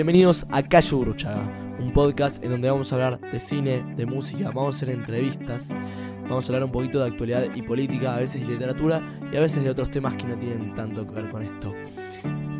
Bienvenidos 0.00 0.46
a 0.48 0.62
Calle 0.62 0.96
Bruchaga, 0.96 1.76
un 1.78 1.92
podcast 1.92 2.42
en 2.42 2.52
donde 2.52 2.70
vamos 2.70 2.90
a 2.90 2.94
hablar 2.94 3.20
de 3.20 3.38
cine, 3.38 3.84
de 3.98 4.06
música, 4.06 4.46
vamos 4.46 4.74
a 4.74 4.76
hacer 4.78 4.88
entrevistas, 4.88 5.68
vamos 6.22 6.42
a 6.42 6.48
hablar 6.48 6.64
un 6.64 6.72
poquito 6.72 7.00
de 7.00 7.10
actualidad 7.10 7.54
y 7.54 7.60
política, 7.60 8.14
a 8.14 8.18
veces 8.18 8.40
de 8.40 8.54
literatura 8.54 9.02
y 9.30 9.36
a 9.36 9.40
veces 9.40 9.62
de 9.62 9.68
otros 9.68 9.90
temas 9.90 10.16
que 10.16 10.26
no 10.26 10.38
tienen 10.38 10.74
tanto 10.74 11.06
que 11.06 11.12
ver 11.12 11.28
con 11.28 11.42
esto. 11.42 11.74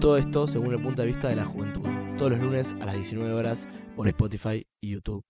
Todo 0.03 0.19
esto 0.19 0.47
según 0.47 0.75
el 0.75 0.83
punto 0.83 1.01
de 1.01 1.09
vista 1.09 1.29
de 1.29 1.37
la 1.37 1.47
juventud, 1.47 1.81
todos 2.19 2.33
los 2.33 2.41
lunes 2.41 2.75
a 2.79 2.85
las 2.85 2.97
19 2.97 3.33
horas 3.33 3.67
por 3.97 4.07
Spotify 4.07 4.67
y 4.83 4.91
YouTube. 4.91 5.23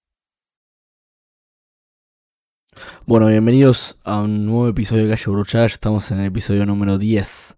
Bueno, 3.06 3.28
bienvenidos 3.28 4.00
a 4.02 4.22
un 4.22 4.46
nuevo 4.46 4.66
episodio 4.66 5.04
de 5.04 5.10
Calle 5.10 5.30
Bruchaga, 5.30 5.66
estamos 5.66 6.10
en 6.10 6.18
el 6.18 6.26
episodio 6.26 6.66
número 6.66 6.98
10. 6.98 7.56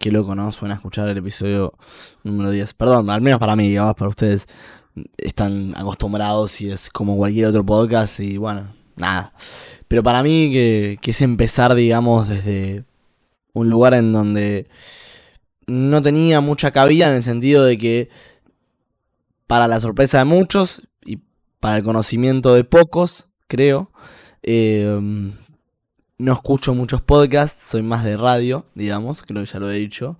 Qué 0.00 0.10
loco, 0.10 0.34
¿no? 0.34 0.50
Suena 0.50 0.76
escuchar 0.76 1.10
el 1.10 1.18
episodio 1.18 1.74
número 2.24 2.50
10. 2.50 2.72
Perdón, 2.72 3.10
al 3.10 3.20
menos 3.20 3.38
para 3.38 3.54
mí, 3.54 3.68
digamos, 3.68 3.94
para 3.96 4.08
ustedes 4.08 4.48
están 5.18 5.74
acostumbrados 5.76 6.58
y 6.62 6.70
es 6.70 6.88
como 6.88 7.18
cualquier 7.18 7.48
otro 7.48 7.66
podcast 7.66 8.18
y 8.18 8.38
bueno, 8.38 8.72
nada. 8.96 9.34
Pero 9.88 10.02
para 10.02 10.22
mí 10.22 10.50
que, 10.50 10.98
que 11.02 11.10
es 11.10 11.20
empezar, 11.20 11.74
digamos, 11.74 12.30
desde 12.30 12.84
un 13.52 13.68
lugar 13.68 13.92
en 13.92 14.10
donde 14.14 14.68
no 15.66 16.00
tenía 16.00 16.40
mucha 16.40 16.70
cabida 16.70 17.10
en 17.10 17.16
el 17.16 17.22
sentido 17.22 17.66
de 17.66 17.76
que 17.76 18.08
para 19.46 19.68
la 19.68 19.80
sorpresa 19.80 20.16
de 20.20 20.24
muchos 20.24 20.88
y 21.04 21.18
para 21.60 21.76
el 21.76 21.84
conocimiento 21.84 22.54
de 22.54 22.64
pocos, 22.64 23.28
creo, 23.48 23.90
eh, 24.42 24.98
no 26.20 26.34
escucho 26.34 26.74
muchos 26.74 27.00
podcasts, 27.00 27.66
soy 27.66 27.82
más 27.82 28.04
de 28.04 28.16
radio, 28.16 28.66
digamos, 28.74 29.22
creo 29.22 29.42
que 29.42 29.50
ya 29.50 29.58
lo 29.58 29.70
he 29.70 29.78
dicho, 29.78 30.18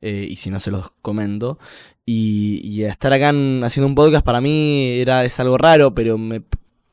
eh, 0.00 0.26
y 0.28 0.36
si 0.36 0.50
no 0.50 0.58
se 0.58 0.70
los 0.70 0.90
comento. 1.02 1.58
Y, 2.04 2.82
estar 2.82 3.12
acá 3.12 3.28
haciendo 3.28 3.86
un 3.86 3.94
podcast 3.94 4.24
para 4.24 4.40
mí 4.40 4.88
era, 4.98 5.24
es 5.24 5.38
algo 5.40 5.58
raro, 5.58 5.94
pero, 5.94 6.18
me, 6.18 6.42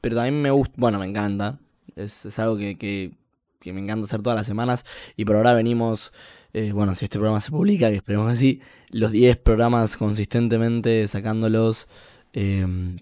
pero 0.01 0.15
también 0.17 0.41
me 0.41 0.51
gusta, 0.51 0.75
bueno, 0.77 0.99
me 0.99 1.07
encanta. 1.07 1.59
Es, 1.95 2.37
algo 2.39 2.57
que, 2.57 2.77
que, 2.77 3.73
me 3.73 3.81
encanta 3.81 4.05
hacer 4.05 4.21
todas 4.21 4.37
las 4.37 4.47
semanas. 4.47 4.85
Y 5.15 5.25
por 5.25 5.35
ahora 5.37 5.53
venimos, 5.53 6.13
eh, 6.53 6.71
bueno, 6.73 6.95
si 6.95 7.05
este 7.05 7.17
programa 7.17 7.41
se 7.41 7.51
publica, 7.51 7.89
que 7.89 7.97
esperemos 7.97 8.31
así, 8.31 8.61
los 8.89 9.11
10 9.11 9.37
programas 9.37 9.97
consistentemente 9.97 11.07
sacándolos. 11.07 11.87
Em, 12.33 12.99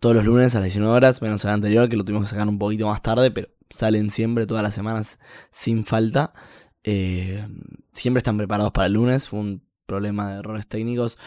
todos 0.00 0.14
los 0.16 0.24
lunes 0.24 0.54
a 0.54 0.58
las 0.58 0.66
19 0.66 0.94
horas, 0.94 1.22
menos 1.22 1.44
el 1.44 1.50
anterior 1.50 1.88
que 1.88 1.96
lo 1.96 2.04
tuvimos 2.04 2.24
que 2.24 2.30
sacar 2.30 2.48
un 2.48 2.58
poquito 2.58 2.88
más 2.88 3.02
tarde, 3.02 3.30
pero 3.30 3.48
salen 3.70 4.10
siempre, 4.10 4.46
todas 4.46 4.62
las 4.62 4.74
semanas, 4.74 5.18
sin 5.50 5.84
falta. 5.84 6.32
Eh, 6.84 7.46
siempre 7.92 8.18
están 8.18 8.36
preparados 8.36 8.72
para 8.72 8.86
el 8.86 8.94
lunes, 8.94 9.28
fue 9.28 9.40
un 9.40 9.62
problema 9.86 10.32
de 10.32 10.38
errores 10.38 10.66
técnicos. 10.66 11.18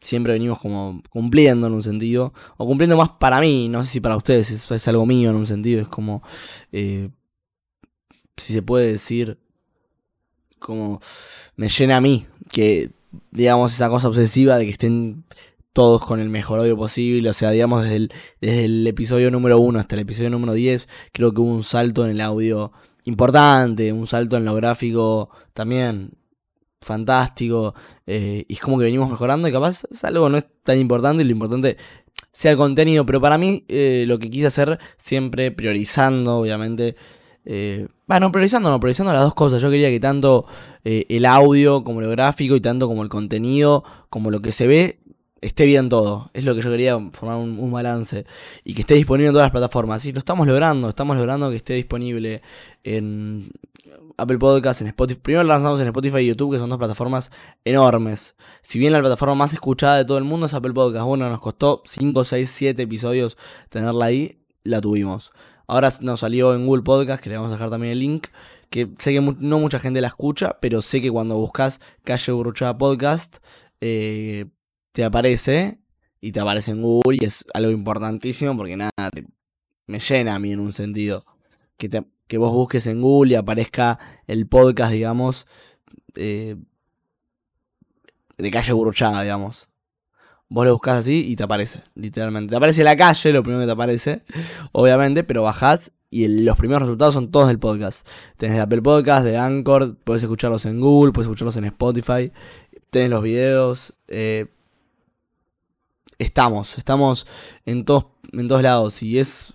Siempre 0.00 0.34
venimos 0.34 0.60
como 0.60 1.02
cumpliendo 1.10 1.66
en 1.66 1.72
un 1.72 1.82
sentido, 1.82 2.34
o 2.56 2.66
cumpliendo 2.66 2.96
más 2.96 3.10
para 3.18 3.40
mí, 3.40 3.68
no 3.68 3.84
sé 3.84 3.92
si 3.92 4.00
para 4.00 4.16
ustedes, 4.16 4.50
es, 4.50 4.88
algo 4.88 5.06
mío 5.06 5.30
en 5.30 5.36
un 5.36 5.46
sentido, 5.46 5.80
es 5.80 5.88
como, 5.88 6.22
eh, 6.72 7.08
si 8.36 8.52
se 8.52 8.62
puede 8.62 8.92
decir, 8.92 9.38
como 10.58 11.00
me 11.56 11.68
llena 11.68 11.96
a 11.96 12.00
mí, 12.00 12.26
que 12.50 12.90
digamos 13.30 13.72
esa 13.74 13.88
cosa 13.88 14.08
obsesiva 14.08 14.56
de 14.56 14.66
que 14.66 14.72
estén 14.72 15.24
todos 15.74 16.04
con 16.06 16.20
el 16.20 16.30
mejor 16.30 16.60
audio 16.60 16.76
posible. 16.76 17.28
O 17.28 17.34
sea, 17.34 17.50
digamos, 17.50 17.82
desde 17.82 17.96
el, 17.96 18.12
desde 18.40 18.64
el 18.64 18.86
episodio 18.86 19.30
número 19.30 19.58
1 19.58 19.78
hasta 19.78 19.96
el 19.96 20.02
episodio 20.02 20.30
número 20.30 20.54
10, 20.54 20.88
creo 21.12 21.34
que 21.34 21.42
hubo 21.42 21.50
un 21.50 21.64
salto 21.64 22.04
en 22.06 22.12
el 22.12 22.20
audio 22.22 22.72
importante, 23.04 23.92
un 23.92 24.06
salto 24.06 24.38
en 24.38 24.46
lo 24.46 24.54
gráfico 24.54 25.28
también 25.52 26.12
fantástico. 26.80 27.74
Eh, 28.06 28.44
y 28.48 28.54
es 28.54 28.60
como 28.60 28.78
que 28.78 28.84
venimos 28.84 29.10
mejorando 29.10 29.48
y 29.48 29.52
capaz 29.52 29.82
algo 30.02 30.28
no 30.28 30.38
es 30.38 30.46
tan 30.62 30.78
importante 30.78 31.22
y 31.22 31.26
lo 31.26 31.32
importante 31.32 31.76
sea 32.32 32.52
el 32.52 32.56
contenido. 32.56 33.04
Pero 33.04 33.20
para 33.20 33.36
mí 33.36 33.64
eh, 33.68 34.04
lo 34.06 34.18
que 34.18 34.30
quise 34.30 34.46
hacer 34.46 34.78
siempre 34.96 35.50
priorizando, 35.50 36.38
obviamente. 36.38 36.94
Eh, 37.46 37.88
bueno, 38.06 38.32
priorizando, 38.32 38.70
no, 38.70 38.80
priorizando 38.80 39.12
las 39.12 39.22
dos 39.22 39.34
cosas. 39.34 39.60
Yo 39.60 39.70
quería 39.70 39.90
que 39.90 40.00
tanto 40.00 40.46
el 40.84 41.26
audio 41.26 41.82
como 41.82 42.00
lo 42.00 42.10
gráfico 42.10 42.54
y 42.54 42.60
tanto 42.60 42.86
como 42.86 43.02
el 43.02 43.08
contenido, 43.08 43.82
como 44.08 44.30
lo 44.30 44.40
que 44.40 44.52
se 44.52 44.66
ve, 44.66 45.00
esté 45.46 45.66
bien 45.66 45.88
todo. 45.88 46.30
Es 46.32 46.44
lo 46.44 46.54
que 46.54 46.62
yo 46.62 46.70
quería, 46.70 46.98
formar 47.12 47.36
un, 47.36 47.72
balance. 47.72 48.24
Y 48.64 48.74
que 48.74 48.80
esté 48.80 48.94
disponible 48.94 49.28
en 49.28 49.34
todas 49.34 49.46
las 49.46 49.52
plataformas. 49.52 50.04
Y 50.06 50.12
lo 50.12 50.18
estamos 50.18 50.46
logrando, 50.46 50.88
estamos 50.88 51.16
logrando 51.16 51.50
que 51.50 51.56
esté 51.56 51.74
disponible 51.74 52.42
en 52.82 53.50
Apple 54.16 54.38
Podcasts, 54.38 54.80
en 54.80 54.88
Spotify. 54.88 55.20
Primero 55.20 55.44
lanzamos 55.44 55.80
en 55.80 55.88
Spotify 55.88 56.18
y 56.18 56.26
YouTube, 56.28 56.52
que 56.52 56.58
son 56.58 56.70
dos 56.70 56.78
plataformas 56.78 57.30
enormes. 57.64 58.34
Si 58.62 58.78
bien 58.78 58.92
la 58.92 59.00
plataforma 59.00 59.34
más 59.34 59.52
escuchada 59.52 59.98
de 59.98 60.04
todo 60.04 60.18
el 60.18 60.24
mundo 60.24 60.46
es 60.46 60.54
Apple 60.54 60.72
Podcasts, 60.72 61.06
bueno, 61.06 61.28
nos 61.28 61.40
costó 61.40 61.82
5, 61.84 62.24
6, 62.24 62.50
7 62.50 62.82
episodios 62.82 63.36
tenerla 63.68 64.06
ahí, 64.06 64.38
la 64.62 64.80
tuvimos. 64.80 65.32
Ahora 65.66 65.92
nos 66.00 66.20
salió 66.20 66.54
en 66.54 66.66
Google 66.66 66.82
Podcast, 66.82 67.22
que 67.22 67.30
le 67.30 67.36
vamos 67.36 67.50
a 67.50 67.54
dejar 67.54 67.70
también 67.70 67.92
el 67.92 67.98
link. 67.98 68.28
Que 68.70 68.90
sé 68.98 69.12
que 69.12 69.20
no 69.20 69.58
mucha 69.58 69.78
gente 69.78 70.00
la 70.00 70.08
escucha, 70.08 70.58
pero 70.60 70.82
sé 70.82 71.00
que 71.00 71.10
cuando 71.10 71.36
buscas 71.36 71.80
Calle 72.02 72.32
Burruchada 72.32 72.76
Podcast, 72.76 73.36
eh, 73.80 74.46
te 74.94 75.04
aparece 75.04 75.80
y 76.20 76.30
te 76.30 76.38
aparece 76.38 76.70
en 76.70 76.80
Google 76.80 77.18
y 77.20 77.24
es 77.24 77.44
algo 77.52 77.72
importantísimo 77.72 78.56
porque 78.56 78.76
nada, 78.76 79.10
me 79.86 79.98
llena 79.98 80.36
a 80.36 80.38
mí 80.38 80.52
en 80.52 80.60
un 80.60 80.72
sentido. 80.72 81.26
Que, 81.76 82.38
vos 82.38 82.52
busques 82.52 82.86
en 82.86 83.02
Google 83.02 83.32
y 83.32 83.34
aparezca 83.34 83.98
el 84.28 84.46
podcast, 84.46 84.92
digamos, 84.92 85.46
eh, 86.14 86.56
de 88.38 88.50
calle 88.52 88.72
Burruchaga, 88.72 89.22
digamos. 89.22 89.68
Vos 90.48 90.64
lo 90.64 90.72
buscas 90.72 90.98
así 90.98 91.26
y 91.26 91.34
te 91.34 91.42
aparece, 91.42 91.82
literalmente. 91.96 92.50
Te 92.50 92.56
aparece 92.56 92.84
la 92.84 92.96
calle, 92.96 93.32
lo 93.32 93.42
primero 93.42 93.62
que 93.62 93.66
te 93.66 93.72
aparece, 93.72 94.22
obviamente, 94.72 95.24
pero 95.24 95.42
bajás 95.42 95.90
y 96.08 96.28
los 96.28 96.56
primeros 96.56 96.82
resultados 96.82 97.14
son 97.14 97.32
todos 97.32 97.48
del 97.48 97.58
podcast. 97.58 98.06
Tenés 98.36 98.56
de 98.56 98.62
Apple 98.62 98.80
Podcast, 98.80 99.26
de 99.26 99.38
Anchor, 99.38 99.96
puedes 100.04 100.22
escucharlos 100.22 100.64
en 100.66 100.80
Google, 100.80 101.10
puedes 101.10 101.26
escucharlos 101.26 101.56
en 101.56 101.64
Spotify, 101.64 102.30
tenés 102.90 103.10
los 103.10 103.24
videos, 103.24 103.92
eh, 104.06 104.46
estamos, 106.18 106.78
estamos 106.78 107.26
en 107.64 107.84
todos, 107.84 108.06
en 108.32 108.48
todos 108.48 108.62
lados 108.62 109.02
y 109.02 109.18
es 109.18 109.52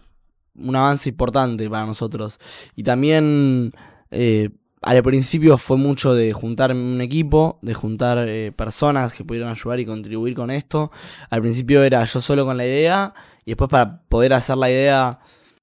un 0.56 0.76
avance 0.76 1.10
importante 1.10 1.70
para 1.70 1.86
nosotros. 1.86 2.40
Y 2.76 2.84
también 2.84 3.72
eh, 4.12 4.50
al 4.82 5.04
principio 5.04 5.58
fue 5.58 5.78
mucho 5.78 6.14
de 6.14 6.32
juntar 6.34 6.72
un 6.72 7.02
equipo, 7.02 7.60
de 7.62 7.74
juntar 7.74 8.26
eh, 8.28 8.52
personas 8.56 9.14
que 9.14 9.24
pudieran 9.26 9.52
ayudar 9.52 9.80
y 9.80 9.86
contribuir 9.86 10.36
con 10.36 10.52
esto. 10.52 10.92
Al 11.30 11.42
principio 11.42 11.84
era 11.84 12.04
yo 12.06 12.22
solo 12.22 12.46
con 12.46 12.58
la 12.58 12.66
idea 12.66 13.14
y 13.46 13.52
después 13.52 13.70
para 13.70 14.02
poder 14.04 14.34
hacer 14.34 14.58
la 14.58 14.70
idea 14.70 15.20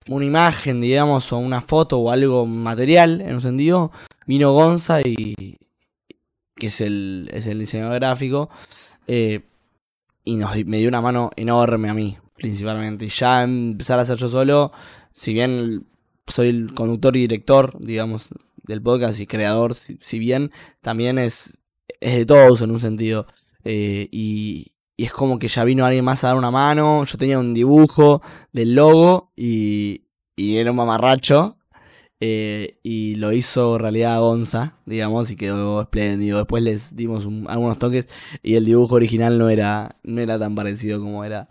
una 0.09 0.25
imagen, 0.25 0.81
digamos, 0.81 1.33
o 1.33 1.39
una 1.39 1.61
foto 1.61 1.99
o 1.99 2.11
algo 2.11 2.47
material, 2.47 3.21
en 3.21 3.35
un 3.35 3.41
sentido, 3.41 3.91
vino 4.27 4.53
Gonza 4.53 5.01
y 5.03 5.59
que 6.55 6.69
es 6.69 6.81
el, 6.81 7.29
es 7.33 7.47
el 7.47 7.59
diseñador 7.59 7.97
gráfico. 7.97 8.49
Eh, 9.07 9.41
y 10.27 10.65
me 10.65 10.79
dio 10.79 10.89
una 10.89 11.01
mano 11.01 11.31
enorme 11.37 11.89
a 11.89 11.95
mí, 11.95 12.19
principalmente. 12.35 13.07
Y 13.07 13.09
ya 13.09 13.45
empezar 13.45 13.99
a 13.99 14.03
hacer 14.03 14.19
yo 14.19 14.29
solo, 14.29 14.73
si 15.13 15.33
bien 15.33 15.87
soy 16.27 16.49
el 16.49 16.75
conductor 16.75 17.17
y 17.17 17.21
director, 17.21 17.79
digamos, 17.79 18.29
del 18.57 18.83
podcast 18.83 19.21
y 19.21 19.27
creador, 19.27 19.75
si, 19.75 20.19
bien 20.19 20.51
también 20.83 21.19
es, 21.19 21.57
es 22.01 22.17
de 22.17 22.27
todos 22.27 22.61
en 22.61 22.73
un 22.73 22.81
sentido. 22.81 23.29
Eh, 23.63 24.09
y, 24.11 24.73
y 24.97 25.05
es 25.05 25.13
como 25.13 25.39
que 25.39 25.47
ya 25.47 25.63
vino 25.63 25.87
alguien 25.87 26.05
más 26.05 26.25
a 26.25 26.29
dar 26.29 26.37
una 26.37 26.51
mano. 26.51 27.05
Yo 27.05 27.19
tenía 27.19 27.39
un 27.39 27.55
dibujo 27.55 28.21
del 28.53 28.75
logo 28.75 29.33
y, 29.37 30.07
y 30.35 30.57
era 30.57 30.73
un 30.73 30.77
mamarracho. 30.77 31.57
Eh, 32.21 32.79
y 32.83 33.17
lo 33.17 33.33
hizo 33.33 33.77
realidad 33.77 34.21
Gonza, 34.21 34.79
digamos, 34.87 35.31
y 35.31 35.37
quedó 35.37 35.83
espléndido. 35.83 36.39
Después 36.39 36.63
les 36.63 36.97
dimos 36.97 37.27
algunos 37.47 37.79
toques 37.79 38.09
y 38.43 38.55
el 38.55 38.65
dibujo 38.65 38.95
original 38.95 39.39
no 39.39 39.51
era, 39.51 39.97
no 40.03 40.21
era 40.21 40.39
tan 40.39 40.55
parecido 40.55 41.01
como 41.01 41.25
era, 41.25 41.49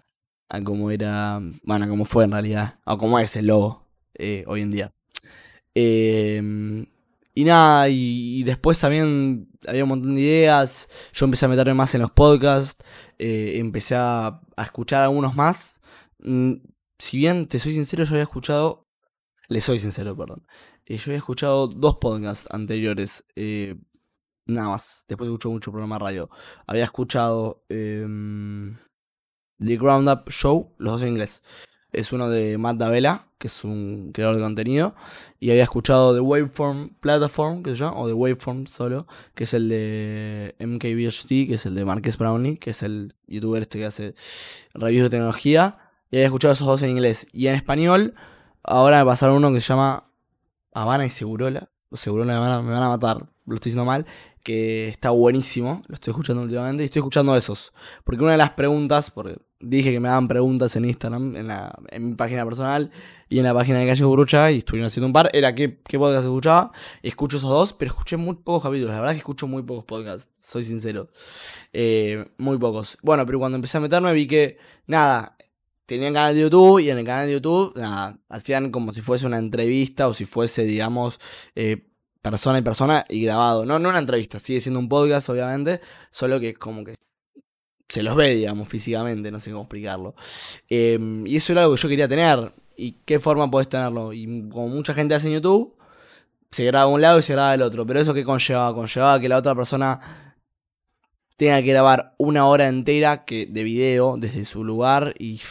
a 0.49 0.61
como 0.63 0.91
era, 0.91 1.41
bueno, 1.63 1.87
como 1.87 2.05
fue 2.05 2.25
en 2.25 2.31
realidad, 2.31 2.79
o 2.85 2.97
como 2.97 3.19
es 3.19 3.35
el 3.35 3.47
logo 3.47 3.85
eh, 4.15 4.43
hoy 4.47 4.61
en 4.61 4.71
día. 4.71 4.93
Em, 5.75 6.85
y 7.35 7.43
nada, 7.43 7.89
y, 7.89 8.43
después 8.43 8.79
también 8.79 9.49
había 9.67 9.83
un 9.83 9.89
montón 9.89 10.15
de 10.15 10.21
ideas. 10.21 10.89
Yo 11.13 11.25
empecé 11.25 11.45
a 11.45 11.49
meterme 11.49 11.73
más 11.73 11.93
en 11.95 12.01
los 12.01 12.11
podcasts, 12.11 12.83
eh, 13.19 13.53
empecé 13.57 13.95
a, 13.95 14.41
escuchar 14.57 15.03
algunos 15.03 15.35
más. 15.35 15.79
Mm, 16.19 16.53
si 16.97 17.17
bien, 17.17 17.47
te 17.47 17.59
soy 17.59 17.73
sincero, 17.73 18.03
yo 18.05 18.11
había 18.11 18.23
escuchado 18.23 18.84
le 19.47 19.61
soy 19.61 19.79
sincero, 19.79 20.15
perdón. 20.15 20.45
Eh, 20.85 20.97
yo 20.97 21.11
había 21.11 21.17
escuchado 21.17 21.67
dos 21.67 21.97
podcasts 21.97 22.47
anteriores. 22.51 23.25
Eh, 23.35 23.75
nada 24.45 24.69
más. 24.69 25.05
Después 25.07 25.27
escucho 25.27 25.49
mucho 25.49 25.71
programa 25.71 25.99
radio. 25.99 26.29
Había 26.67 26.83
escuchado 26.83 27.63
em, 27.69 28.77
The 29.59 29.77
Ground 29.77 30.09
Up 30.09 30.29
Show, 30.29 30.73
los 30.77 30.93
dos 30.93 31.01
en 31.03 31.09
inglés. 31.09 31.43
es 31.91 32.11
uno 32.11 32.29
de 32.29 32.57
Matt 32.57 32.77
Davela, 32.77 33.27
que 33.37 33.47
es 33.47 33.63
un 33.63 34.11
creador 34.13 34.35
de 34.35 34.41
contenido. 34.41 34.95
Y 35.39 35.51
había 35.51 35.63
escuchado 35.63 36.13
The 36.13 36.19
Waveform 36.19 36.95
Platform, 36.99 37.63
que 37.63 37.71
se 37.71 37.77
llama, 37.77 37.97
o 37.97 38.07
The 38.07 38.13
Waveform 38.13 38.67
solo, 38.67 39.07
que 39.33 39.45
es 39.45 39.53
el 39.53 39.69
de 39.69 40.55
MKBHD, 40.59 41.47
que 41.47 41.53
es 41.53 41.65
el 41.65 41.75
de 41.75 41.85
Marques 41.85 42.17
Brownlee, 42.17 42.57
que 42.57 42.71
es 42.71 42.83
el 42.83 43.15
youtuber 43.27 43.61
este 43.61 43.79
que 43.79 43.85
hace 43.85 44.15
reviews 44.73 45.03
de 45.03 45.09
tecnología. 45.09 45.77
Y 46.11 46.17
había 46.17 46.25
escuchado 46.25 46.53
esos 46.53 46.67
dos 46.67 46.81
en 46.83 46.89
inglés. 46.91 47.27
Y 47.31 47.47
en 47.47 47.55
español, 47.55 48.13
ahora 48.65 48.99
me 48.99 49.05
pasaron 49.05 49.37
uno 49.37 49.53
que 49.53 49.61
se 49.61 49.67
llama 49.67 50.09
Habana 50.73 51.05
y 51.05 51.09
Segurola. 51.09 51.69
Segurola 51.93 52.33
me 52.33 52.39
van 52.39 52.51
a, 52.51 52.61
me 52.61 52.73
van 52.73 52.83
a 52.83 52.89
matar, 52.89 53.25
lo 53.45 53.55
estoy 53.55 53.71
diciendo 53.71 53.85
mal 53.85 54.05
que 54.45 54.89
está 54.89 55.09
buenísimo, 55.09 55.81
lo 55.87 55.95
estoy 55.95 56.11
escuchando 56.11 56.43
últimamente 56.43 56.83
y 56.83 56.85
estoy 56.85 56.99
escuchando 56.99 57.35
esos. 57.35 57.73
Porque 58.03 58.21
una 58.21 58.33
de 58.33 58.37
las 58.37 58.51
preguntas, 58.51 59.09
porque 59.09 59.37
dije 59.59 59.91
que 59.91 59.99
me 59.99 60.07
daban 60.07 60.27
preguntas 60.27 60.75
en 60.75 60.85
Instagram, 60.85 61.35
en, 61.35 61.47
la, 61.47 61.75
en 61.89 62.09
mi 62.09 62.13
página 62.13 62.45
personal 62.45 62.91
y 63.27 63.39
en 63.39 63.45
la 63.45 63.55
página 63.55 63.79
de 63.79 63.87
Calle 63.87 64.05
Burucha, 64.05 64.51
y 64.51 64.59
estuvieron 64.59 64.85
haciendo 64.85 65.07
un 65.07 65.13
par, 65.13 65.31
era 65.33 65.55
qué, 65.55 65.81
qué 65.87 65.97
podcast 65.97 66.25
escuchaba. 66.25 66.71
Escucho 67.01 67.37
esos 67.37 67.49
dos, 67.49 67.73
pero 67.73 67.89
escuché 67.89 68.17
muy 68.17 68.35
pocos 68.35 68.61
capítulos. 68.61 68.91
La 68.91 68.99
verdad 68.99 69.13
es 69.13 69.15
que 69.15 69.21
escucho 69.21 69.47
muy 69.47 69.63
pocos 69.63 69.85
podcasts, 69.85 70.29
soy 70.39 70.63
sincero. 70.63 71.09
Eh, 71.73 72.27
muy 72.37 72.59
pocos. 72.59 72.99
Bueno, 73.01 73.25
pero 73.25 73.39
cuando 73.39 73.55
empecé 73.55 73.79
a 73.79 73.81
meterme 73.81 74.13
vi 74.13 74.27
que, 74.27 74.59
nada, 74.85 75.35
tenían 75.85 76.13
canal 76.13 76.35
de 76.35 76.41
YouTube 76.41 76.79
y 76.79 76.89
en 76.89 76.97
el 76.97 77.05
canal 77.05 77.27
de 77.27 77.33
YouTube, 77.33 77.73
hacían 78.29 78.71
como 78.71 78.93
si 78.93 79.01
fuese 79.01 79.25
una 79.25 79.37
entrevista 79.37 80.07
o 80.07 80.13
si 80.13 80.25
fuese, 80.25 80.63
digamos, 80.63 81.19
eh, 81.55 81.87
persona 82.21 82.59
y 82.59 82.61
persona 82.61 83.05
y 83.09 83.23
grabado. 83.23 83.65
No, 83.65 83.79
no 83.79 83.89
una 83.89 83.99
entrevista, 83.99 84.39
sigue 84.39 84.59
siendo 84.59 84.79
un 84.79 84.89
podcast, 84.89 85.29
obviamente, 85.29 85.81
solo 86.11 86.39
que 86.39 86.49
es 86.49 86.57
como 86.57 86.83
que 86.83 86.95
se 87.87 88.03
los 88.03 88.15
ve, 88.15 88.35
digamos, 88.35 88.67
físicamente, 88.67 89.31
no 89.31 89.39
sé 89.39 89.51
cómo 89.51 89.63
explicarlo. 89.63 90.15
Em, 90.69 91.25
y 91.27 91.35
eso 91.35 91.53
era 91.53 91.61
algo 91.63 91.75
que 91.75 91.81
yo 91.81 91.89
quería 91.89 92.07
tener. 92.07 92.51
¿Y 92.77 92.93
qué 93.05 93.19
forma 93.19 93.49
podés 93.49 93.69
tenerlo? 93.69 94.11
Y 94.11 94.49
como 94.49 94.67
mucha 94.69 94.93
gente 94.93 95.15
hace 95.15 95.27
en 95.27 95.35
YouTube, 95.35 95.75
se 96.51 96.65
graba 96.65 96.87
un 96.87 97.01
lado 97.01 97.19
y 97.19 97.21
se 97.21 97.33
graba 97.33 97.53
el 97.53 97.61
otro. 97.61 97.85
Pero 97.85 97.99
eso 97.99 98.13
que 98.13 98.23
conllevaba, 98.23 98.73
conllevaba 98.75 99.19
que 99.19 99.29
la 99.29 99.37
otra 99.37 99.55
persona 99.55 99.99
tenga 101.37 101.61
que 101.61 101.69
grabar 101.71 102.15
una 102.17 102.47
hora 102.47 102.67
entera 102.67 103.25
que, 103.25 103.45
de 103.45 103.63
video 103.63 104.17
desde 104.17 104.45
su 104.45 104.63
lugar 104.63 105.13
y 105.19 105.41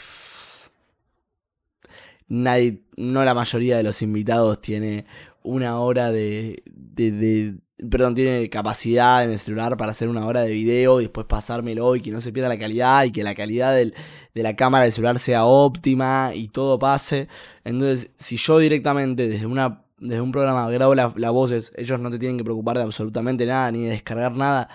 nadie, 2.43 2.83
no 2.97 3.25
la 3.25 3.35
mayoría 3.35 3.77
de 3.77 3.83
los 3.83 4.03
invitados 4.03 4.61
tiene 4.61 5.07
una 5.43 5.79
hora 5.79 6.11
de, 6.11 6.63
de, 6.67 7.55
perdón, 7.91 8.15
tiene 8.15 8.49
capacidad 8.49 9.25
en 9.25 9.31
el 9.31 9.39
celular 9.39 9.77
para 9.77 9.93
hacer 9.93 10.09
una 10.09 10.27
hora 10.27 10.43
de 10.43 10.51
video 10.51 11.01
y 11.01 11.05
después 11.05 11.27
pasármelo 11.27 11.97
y 11.97 12.01
que 12.01 12.11
no 12.11 12.21
se 12.21 12.33
pierda 12.33 12.49
la 12.49 12.59
calidad 12.59 13.05
y 13.05 13.13
que 13.13 13.23
la 13.23 13.35
calidad 13.35 13.75
del, 13.75 13.95
de 14.35 14.43
la 14.43 14.57
cámara 14.57 14.85
del 14.85 14.93
celular 14.93 15.19
sea 15.19 15.45
óptima 15.45 16.33
y 16.35 16.49
todo 16.49 16.79
pase. 16.79 17.29
Entonces, 17.65 18.11
si 18.17 18.37
yo 18.37 18.59
directamente 18.59 19.29
desde 19.29 19.47
una 19.47 19.85
desde 19.99 20.21
un 20.21 20.33
programa 20.33 20.69
grabo 20.71 20.95
las 20.95 21.15
voces, 21.15 21.73
ellos 21.77 22.01
no 22.01 22.11
te 22.11 22.19
tienen 22.19 22.37
que 22.37 22.45
preocupar 22.45 22.77
de 22.77 22.83
absolutamente 22.83 23.47
nada 23.47 23.71
ni 23.73 23.85
de 23.85 23.91
descargar 23.91 24.33
nada. 24.33 24.69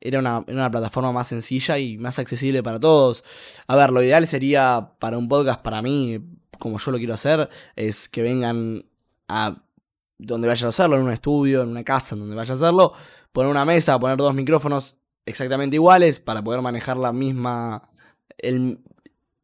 Era 0.00 0.18
una, 0.18 0.42
era 0.46 0.56
una, 0.56 0.70
plataforma 0.70 1.12
más 1.12 1.28
sencilla 1.28 1.78
y 1.78 1.96
más 1.98 2.18
accesible 2.18 2.62
para 2.62 2.80
todos. 2.80 3.22
A 3.68 3.76
ver, 3.76 3.90
lo 3.90 4.02
ideal 4.02 4.26
sería 4.26 4.90
para 4.98 5.18
un 5.18 5.28
podcast, 5.28 5.62
para 5.62 5.80
mí, 5.82 6.18
como 6.62 6.78
yo 6.78 6.92
lo 6.92 6.98
quiero 6.98 7.14
hacer, 7.14 7.48
es 7.74 8.08
que 8.08 8.22
vengan 8.22 8.84
a 9.26 9.64
donde 10.16 10.46
vaya 10.46 10.66
a 10.66 10.68
hacerlo, 10.68 10.96
en 10.96 11.02
un 11.02 11.10
estudio, 11.10 11.62
en 11.62 11.70
una 11.70 11.82
casa, 11.82 12.14
en 12.14 12.20
donde 12.20 12.36
vaya 12.36 12.52
a 12.52 12.54
hacerlo, 12.54 12.92
poner 13.32 13.50
una 13.50 13.64
mesa, 13.64 13.98
poner 13.98 14.16
dos 14.16 14.32
micrófonos 14.32 14.96
exactamente 15.26 15.74
iguales 15.74 16.20
para 16.20 16.40
poder 16.44 16.62
manejar 16.62 16.98
la 16.98 17.12
misma, 17.12 17.88
el, 18.38 18.78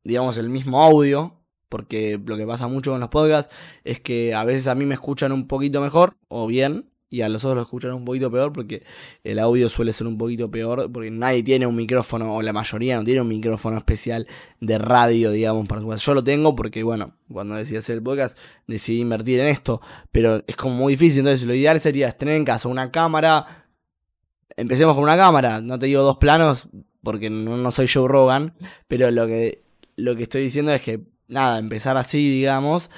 digamos, 0.05 0.39
el 0.39 0.49
mismo 0.49 0.81
audio. 0.81 1.35
Porque 1.69 2.21
lo 2.25 2.37
que 2.37 2.47
pasa 2.47 2.69
mucho 2.69 2.93
con 2.93 3.01
los 3.01 3.11
podcasts 3.11 3.55
es 3.83 4.01
que 4.01 4.33
a 4.33 4.45
veces 4.45 4.69
a 4.69 4.77
mí 4.77 4.87
me 4.87 4.95
escuchan 4.95 5.33
un 5.33 5.49
poquito 5.49 5.81
mejor 5.81 6.17
o 6.29 6.47
bien 6.47 6.89
y 7.11 7.23
a 7.23 7.29
los 7.29 7.45
otros 7.45 7.57
lo 7.57 7.63
escuchan 7.63 7.93
un 7.93 8.05
poquito 8.05 8.31
peor 8.31 8.53
porque 8.53 8.85
el 9.25 9.39
audio 9.39 9.69
suele 9.69 9.93
ser 9.93 10.07
un 10.07 10.19
poquito 10.19 10.51
peor 10.51 10.91
porque 10.93 11.11
nadie 11.11 11.43
tiene 11.43 11.67
un 11.67 11.75
micrófono 11.75 12.35
o 12.35 12.43
la 12.43 12.53
mayoría 12.53 12.97
no 12.97 13.05
tiene 13.05 13.23
un 13.23 13.29
micrófono 13.29 13.79
especial 13.79 14.27
de 14.61 14.79
radio, 14.79 15.31
digamos, 15.31 15.67
para 15.67 15.81
su 15.81 15.97
Yo 15.97 16.15
lo 16.15 16.25
tengo 16.25 16.55
porque, 16.55 16.83
bueno, 16.83 17.15
cuando 17.33 17.55
decidí 17.55 17.79
hacer 17.79 17.97
el 17.97 18.03
podcast 18.03 18.37
decidí 18.67 19.01
invertir 19.01 19.41
en 19.41 19.49
esto, 19.49 19.81
pero 20.13 20.43
es 20.47 20.57
como 20.57 20.75
muy 20.75 20.95
difícil, 20.95 21.21
entonces 21.21 21.47
lo 21.47 21.55
ideal 21.55 21.81
sería 21.81 22.13
tener 22.13 22.37
en 22.37 22.45
casa 22.45 22.69
una 22.69 22.91
cámara, 22.91 23.67
empecemos 24.57 24.95
con 24.95 25.05
una 25.05 25.17
cámara, 25.17 25.61
no 25.61 25.79
te 25.79 25.87
digo 25.87 26.03
dos 26.03 26.19
planos 26.19 26.69
porque 27.03 27.31
no, 27.31 27.57
no 27.57 27.71
soy 27.71 27.89
Joe 27.89 28.09
Rogan, 28.09 28.55
pero 28.87 29.11
lo 29.11 29.27
que, 29.27 29.65
lo 29.97 30.15
que 30.15 30.25
estoy 30.25 30.43
diciendo 30.43 30.73
es 30.73 30.83
que 30.83 31.01
nada, 31.29 31.59
empezar 31.59 31.97
así, 31.97 32.31
digamos, 32.31 32.91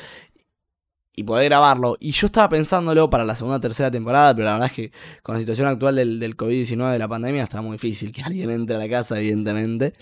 y 1.21 1.23
poder 1.23 1.51
grabarlo. 1.51 1.99
Y 2.01 2.13
yo 2.13 2.29
estaba 2.29 2.49
pensándolo 2.49 3.11
para 3.11 3.27
la 3.27 3.37
segunda 3.37 3.59
o 3.59 3.61
tercera 3.61 3.91
temporada, 3.91 4.35
pero 4.35 4.47
la 4.47 4.53
verdad 4.55 4.69
es 4.69 4.73
que 4.73 4.93
con 5.23 5.35
la 5.35 5.41
situación 5.41 5.69
actual 5.69 5.97
del, 5.97 6.19
del 6.19 6.35
COVID-19 6.35 6.93
de 6.93 6.99
la 6.99 7.09
pandemia 7.09 7.43
está 7.43 7.61
muy 7.61 7.73
difícil 7.73 8.11
que 8.11 8.23
alguien 8.25 8.51
entre 8.51 8.77
a 8.77 8.79
la 8.79 8.89
casa, 8.89 9.19
evidentemente. 9.19 9.93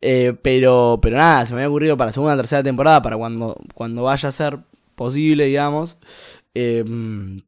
Eh, 0.00 0.36
pero, 0.42 0.98
pero 1.00 1.16
nada, 1.16 1.46
se 1.46 1.54
me 1.54 1.60
había 1.60 1.68
ocurrido 1.68 1.96
para 1.96 2.08
la 2.08 2.12
segunda 2.12 2.34
o 2.34 2.36
tercera 2.36 2.64
temporada, 2.64 3.00
para 3.02 3.16
cuando, 3.16 3.56
cuando 3.72 4.02
vaya 4.02 4.28
a 4.28 4.32
ser 4.32 4.58
posible, 4.96 5.44
digamos. 5.44 5.96
Em, 6.54 7.40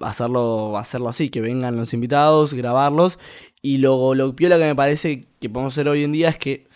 hacerlo, 0.00 0.76
hacerlo 0.76 1.08
así, 1.08 1.30
que 1.30 1.40
vengan 1.40 1.76
los 1.76 1.94
invitados, 1.94 2.52
grabarlos. 2.52 3.20
Y 3.62 3.78
luego 3.78 4.16
lo 4.16 4.34
piola 4.34 4.58
que 4.58 4.64
me 4.64 4.74
parece 4.74 5.28
que 5.38 5.48
podemos 5.48 5.72
hacer 5.74 5.88
hoy 5.88 6.02
en 6.02 6.10
día 6.10 6.30
es 6.30 6.36
que 6.36 6.66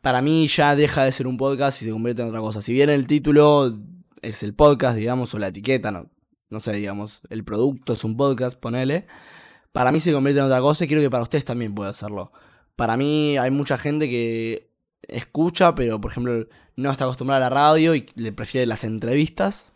para 0.00 0.22
mí 0.22 0.48
ya 0.48 0.74
deja 0.74 1.04
de 1.04 1.12
ser 1.12 1.26
un 1.26 1.36
podcast 1.36 1.82
y 1.82 1.84
se 1.84 1.92
convierte 1.92 2.22
en 2.22 2.28
otra 2.28 2.40
cosa. 2.40 2.60
Si 2.60 2.72
bien 2.72 2.90
el 2.90 3.06
título 3.06 3.78
es 4.22 4.42
el 4.42 4.54
podcast, 4.54 4.96
digamos, 4.96 5.34
o 5.34 5.38
la 5.38 5.48
etiqueta, 5.48 5.90
no, 5.90 6.10
no 6.48 6.60
sé, 6.60 6.72
digamos, 6.72 7.20
el 7.30 7.44
producto 7.44 7.92
es 7.92 8.04
un 8.04 8.16
podcast, 8.16 8.58
ponele. 8.58 9.06
Para 9.72 9.92
mí 9.92 10.00
se 10.00 10.12
convierte 10.12 10.40
en 10.40 10.46
otra 10.46 10.60
cosa 10.60 10.84
y 10.84 10.88
creo 10.88 11.00
que 11.00 11.10
para 11.10 11.22
ustedes 11.22 11.44
también 11.44 11.74
puede 11.74 11.90
hacerlo. 11.90 12.32
Para 12.76 12.96
mí 12.96 13.38
hay 13.38 13.50
mucha 13.50 13.78
gente 13.78 14.08
que 14.08 14.70
escucha, 15.02 15.74
pero 15.74 16.00
por 16.00 16.10
ejemplo 16.10 16.46
no 16.76 16.90
está 16.90 17.04
acostumbrada 17.04 17.46
a 17.46 17.50
la 17.50 17.54
radio 17.54 17.94
y 17.94 18.06
le 18.14 18.32
prefiere 18.32 18.66
las 18.66 18.84
entrevistas. 18.84 19.66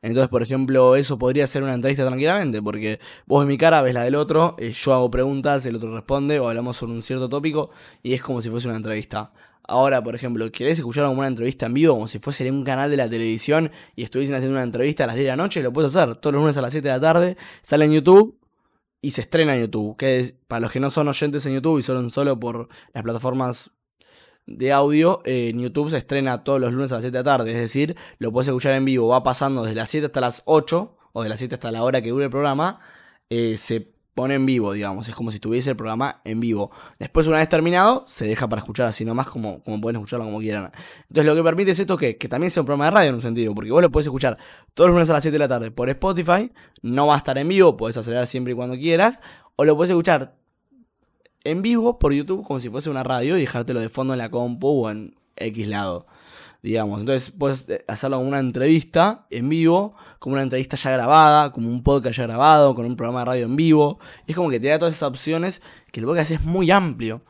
Entonces, 0.00 0.28
por 0.28 0.42
ejemplo, 0.42 0.94
eso 0.94 1.18
podría 1.18 1.46
ser 1.48 1.64
una 1.64 1.74
entrevista 1.74 2.06
tranquilamente, 2.06 2.62
porque 2.62 3.00
vos 3.26 3.42
en 3.42 3.48
mi 3.48 3.58
cara 3.58 3.82
ves 3.82 3.94
la 3.94 4.04
del 4.04 4.14
otro, 4.14 4.54
eh, 4.58 4.70
yo 4.70 4.94
hago 4.94 5.10
preguntas, 5.10 5.66
el 5.66 5.74
otro 5.74 5.92
responde, 5.92 6.38
o 6.38 6.48
hablamos 6.48 6.76
sobre 6.76 6.92
un 6.92 7.02
cierto 7.02 7.28
tópico, 7.28 7.70
y 8.02 8.14
es 8.14 8.22
como 8.22 8.40
si 8.40 8.48
fuese 8.48 8.68
una 8.68 8.76
entrevista. 8.76 9.32
Ahora, 9.68 10.02
por 10.02 10.14
ejemplo, 10.14 10.50
¿querés 10.50 10.78
escuchar 10.78 11.04
alguna 11.04 11.26
entrevista 11.26 11.66
en 11.66 11.74
vivo 11.74 11.94
como 11.94 12.08
si 12.08 12.18
fuese 12.18 12.48
en 12.48 12.54
un 12.54 12.64
canal 12.64 12.90
de 12.90 12.96
la 12.96 13.08
televisión 13.08 13.70
y 13.94 14.02
estuviesen 14.02 14.34
haciendo 14.34 14.56
una 14.56 14.64
entrevista 14.64 15.04
a 15.04 15.06
las 15.06 15.16
10 15.16 15.26
de 15.26 15.30
la 15.30 15.36
noche? 15.36 15.62
Lo 15.62 15.74
puedes 15.74 15.94
hacer 15.94 16.14
todos 16.16 16.32
los 16.32 16.40
lunes 16.40 16.56
a 16.56 16.62
las 16.62 16.72
7 16.72 16.88
de 16.88 16.94
la 16.94 17.00
tarde, 17.00 17.36
sale 17.60 17.84
en 17.84 17.92
YouTube 17.92 18.38
y 19.02 19.10
se 19.10 19.20
estrena 19.20 19.54
en 19.54 19.62
YouTube. 19.62 19.96
Que 19.98 20.34
para 20.46 20.60
los 20.60 20.72
que 20.72 20.80
no 20.80 20.90
son 20.90 21.08
oyentes 21.08 21.44
en 21.44 21.52
YouTube 21.52 21.78
y 21.80 21.82
son 21.82 22.10
solo 22.10 22.40
por 22.40 22.68
las 22.94 23.02
plataformas 23.04 23.70
de 24.46 24.72
audio, 24.72 25.20
eh, 25.26 25.50
en 25.50 25.60
YouTube 25.60 25.90
se 25.90 25.98
estrena 25.98 26.44
todos 26.44 26.60
los 26.60 26.72
lunes 26.72 26.90
a 26.92 26.96
las 26.96 27.02
7 27.02 27.12
de 27.12 27.20
la 27.22 27.24
tarde. 27.24 27.50
Es 27.52 27.58
decir, 27.58 27.94
lo 28.18 28.32
puedes 28.32 28.48
escuchar 28.48 28.72
en 28.72 28.86
vivo. 28.86 29.08
Va 29.08 29.22
pasando 29.22 29.64
desde 29.64 29.76
las 29.76 29.90
7 29.90 30.06
hasta 30.06 30.20
las 30.22 30.42
8 30.46 30.96
o 31.12 31.22
de 31.22 31.28
las 31.28 31.38
7 31.38 31.56
hasta 31.56 31.70
la 31.70 31.82
hora 31.82 32.00
que 32.00 32.08
dure 32.08 32.24
el 32.24 32.30
programa. 32.30 32.80
Eh, 33.28 33.58
se 33.58 33.92
pone 34.18 34.34
en 34.34 34.46
vivo, 34.46 34.72
digamos. 34.72 35.08
Es 35.08 35.14
como 35.14 35.30
si 35.30 35.36
estuviese 35.36 35.70
el 35.70 35.76
programa 35.76 36.20
en 36.24 36.40
vivo. 36.40 36.72
Después, 36.98 37.28
una 37.28 37.36
vez 37.36 37.48
terminado, 37.48 38.04
se 38.08 38.26
deja 38.26 38.48
para 38.48 38.58
escuchar 38.58 38.88
así 38.88 39.04
nomás, 39.04 39.28
como, 39.28 39.62
como 39.62 39.80
pueden 39.80 39.94
escucharlo 39.94 40.24
como 40.24 40.40
quieran. 40.40 40.72
Entonces, 41.02 41.24
lo 41.24 41.36
que 41.36 41.44
permite 41.44 41.70
es 41.70 41.78
esto 41.78 41.96
que, 41.96 42.16
que 42.16 42.26
también 42.26 42.50
sea 42.50 42.62
un 42.62 42.66
programa 42.66 42.86
de 42.86 42.90
radio 42.90 43.08
en 43.10 43.14
un 43.14 43.20
sentido, 43.20 43.54
porque 43.54 43.70
vos 43.70 43.80
lo 43.80 43.92
puedes 43.92 44.08
escuchar 44.08 44.36
todos 44.74 44.88
los 44.88 44.96
lunes 44.96 45.08
a 45.08 45.12
las 45.12 45.22
7 45.22 45.32
de 45.32 45.38
la 45.38 45.46
tarde 45.46 45.70
por 45.70 45.88
Spotify. 45.88 46.50
No 46.82 47.06
va 47.06 47.14
a 47.14 47.18
estar 47.18 47.38
en 47.38 47.46
vivo, 47.46 47.76
puedes 47.76 47.96
acelerar 47.96 48.26
siempre 48.26 48.54
y 48.54 48.56
cuando 48.56 48.74
quieras. 48.74 49.20
O 49.54 49.64
lo 49.64 49.76
puedes 49.76 49.90
escuchar 49.90 50.34
en 51.44 51.62
vivo 51.62 52.00
por 52.00 52.12
YouTube 52.12 52.44
como 52.44 52.58
si 52.58 52.70
fuese 52.70 52.90
una 52.90 53.04
radio 53.04 53.36
y 53.36 53.40
dejártelo 53.42 53.78
de 53.78 53.88
fondo 53.88 54.14
en 54.14 54.18
la 54.18 54.30
compu 54.32 54.84
o 54.84 54.90
en 54.90 55.14
X 55.36 55.68
lado 55.68 56.06
digamos. 56.62 57.00
Entonces 57.00 57.30
puedes 57.30 57.68
eh, 57.68 57.84
hacerlo 57.88 58.18
como 58.18 58.28
una 58.28 58.40
entrevista 58.40 59.26
en 59.30 59.48
vivo, 59.48 59.94
como 60.18 60.34
una 60.34 60.42
entrevista 60.42 60.76
ya 60.76 60.90
grabada, 60.90 61.52
como 61.52 61.68
un 61.68 61.82
podcast 61.82 62.16
ya 62.16 62.24
grabado, 62.24 62.74
con 62.74 62.84
un 62.86 62.96
programa 62.96 63.20
de 63.20 63.24
radio 63.26 63.44
en 63.46 63.56
vivo. 63.56 63.98
es 64.26 64.36
como 64.36 64.50
que 64.50 64.60
te 64.60 64.68
da 64.68 64.78
todas 64.78 64.94
esas 64.94 65.08
opciones 65.08 65.62
que 65.92 66.00
el 66.00 66.06
podcast 66.06 66.30
es 66.32 66.44
muy 66.44 66.70
amplio. 66.70 67.22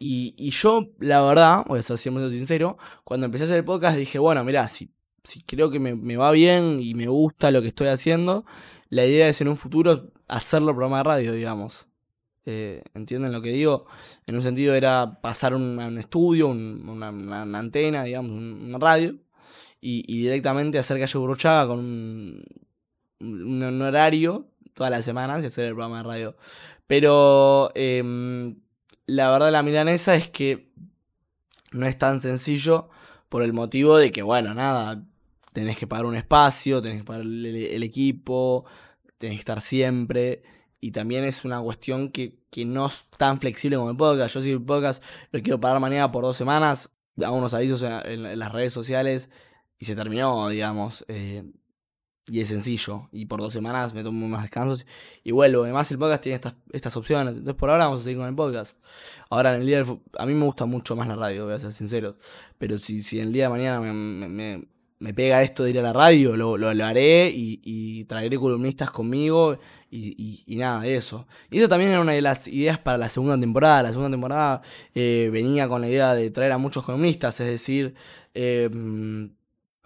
Y, 0.00 0.50
yo, 0.50 0.90
la 1.00 1.20
verdad, 1.22 1.64
voy 1.66 1.80
a 1.80 1.82
ser 1.82 1.98
siempre 1.98 2.30
sincero, 2.30 2.78
cuando 3.02 3.26
empecé 3.26 3.44
a 3.44 3.46
hacer 3.46 3.56
el 3.58 3.64
podcast 3.64 3.98
dije, 3.98 4.20
bueno, 4.20 4.44
mira, 4.44 4.68
si, 4.68 4.92
si 5.24 5.42
creo 5.42 5.70
que 5.72 5.80
me, 5.80 5.96
me, 5.96 6.16
va 6.16 6.30
bien 6.30 6.78
y 6.80 6.94
me 6.94 7.08
gusta 7.08 7.50
lo 7.50 7.60
que 7.62 7.68
estoy 7.68 7.88
haciendo, 7.88 8.44
la 8.90 9.04
idea 9.04 9.28
es 9.28 9.40
en 9.40 9.48
un 9.48 9.56
futuro 9.56 10.12
hacerlo 10.28 10.72
programa 10.72 10.98
de 10.98 11.02
radio, 11.02 11.32
digamos. 11.32 11.88
Eh, 12.50 12.82
¿Entienden 12.94 13.30
lo 13.30 13.42
que 13.42 13.50
digo? 13.50 13.84
En 14.26 14.34
un 14.34 14.40
sentido 14.40 14.74
era 14.74 15.20
pasar 15.20 15.54
un, 15.54 15.78
un 15.78 15.98
estudio, 15.98 16.48
una, 16.48 17.08
antena, 17.58 18.04
digamos, 18.04 18.30
una 18.30 18.78
radio, 18.78 19.16
y, 19.82 20.02
directamente 20.22 20.78
hacer 20.78 20.98
Calle 20.98 21.18
Burruchaga 21.18 21.66
con 21.66 21.78
un, 23.20 23.82
horario 23.82 24.46
todas 24.72 24.90
las 24.90 25.04
semanas 25.04 25.42
y 25.42 25.48
hacer 25.48 25.66
el 25.66 25.72
programa 25.72 25.98
de 25.98 26.04
radio. 26.04 26.36
Pero 26.86 27.70
em, 27.74 28.56
la 29.04 29.30
verdad 29.30 29.52
la 29.52 29.62
milanesa 29.62 30.14
es 30.14 30.28
que 30.28 30.70
no 31.72 31.86
es 31.86 31.98
tan 31.98 32.20
sencillo 32.20 32.88
por 33.28 33.42
el 33.42 33.52
motivo 33.52 33.98
de 33.98 34.10
que, 34.10 34.22
bueno, 34.22 34.54
nada, 34.54 35.04
tenés 35.52 35.76
que 35.76 35.86
pagar 35.86 36.06
un 36.06 36.16
espacio, 36.16 36.80
tenés 36.80 36.98
que 37.00 37.04
pagar 37.04 37.22
el, 37.22 37.82
equipo, 37.82 38.64
tenés 39.18 39.36
que 39.36 39.40
estar 39.40 39.60
siempre. 39.60 40.42
Y 40.80 40.92
también 40.92 41.24
es 41.24 41.44
una 41.44 41.60
cuestión 41.60 42.10
que, 42.10 42.38
no 42.66 42.86
es 42.86 43.04
tan 43.16 43.38
flexible 43.38 43.76
como 43.76 43.90
el 43.90 43.96
podcast. 43.96 44.34
Yo 44.34 44.42
si 44.42 44.50
el 44.50 44.62
podcast 44.62 45.02
lo 45.32 45.42
quiero 45.42 45.60
pagar 45.60 45.80
mañana 45.80 46.10
por 46.12 46.24
dos 46.24 46.36
semanas, 46.36 46.90
hago 47.22 47.36
unos 47.36 47.54
avisos 47.54 47.82
en, 47.82 48.38
las 48.38 48.52
redes 48.52 48.72
sociales 48.72 49.30
y 49.78 49.84
se 49.84 49.96
terminó, 49.96 50.48
digamos. 50.48 51.04
Eh, 51.08 51.44
y 52.28 52.40
es 52.40 52.48
sencillo. 52.48 53.08
Y 53.10 53.26
por 53.26 53.40
dos 53.40 53.52
semanas 53.52 53.94
me 53.94 54.02
tomo 54.02 54.28
más 54.28 54.42
descansos 54.42 54.86
y 55.24 55.32
vuelvo. 55.32 55.64
Además, 55.64 55.90
el 55.90 55.98
podcast 55.98 56.22
tiene 56.22 56.36
estas, 56.36 56.54
estas 56.72 56.96
opciones. 56.96 57.34
Entonces, 57.34 57.58
por 57.58 57.70
ahora 57.70 57.86
vamos 57.86 58.00
a 58.00 58.04
seguir 58.04 58.18
con 58.18 58.28
el 58.28 58.34
podcast. 58.34 58.78
Ahora, 59.30 59.54
en 59.54 59.62
el 59.62 59.66
día 59.66 59.84
A 60.18 60.26
mí 60.26 60.34
me 60.34 60.44
gusta 60.44 60.66
mucho 60.66 60.94
más 60.94 61.08
la 61.08 61.16
radio, 61.16 61.46
voy 61.46 61.54
a 61.54 61.58
ser 61.58 61.72
sincero. 61.72 62.16
Pero 62.58 62.78
si, 62.78 63.02
si 63.02 63.18
el 63.18 63.32
día 63.32 63.44
de 63.44 63.50
mañana 63.50 63.80
me, 63.80 64.28
me, 64.28 64.68
pega 65.14 65.42
esto 65.42 65.64
de 65.64 65.70
ir 65.70 65.78
a 65.78 65.82
la 65.82 65.92
radio, 65.92 66.36
lo, 66.36 66.56
lo, 66.56 66.84
haré 66.84 67.30
y, 67.32 68.04
traeré 68.04 68.36
columnistas 68.38 68.90
conmigo. 68.90 69.58
Y, 69.90 70.44
nada, 70.56 70.86
eso. 70.86 71.26
Y 71.50 71.58
eso 71.58 71.68
también 71.68 71.92
era 71.92 72.00
una 72.00 72.12
de 72.12 72.22
las 72.22 72.48
ideas 72.48 72.78
para 72.78 72.98
la 72.98 73.08
segunda 73.08 73.38
temporada. 73.38 73.84
La 73.84 73.90
segunda 73.90 74.10
temporada 74.10 74.62
eh, 74.94 75.30
venía 75.32 75.68
con 75.68 75.80
la 75.80 75.88
idea 75.88 76.14
de 76.14 76.30
traer 76.30 76.52
a 76.52 76.58
muchos 76.58 76.84
columnistas. 76.84 77.40
Es 77.40 77.46
decir, 77.46 77.94
eh, 78.34 78.68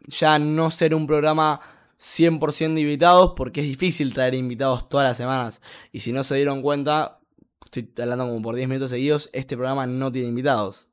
ya 0.06 0.38
no 0.38 0.70
ser 0.70 0.94
un 0.94 1.06
programa 1.06 1.60
100% 2.00 2.80
invitados 2.80 3.34
porque 3.36 3.60
es 3.60 3.66
difícil 3.66 4.12
traer 4.12 4.34
invitados 4.34 4.88
todas 4.88 5.06
las 5.06 5.16
semanas. 5.16 5.60
Y 5.92 6.00
si 6.00 6.12
no 6.12 6.24
se 6.24 6.34
dieron 6.36 6.62
cuenta, 6.62 7.20
estoy 7.64 7.90
hablando 8.02 8.26
como 8.26 8.42
por 8.42 8.56
10 8.56 8.68
minutos 8.68 8.90
seguidos, 8.90 9.30
este 9.32 9.56
programa 9.56 9.86
no 9.86 10.10
tiene 10.10 10.28
invitados. 10.28 10.91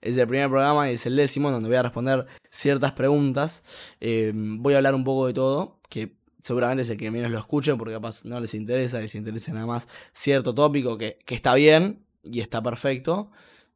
Es 0.00 0.16
el 0.16 0.26
primer 0.26 0.48
programa 0.48 0.90
y 0.90 0.94
es 0.94 1.06
el 1.06 1.16
décimo 1.16 1.50
donde 1.50 1.68
voy 1.68 1.76
a 1.76 1.82
responder 1.82 2.26
ciertas 2.50 2.92
preguntas. 2.92 3.64
Eh, 4.00 4.32
voy 4.34 4.74
a 4.74 4.78
hablar 4.78 4.94
un 4.94 5.04
poco 5.04 5.26
de 5.26 5.34
todo, 5.34 5.78
que 5.88 6.16
seguramente 6.42 6.82
es 6.82 6.90
el 6.90 6.96
que 6.96 7.10
menos 7.10 7.30
lo 7.30 7.38
escuchen 7.38 7.76
porque 7.76 7.94
capaz 7.94 8.24
no 8.24 8.40
les 8.40 8.54
interesa, 8.54 9.00
les 9.00 9.14
interesa 9.14 9.52
nada 9.52 9.66
más 9.66 9.88
cierto 10.12 10.54
tópico 10.54 10.96
que, 10.96 11.18
está 11.28 11.54
bien 11.54 12.04
y 12.22 12.40
está 12.40 12.62
perfecto 12.62 13.30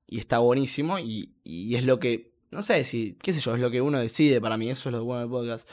y 0.06 0.18
está 0.18 0.38
buenísimo 0.38 0.98
y, 0.98 1.34
y 1.44 1.74
es 1.74 1.84
lo 1.84 1.98
que 2.00 2.34
no 2.54 2.62
sé 2.62 2.84
si, 2.84 3.18
qué 3.20 3.32
sé 3.32 3.40
yo, 3.40 3.54
es 3.54 3.60
lo 3.60 3.70
que 3.70 3.80
uno 3.80 3.98
decide 3.98 4.40
para 4.40 4.56
mí, 4.56 4.70
eso 4.70 4.88
es 4.88 4.94
lo 4.94 5.04
bueno 5.04 5.22
del 5.22 5.30
podcast. 5.30 5.68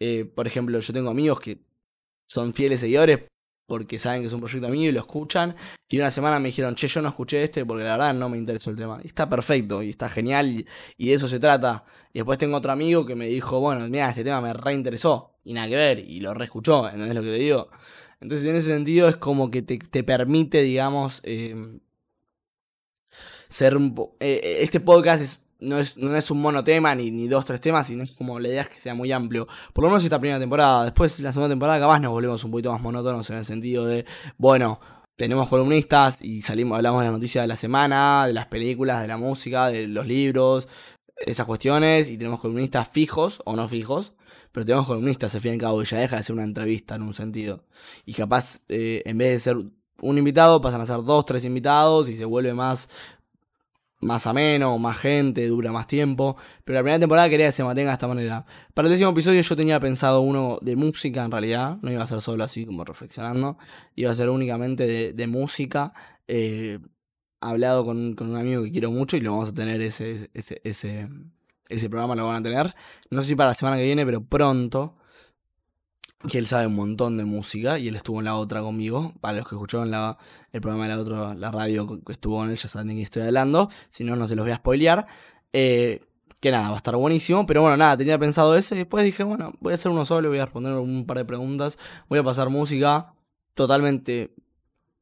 Eh, 0.00 0.24
por 0.24 0.46
ejemplo, 0.46 0.80
yo 0.80 0.92
tengo 0.92 1.10
amigos 1.10 1.40
que 1.40 1.58
son 2.26 2.54
fieles 2.54 2.80
seguidores 2.80 3.20
porque 3.72 3.98
saben 3.98 4.20
que 4.20 4.26
es 4.26 4.32
un 4.34 4.40
proyecto 4.40 4.68
mío 4.68 4.90
y 4.90 4.92
lo 4.92 5.00
escuchan. 5.00 5.56
Y 5.88 5.98
una 5.98 6.10
semana 6.10 6.38
me 6.38 6.48
dijeron, 6.48 6.74
che, 6.74 6.88
yo 6.88 7.00
no 7.00 7.08
escuché 7.08 7.42
este 7.42 7.64
porque 7.64 7.84
la 7.84 7.92
verdad 7.92 8.12
no 8.12 8.28
me 8.28 8.36
interesó 8.36 8.68
el 8.68 8.76
tema. 8.76 9.00
Y 9.02 9.06
está 9.06 9.26
perfecto 9.30 9.82
y 9.82 9.88
está 9.88 10.10
genial 10.10 10.66
y, 10.98 11.06
de 11.06 11.14
eso 11.14 11.26
se 11.26 11.40
trata. 11.40 11.82
Y 12.12 12.18
después 12.18 12.38
tengo 12.38 12.58
otro 12.58 12.70
amigo 12.70 13.06
que 13.06 13.14
me 13.14 13.28
dijo, 13.28 13.60
bueno, 13.60 13.88
mira, 13.88 14.10
este 14.10 14.24
tema 14.24 14.42
me 14.42 14.52
reinteresó 14.52 15.36
y 15.42 15.54
nada 15.54 15.68
que 15.68 15.76
ver 15.76 15.98
y 16.00 16.20
lo 16.20 16.34
reescuchó, 16.34 16.86
¿entendés 16.86 17.14
lo 17.14 17.22
que 17.22 17.28
te 17.28 17.38
digo? 17.38 17.70
Entonces 18.20 18.46
en 18.46 18.56
ese 18.56 18.66
sentido 18.66 19.08
es 19.08 19.16
como 19.16 19.50
que 19.50 19.62
te, 19.62 20.04
permite, 20.04 20.60
digamos, 20.60 21.22
eh, 21.24 21.56
ser 23.48 23.74
un... 23.74 23.94
Eh, 24.20 24.58
este 24.60 24.80
podcast 24.80 25.22
es 25.22 25.40
no 25.62 25.78
es, 25.78 25.96
no 25.96 26.14
es 26.16 26.30
un 26.30 26.40
monotema 26.40 26.94
ni, 26.94 27.10
ni 27.10 27.28
dos, 27.28 27.44
tres 27.44 27.60
temas, 27.60 27.86
sino 27.86 28.02
es 28.02 28.12
como 28.12 28.38
la 28.38 28.48
idea 28.48 28.62
es 28.62 28.68
que 28.68 28.80
sea 28.80 28.94
muy 28.94 29.12
amplio. 29.12 29.46
Por 29.72 29.84
lo 29.84 29.90
menos 29.90 30.04
esta 30.04 30.18
primera 30.18 30.38
temporada. 30.38 30.84
Después, 30.84 31.18
la 31.20 31.32
segunda 31.32 31.50
temporada, 31.50 31.80
capaz 31.80 32.00
nos 32.00 32.10
volvemos 32.12 32.42
un 32.44 32.50
poquito 32.50 32.72
más 32.72 32.80
monótonos 32.82 33.28
en 33.30 33.36
el 33.36 33.44
sentido 33.44 33.86
de, 33.86 34.04
bueno, 34.36 34.80
tenemos 35.16 35.48
columnistas 35.48 36.20
y 36.22 36.42
salimos, 36.42 36.76
hablamos 36.76 37.00
de 37.00 37.06
las 37.06 37.14
noticias 37.14 37.44
de 37.44 37.48
la 37.48 37.56
semana, 37.56 38.26
de 38.26 38.32
las 38.32 38.46
películas, 38.46 39.00
de 39.02 39.08
la 39.08 39.16
música, 39.16 39.68
de 39.68 39.86
los 39.86 40.06
libros, 40.06 40.68
esas 41.16 41.46
cuestiones, 41.46 42.10
y 42.10 42.18
tenemos 42.18 42.40
columnistas 42.40 42.88
fijos 42.88 43.40
o 43.44 43.54
no 43.54 43.68
fijos, 43.68 44.14
pero 44.50 44.66
tenemos 44.66 44.86
columnistas 44.86 45.34
al 45.34 45.40
fin 45.40 45.52
y 45.52 45.54
al 45.54 45.60
cabo, 45.60 45.82
y 45.82 45.84
ya 45.84 45.98
deja 45.98 46.16
de 46.16 46.22
ser 46.22 46.34
una 46.34 46.44
entrevista 46.44 46.96
en 46.96 47.02
un 47.02 47.14
sentido. 47.14 47.64
Y 48.04 48.14
capaz, 48.14 48.60
eh, 48.68 49.02
en 49.04 49.18
vez 49.18 49.30
de 49.30 49.38
ser 49.38 49.56
un 50.00 50.18
invitado, 50.18 50.60
pasan 50.60 50.80
a 50.80 50.86
ser 50.86 51.02
dos, 51.04 51.24
tres 51.24 51.44
invitados 51.44 52.08
y 52.08 52.16
se 52.16 52.24
vuelve 52.24 52.52
más 52.52 52.88
más 54.02 54.26
ameno, 54.26 54.78
más 54.78 54.98
gente, 54.98 55.46
dura 55.46 55.72
más 55.72 55.86
tiempo. 55.86 56.36
Pero 56.64 56.78
la 56.78 56.82
primera 56.82 56.98
temporada 56.98 57.30
quería 57.30 57.46
que 57.46 57.52
se 57.52 57.64
mantenga 57.64 57.90
de 57.90 57.94
esta 57.94 58.08
manera. 58.08 58.44
Para 58.74 58.88
el 58.88 58.92
décimo 58.92 59.10
episodio 59.10 59.40
yo 59.40 59.56
tenía 59.56 59.80
pensado 59.80 60.20
uno 60.20 60.58
de 60.60 60.76
música 60.76 61.24
en 61.24 61.30
realidad. 61.30 61.78
No 61.82 61.90
iba 61.90 62.02
a 62.02 62.06
ser 62.06 62.20
solo 62.20 62.44
así 62.44 62.66
como 62.66 62.84
reflexionando. 62.84 63.56
Iba 63.94 64.10
a 64.10 64.14
ser 64.14 64.28
únicamente 64.28 65.12
de, 65.12 65.26
música. 65.26 65.92
Eh, 66.28 66.78
hablado 67.40 67.84
con, 67.84 68.14
con, 68.14 68.30
un 68.30 68.36
amigo 68.36 68.62
que 68.62 68.70
quiero 68.70 68.90
mucho 68.90 69.16
y 69.16 69.20
lo 69.20 69.32
vamos 69.32 69.50
a 69.50 69.54
tener 69.54 69.80
ese, 69.80 70.30
ese, 70.34 70.60
ese, 70.64 71.08
ese 71.68 71.88
programa, 71.88 72.14
lo 72.14 72.26
van 72.26 72.40
a 72.40 72.42
tener. 72.42 72.74
No 73.10 73.22
sé 73.22 73.28
si 73.28 73.34
para 73.34 73.50
la 73.50 73.54
semana 73.54 73.76
que 73.76 73.84
viene, 73.84 74.04
pero 74.04 74.22
pronto 74.24 74.96
que 76.30 76.38
él 76.38 76.46
sabe 76.46 76.66
un 76.66 76.74
montón 76.74 77.16
de 77.16 77.24
música 77.24 77.78
y 77.78 77.88
él 77.88 77.96
estuvo 77.96 78.20
en 78.20 78.26
la 78.26 78.36
otra 78.36 78.60
conmigo. 78.60 79.12
Para 79.20 79.38
los 79.38 79.48
que 79.48 79.54
escucharon 79.54 79.90
la, 79.90 80.18
el 80.52 80.60
programa 80.60 80.88
de 80.88 80.94
la 80.94 81.00
otra, 81.00 81.34
la 81.34 81.50
radio 81.50 82.02
que 82.04 82.12
estuvo 82.12 82.38
con 82.38 82.50
él, 82.50 82.56
ya 82.56 82.68
saben 82.68 82.88
de 82.88 82.94
quién 82.94 83.04
estoy 83.04 83.22
hablando. 83.22 83.68
Si 83.90 84.04
no, 84.04 84.16
no 84.16 84.26
se 84.26 84.36
los 84.36 84.44
voy 84.44 84.52
a 84.52 84.56
spoilear. 84.56 85.06
Eh, 85.52 86.00
que 86.40 86.50
nada, 86.50 86.68
va 86.68 86.74
a 86.74 86.76
estar 86.76 86.96
buenísimo. 86.96 87.46
Pero 87.46 87.62
bueno, 87.62 87.76
nada, 87.76 87.96
tenía 87.96 88.18
pensado 88.18 88.56
eso 88.56 88.74
y 88.74 88.78
después 88.78 89.04
dije, 89.04 89.22
bueno, 89.24 89.54
voy 89.60 89.72
a 89.72 89.74
hacer 89.74 89.90
uno 89.90 90.04
solo, 90.04 90.28
voy 90.28 90.38
a 90.38 90.44
responder 90.44 90.72
un 90.74 91.06
par 91.06 91.18
de 91.18 91.24
preguntas. 91.24 91.78
Voy 92.08 92.18
a 92.18 92.22
pasar 92.22 92.50
música 92.50 93.14
totalmente 93.54 94.34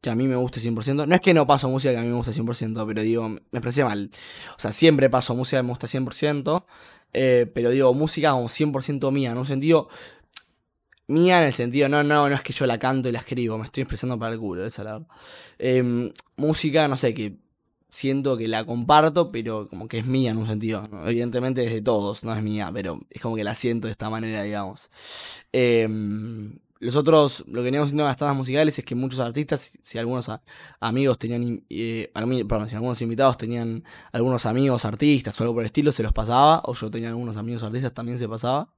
que 0.01 0.11
a 0.11 0.15
mí 0.15 0.27
me 0.27 0.37
guste 0.37 0.61
100%. 0.61 1.07
No 1.07 1.15
es 1.15 1.21
que 1.21 1.35
no 1.35 1.47
paso 1.47 1.69
música 1.69 1.93
que 1.93 1.99
a 1.99 2.03
mí 2.03 2.09
me 2.09 2.15
guste 2.15 2.33
100%, 2.33 2.87
pero 2.87 3.03
digo, 3.03 3.29
me 3.29 3.41
expresé 3.53 3.85
mal. 3.85 4.11
O 4.57 4.61
sea, 4.61 4.73
siempre 4.73 5.11
paso 5.11 5.35
música 5.35 5.59
que 5.59 5.65
me 5.65 5.71
gusta 5.71 5.87
100%. 5.87 6.65
Eh, 7.13 7.51
pero 7.53 7.71
digo, 7.71 7.93
música 7.93 8.33
como 8.33 8.49
100% 8.49 9.11
mía, 9.11 9.33
en 9.33 9.39
un 9.39 9.47
sentido 9.47 9.89
Mía 11.11 11.41
en 11.41 11.49
el 11.49 11.53
sentido, 11.53 11.89
no, 11.89 12.03
no, 12.05 12.29
no 12.29 12.35
es 12.35 12.43
que 12.43 12.53
yo 12.53 12.67
la 12.67 12.79
canto 12.79 13.09
y 13.09 13.13
la 13.13 13.19
escribo, 13.19 13.59
me 13.59 13.65
estoy 13.65 13.83
expresando 13.83 14.19
para 14.19 14.33
el 14.33 14.39
culo, 14.39 14.65
esa 14.65 14.85
la. 14.85 15.03
Em, 15.59 16.13
música, 16.37 16.89
no 16.89 16.97
sé, 16.97 17.15
que 17.15 17.37
siento 17.91 18.37
que 18.37 18.49
la 18.49 18.65
comparto, 18.65 19.33
pero 19.33 19.69
como 19.69 19.89
que 19.89 19.99
es 19.99 20.07
mía 20.07 20.31
en 20.31 20.39
un 20.39 20.47
sentido. 20.47 20.89
Evidentemente 21.05 21.65
es 21.65 21.73
de 21.73 21.83
todos, 21.83 22.25
no 22.25 22.35
es 22.35 22.43
mía, 22.43 22.71
pero 22.73 23.01
es 23.11 23.21
como 23.21 23.37
que 23.37 23.45
la 23.45 23.55
siento 23.55 23.89
de 23.89 23.93
esta 23.93 24.09
manera, 24.11 24.43
digamos. 24.43 24.91
Eh, 25.53 25.89
los 26.81 26.97
otros, 26.97 27.45
lo 27.47 27.61
que 27.61 27.67
veníamos 27.67 27.89
haciendo 27.89 28.05
en 28.05 28.09
las 28.09 28.17
tandas 28.17 28.37
musicales 28.37 28.79
es 28.79 28.85
que 28.85 28.95
muchos 28.95 29.21
artistas, 29.21 29.73
si 29.83 29.99
algunos 29.99 30.31
amigos 30.81 31.19
tenían, 31.19 31.63
eh, 31.69 32.11
si 32.15 32.75
algunos 32.75 33.03
invitados 33.03 33.37
tenían 33.37 33.85
algunos 34.13 34.47
amigos 34.47 34.87
artistas 34.87 35.39
o 35.39 35.45
algo 35.45 35.55
por 35.55 35.63
el 35.63 35.67
estilo, 35.67 35.93
se 35.93 36.03
los 36.03 36.15
pasaba, 36.15 36.63
o 36.65 36.73
yo 36.73 36.91
tenía 36.91 37.11
algunos 37.11 37.37
amigos 37.37 37.63
artistas, 37.63 37.93
también 37.93 38.19
se 38.19 38.27
pasaba. 38.27 38.71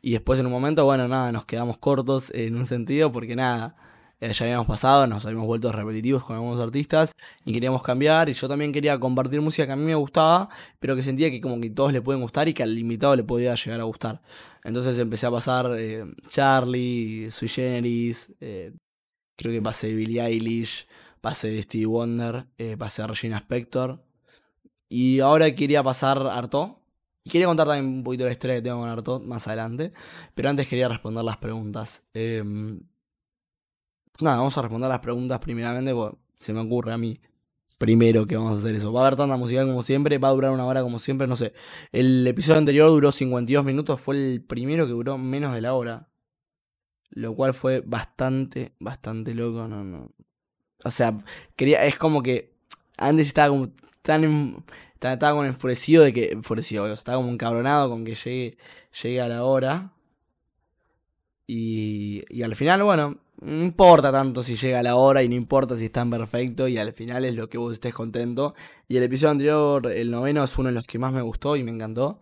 Y 0.00 0.12
después 0.12 0.38
en 0.38 0.46
un 0.46 0.52
momento, 0.52 0.84
bueno, 0.84 1.08
nada, 1.08 1.32
nos 1.32 1.44
quedamos 1.44 1.76
cortos 1.78 2.30
en 2.32 2.54
un 2.54 2.66
sentido, 2.66 3.10
porque 3.10 3.34
nada, 3.34 3.74
eh, 4.20 4.32
ya 4.34 4.44
habíamos 4.44 4.66
pasado, 4.66 5.06
nos 5.06 5.24
habíamos 5.24 5.46
vuelto 5.46 5.72
repetitivos 5.72 6.24
con 6.24 6.36
algunos 6.36 6.60
artistas 6.60 7.14
y 7.44 7.52
queríamos 7.52 7.82
cambiar. 7.82 8.28
Y 8.28 8.34
yo 8.34 8.48
también 8.48 8.70
quería 8.72 8.98
compartir 9.00 9.40
música 9.40 9.66
que 9.66 9.72
a 9.72 9.76
mí 9.76 9.84
me 9.84 9.94
gustaba, 9.94 10.50
pero 10.78 10.94
que 10.94 11.02
sentía 11.02 11.30
que 11.30 11.40
como 11.40 11.60
que 11.60 11.70
todos 11.70 11.92
le 11.92 12.02
pueden 12.02 12.20
gustar 12.20 12.46
y 12.48 12.54
que 12.54 12.62
al 12.62 12.78
invitado 12.78 13.16
le 13.16 13.24
podía 13.24 13.54
llegar 13.54 13.80
a 13.80 13.84
gustar. 13.84 14.20
Entonces 14.62 14.98
empecé 14.98 15.26
a 15.26 15.30
pasar 15.30 15.74
eh, 15.78 16.04
Charlie, 16.28 17.30
Sui 17.30 17.48
Generis, 17.48 18.32
eh, 18.40 18.72
creo 19.36 19.52
que 19.52 19.62
pasé 19.62 19.94
Billie 19.94 20.20
Eilish, 20.22 20.86
pasé 21.22 21.62
Stevie 21.62 21.86
Wonder, 21.86 22.46
pasé 22.78 23.06
Regina 23.06 23.38
Spector. 23.38 24.02
Y 24.90 25.20
ahora 25.20 25.54
quería 25.54 25.82
pasar 25.82 26.18
Arto. 26.26 26.76
Y 27.24 27.30
quería 27.30 27.46
contar 27.46 27.66
también 27.66 27.86
un 27.86 28.04
poquito 28.04 28.24
la 28.24 28.32
historia 28.32 28.56
que 28.56 28.62
tengo 28.62 28.80
con 28.80 28.88
Arto 28.88 29.20
más 29.20 29.46
adelante. 29.46 29.92
Pero 30.34 30.50
antes 30.50 30.68
quería 30.68 30.88
responder 30.88 31.24
las 31.24 31.36
preguntas. 31.38 32.02
Em, 32.12 32.80
Nada, 34.22 34.36
vamos 34.36 34.56
a 34.56 34.62
responder 34.62 34.88
las 34.88 35.00
preguntas 35.00 35.38
primeramente, 35.40 35.94
porque 35.94 36.18
se 36.36 36.52
me 36.52 36.60
ocurre 36.60 36.92
a 36.92 36.98
mí 36.98 37.20
primero 37.80 38.26
que 38.26 38.36
vamos 38.36 38.56
a 38.56 38.58
hacer 38.58 38.74
eso. 38.74 38.92
Va 38.92 39.00
a 39.00 39.06
haber 39.06 39.16
tanta 39.16 39.36
musical 39.38 39.66
como 39.66 39.82
siempre, 39.82 40.18
va 40.18 40.28
a 40.28 40.32
durar 40.32 40.50
una 40.52 40.66
hora 40.66 40.82
como 40.82 40.98
siempre, 40.98 41.26
no 41.26 41.34
sé. 41.34 41.54
El 41.92 42.26
episodio 42.26 42.58
anterior 42.58 42.90
duró 42.90 43.10
52 43.10 43.64
minutos, 43.64 43.98
fue 43.98 44.16
el 44.16 44.44
primero 44.44 44.86
que 44.86 44.92
duró 44.92 45.16
menos 45.16 45.54
de 45.54 45.62
la 45.62 45.72
hora. 45.72 46.08
Lo 47.08 47.34
cual 47.34 47.54
fue 47.54 47.80
bastante, 47.80 48.74
bastante 48.80 49.34
loco, 49.34 49.66
no, 49.66 49.82
no. 49.82 50.12
O 50.84 50.90
sea, 50.90 51.16
quería, 51.56 51.86
es 51.86 51.96
como 51.96 52.22
que 52.22 52.52
antes 52.98 53.28
estaba 53.28 53.48
como 53.48 53.70
tan 54.02 54.64
estaba 55.00 55.32
como 55.32 55.44
enfurecido 55.46 56.04
de 56.04 56.12
que 56.12 56.32
enfurecido, 56.32 56.86
estaba 56.92 57.16
como 57.16 57.30
encabronado 57.32 57.88
con 57.88 58.04
que 58.04 58.14
llegue, 58.14 58.58
llegue 59.02 59.20
a 59.22 59.28
la 59.28 59.44
hora. 59.44 59.92
Y, 61.46 62.24
y 62.28 62.42
al 62.42 62.54
final, 62.54 62.82
bueno, 62.82 63.18
no 63.40 63.64
importa 63.64 64.12
tanto 64.12 64.42
si 64.42 64.56
llega 64.56 64.82
la 64.82 64.96
hora 64.96 65.22
y 65.22 65.28
no 65.28 65.34
importa 65.34 65.76
si 65.76 65.86
están 65.86 66.10
perfecto 66.10 66.68
y 66.68 66.76
al 66.78 66.92
final 66.92 67.24
es 67.24 67.34
lo 67.34 67.48
que 67.48 67.58
vos 67.58 67.72
estés 67.72 67.94
contento. 67.94 68.54
Y 68.86 68.96
el 68.98 69.02
episodio 69.04 69.30
anterior, 69.30 69.86
el 69.90 70.10
noveno, 70.10 70.44
es 70.44 70.58
uno 70.58 70.68
de 70.68 70.74
los 70.74 70.86
que 70.86 70.98
más 70.98 71.12
me 71.12 71.22
gustó 71.22 71.56
y 71.56 71.64
me 71.64 71.70
encantó. 71.70 72.20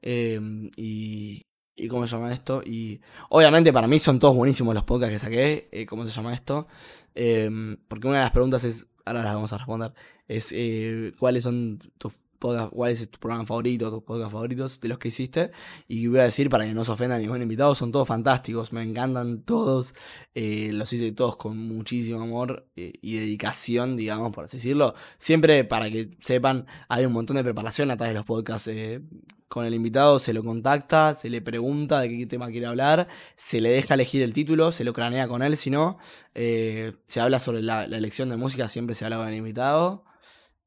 Em, 0.00 0.70
y, 0.76 1.42
y 1.76 1.88
cómo 1.88 2.06
se 2.06 2.16
llama 2.16 2.32
esto. 2.32 2.62
Y 2.64 3.00
obviamente 3.30 3.72
para 3.72 3.88
mí 3.88 3.98
son 3.98 4.18
todos 4.20 4.36
buenísimos 4.36 4.74
los 4.74 4.84
podcasts 4.84 5.14
que 5.14 5.18
saqué. 5.18 5.68
Eh, 5.72 5.86
¿Cómo 5.86 6.04
se 6.04 6.10
llama 6.10 6.34
esto? 6.34 6.68
Em, 7.14 7.76
porque 7.88 8.06
una 8.06 8.18
de 8.18 8.24
las 8.24 8.32
preguntas 8.32 8.62
es, 8.64 8.86
ahora 9.04 9.24
las 9.24 9.34
vamos 9.34 9.52
a 9.52 9.58
responder, 9.58 9.92
es 10.28 10.48
eh, 10.52 11.12
cuáles 11.18 11.42
son 11.44 11.80
tus 11.98 12.14
cuál 12.40 12.90
es 12.90 13.10
tu 13.10 13.18
programa 13.18 13.46
favorito, 13.46 13.90
tus 13.90 14.02
podcasts 14.02 14.32
favoritos 14.32 14.80
de 14.80 14.88
los 14.88 14.98
que 14.98 15.08
hiciste. 15.08 15.50
Y 15.86 16.06
voy 16.06 16.20
a 16.20 16.24
decir, 16.24 16.48
para 16.48 16.64
que 16.64 16.72
no 16.72 16.84
se 16.84 16.92
ofenda 16.92 17.18
ningún 17.18 17.42
invitado, 17.42 17.74
son 17.74 17.92
todos 17.92 18.08
fantásticos, 18.08 18.72
me 18.72 18.82
encantan 18.82 19.42
todos. 19.42 19.94
Eh, 20.34 20.70
los 20.72 20.92
hice 20.92 21.12
todos 21.12 21.36
con 21.36 21.56
muchísimo 21.56 22.22
amor 22.22 22.66
eh, 22.76 22.92
y 23.02 23.16
dedicación, 23.18 23.96
digamos, 23.96 24.32
por 24.32 24.46
así 24.46 24.56
decirlo. 24.56 24.94
Siempre, 25.18 25.64
para 25.64 25.90
que 25.90 26.10
sepan, 26.20 26.66
hay 26.88 27.04
un 27.04 27.12
montón 27.12 27.36
de 27.36 27.44
preparación 27.44 27.90
a 27.90 27.96
través 27.96 28.14
de 28.14 28.18
los 28.18 28.26
podcasts. 28.26 28.68
Eh, 28.68 29.02
con 29.48 29.66
el 29.66 29.74
invitado 29.74 30.20
se 30.20 30.32
lo 30.32 30.44
contacta, 30.44 31.14
se 31.14 31.28
le 31.28 31.42
pregunta 31.42 32.00
de 32.00 32.08
qué 32.08 32.26
tema 32.26 32.50
quiere 32.50 32.66
hablar, 32.66 33.08
se 33.34 33.60
le 33.60 33.70
deja 33.70 33.94
elegir 33.94 34.22
el 34.22 34.32
título, 34.32 34.70
se 34.70 34.84
lo 34.84 34.92
cranea 34.92 35.26
con 35.26 35.42
él, 35.42 35.56
si 35.56 35.70
no, 35.70 35.98
se 36.32 37.20
habla 37.20 37.40
sobre 37.40 37.60
la, 37.60 37.88
la 37.88 37.98
elección 37.98 38.28
de 38.28 38.36
música, 38.36 38.68
siempre 38.68 38.94
se 38.94 39.04
habla 39.04 39.16
con 39.16 39.26
el 39.26 39.34
invitado 39.34 40.04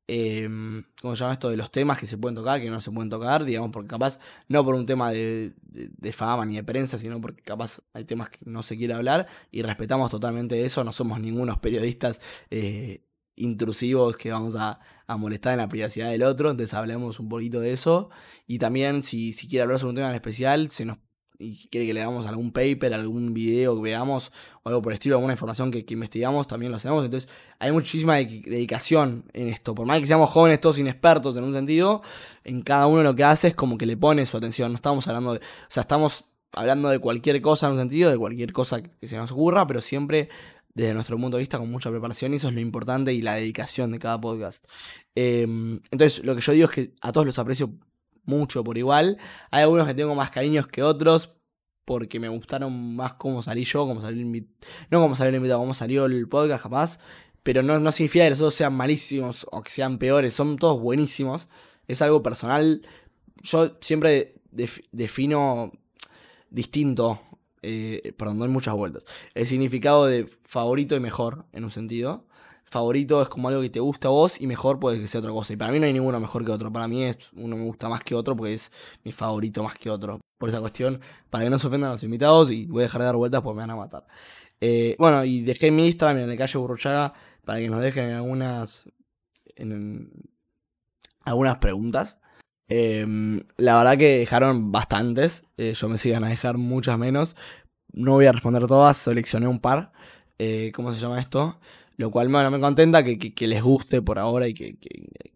eh, 0.07 0.49
¿cómo 1.01 1.15
se 1.15 1.21
llama 1.21 1.33
esto? 1.33 1.49
De 1.49 1.57
los 1.57 1.71
temas 1.71 1.99
que 1.99 2.07
se 2.07 2.17
pueden 2.17 2.35
tocar, 2.35 2.59
que 2.61 2.69
no 2.69 2.81
se 2.81 2.91
pueden 2.91 3.09
tocar, 3.09 3.45
digamos, 3.45 3.71
porque 3.71 3.87
capaz, 3.87 4.19
no 4.47 4.63
por 4.63 4.75
un 4.75 4.85
tema 4.85 5.11
de, 5.11 5.53
fama 6.11 6.45
ni 6.45 6.55
de 6.55 6.63
prensa, 6.63 6.97
sino 6.97 7.21
porque 7.21 7.41
capaz 7.41 7.81
hay 7.93 8.05
temas 8.05 8.29
que 8.29 8.39
no 8.45 8.63
se 8.63 8.77
quiere 8.77 8.93
hablar 8.93 9.27
y 9.51 9.61
respetamos 9.61 10.11
totalmente 10.11 10.63
eso, 10.65 10.83
no 10.83 10.91
somos 10.91 11.19
ningunos 11.19 11.59
periodistas 11.59 12.19
eh, 12.49 13.05
intrusivos 13.35 14.17
que 14.17 14.31
vamos 14.31 14.55
a, 14.55 14.79
a, 15.07 15.17
molestar 15.17 15.53
en 15.53 15.59
la 15.59 15.69
privacidad 15.69 16.11
del 16.11 16.23
otro, 16.23 16.51
entonces 16.51 16.73
hablemos 16.73 17.19
un 17.19 17.29
poquito 17.29 17.59
de 17.61 17.71
eso 17.71 18.09
y 18.45 18.59
también 18.59 19.03
si, 19.03 19.33
si 19.33 19.47
quiere 19.47 19.63
hablar 19.63 19.79
sobre 19.79 19.91
un 19.91 19.95
tema 19.95 20.09
en 20.09 20.15
especial, 20.15 20.69
se 20.69 20.85
nos 20.85 20.97
y 21.39 21.67
quiere 21.69 21.87
que 21.87 21.93
le 21.93 22.01
hagamos 22.01 22.25
algún 22.25 22.51
paper, 22.51 22.93
algún 22.93 23.33
video 23.33 23.75
que 23.75 23.81
veamos 23.81 24.31
o 24.63 24.69
algo 24.69 24.81
por 24.81 24.91
el 24.91 24.95
estilo, 24.95 25.15
alguna 25.15 25.33
información 25.33 25.71
que, 25.71 25.85
investigamos, 25.89 26.47
también 26.47 26.71
lo 26.71 26.77
hacemos. 26.77 27.03
Entonces 27.05 27.29
hay 27.59 27.71
muchísima 27.71 28.17
dedicación 28.17 29.25
en 29.33 29.47
esto. 29.47 29.75
Por 29.75 29.85
más 29.85 29.99
que 29.99 30.07
seamos 30.07 30.29
jóvenes, 30.29 30.61
todos 30.61 30.77
inexpertos 30.77 31.35
en 31.35 31.43
un 31.43 31.53
sentido, 31.53 32.01
en 32.43 32.61
cada 32.61 32.87
uno 32.87 33.03
lo 33.03 33.15
que 33.15 33.23
hace 33.23 33.49
es 33.49 33.55
como 33.55 33.77
que 33.77 33.85
le 33.85 33.97
pone 33.97 34.25
su 34.25 34.37
atención. 34.37 34.71
No 34.71 34.75
estamos 34.75 35.07
hablando 35.07 35.33
de... 35.33 35.39
O 35.39 35.69
sea, 35.69 35.81
estamos 35.81 36.25
hablando 36.53 36.89
de 36.89 36.99
cualquier 36.99 37.41
cosa 37.41 37.67
en 37.67 37.73
un 37.73 37.79
sentido, 37.79 38.11
de 38.11 38.17
cualquier 38.17 38.53
cosa 38.53 38.81
que 38.81 39.07
se 39.07 39.17
nos 39.17 39.31
ocurra, 39.31 39.65
pero 39.67 39.81
siempre 39.81 40.29
desde 40.73 40.93
nuestro 40.93 41.17
punto 41.17 41.37
de 41.37 41.41
vista 41.41 41.57
con 41.57 41.69
mucha 41.69 41.89
preparación 41.89 42.33
y 42.33 42.37
eso 42.37 42.47
es 42.47 42.53
lo 42.53 42.59
importante 42.59 43.13
y 43.13 43.21
la 43.21 43.35
dedicación 43.35 43.91
de 43.91 43.99
cada 43.99 44.19
podcast. 44.19 44.65
Em, 45.15 45.79
entonces, 45.91 46.23
lo 46.23 46.35
que 46.35 46.41
yo 46.41 46.51
digo 46.53 46.65
es 46.65 46.71
que 46.71 46.91
a 47.01 47.11
todos 47.11 47.25
los 47.25 47.37
aprecio 47.39 47.71
mucho 48.25 48.63
por 48.63 48.77
igual. 48.77 49.17
Hay 49.51 49.63
algunos 49.63 49.87
que 49.87 49.93
tengo 49.93 50.15
más 50.15 50.31
cariños 50.31 50.67
que 50.67 50.83
otros 50.83 51.33
porque 51.85 52.19
me 52.19 52.29
gustaron 52.29 52.95
más 52.95 53.13
cómo 53.13 53.41
salí 53.41 53.63
yo, 53.65 53.85
cómo 53.85 54.01
salió 54.01 54.21
el 54.21 54.47
no 54.89 55.01
cómo 55.01 55.15
salió 55.15 55.29
el 55.29 55.35
invitado, 55.35 55.59
cómo 55.59 55.73
salió 55.73 56.05
el 56.05 56.27
podcast 56.29 56.63
jamás, 56.63 56.99
pero 57.43 57.61
no, 57.61 57.79
no 57.79 57.91
significa 57.91 58.25
que 58.25 58.31
los 58.31 58.39
otros 58.39 58.55
sean 58.55 58.73
malísimos 58.73 59.45
o 59.51 59.61
que 59.61 59.69
sean 59.69 59.97
peores, 59.97 60.33
son 60.33 60.57
todos 60.57 60.79
buenísimos. 60.79 61.49
Es 61.87 62.01
algo 62.01 62.23
personal. 62.23 62.81
Yo 63.41 63.77
siempre 63.81 64.35
defino 64.91 65.73
distinto, 66.49 67.19
eh, 67.61 68.13
perdón, 68.17 68.41
hay 68.43 68.47
muchas 68.49 68.75
vueltas, 68.75 69.05
el 69.33 69.47
significado 69.47 70.05
de 70.05 70.29
favorito 70.45 70.95
y 70.95 70.99
mejor 70.99 71.45
en 71.51 71.65
un 71.65 71.71
sentido 71.71 72.25
favorito 72.73 73.21
es 73.21 73.29
como 73.29 73.47
algo 73.47 73.61
que 73.61 73.69
te 73.69 73.79
gusta 73.79 74.09
a 74.09 74.11
vos 74.11 74.41
y 74.41 74.47
mejor 74.47 74.79
puede 74.79 74.99
que 74.99 75.07
sea 75.07 75.19
otra 75.19 75.31
cosa. 75.31 75.53
Y 75.53 75.55
para 75.55 75.71
mí 75.71 75.79
no 75.79 75.85
hay 75.85 75.93
ninguno 75.93 76.19
mejor 76.19 76.43
que 76.43 76.51
otro. 76.51 76.71
Para 76.73 76.87
mí 76.87 77.03
es 77.03 77.17
uno 77.35 77.55
me 77.55 77.63
gusta 77.63 77.87
más 77.87 78.03
que 78.03 78.15
otro 78.15 78.35
porque 78.35 78.55
es 78.55 78.71
mi 79.03 79.11
favorito 79.11 79.63
más 79.63 79.77
que 79.77 79.89
otro. 79.89 80.19
Por 80.37 80.49
esa 80.49 80.59
cuestión, 80.59 80.99
para 81.29 81.45
que 81.45 81.49
no 81.49 81.57
se 81.57 81.67
ofendan 81.67 81.91
los 81.91 82.03
invitados 82.03 82.51
y 82.51 82.65
voy 82.65 82.81
a 82.81 82.85
dejar 82.87 83.01
de 83.01 83.05
dar 83.05 83.15
vueltas 83.15 83.41
porque 83.41 83.55
me 83.55 83.61
van 83.61 83.69
a 83.69 83.75
matar. 83.75 84.05
Eh, 84.59 84.95
bueno, 84.99 85.23
y 85.23 85.41
dejé 85.41 85.71
mi 85.71 85.85
Instagram 85.87 86.19
en 86.19 86.29
la 86.29 86.37
calle 86.37 86.57
Burruchaga 86.57 87.13
para 87.45 87.59
que 87.59 87.69
nos 87.69 87.81
dejen 87.81 88.11
algunas, 88.11 88.89
en, 89.55 90.11
algunas 91.21 91.57
preguntas. 91.57 92.19
Em, 92.67 93.43
la 93.57 93.77
verdad 93.77 93.97
que 93.97 94.17
dejaron 94.19 94.71
bastantes. 94.71 95.45
Eh, 95.57 95.73
yo 95.73 95.89
me 95.89 95.97
sigan 95.97 96.23
a 96.23 96.29
dejar 96.29 96.57
muchas 96.57 96.97
menos. 96.97 97.35
No 97.93 98.13
voy 98.13 98.25
a 98.25 98.31
responder 98.31 98.67
todas, 98.67 98.97
seleccioné 98.97 99.47
un 99.47 99.59
par. 99.59 99.91
Eh, 100.39 100.71
¿Cómo 100.75 100.93
se 100.93 100.99
llama 100.99 101.19
esto? 101.19 101.59
Lo 101.97 102.09
cual 102.09 102.29
me 102.29 102.59
contenta 102.59 103.03
que, 103.03 103.47
les 103.47 103.61
guste 103.61 104.01
por 104.01 104.17
ahora 104.19 104.47
y 104.47 104.53
que, 104.53 104.77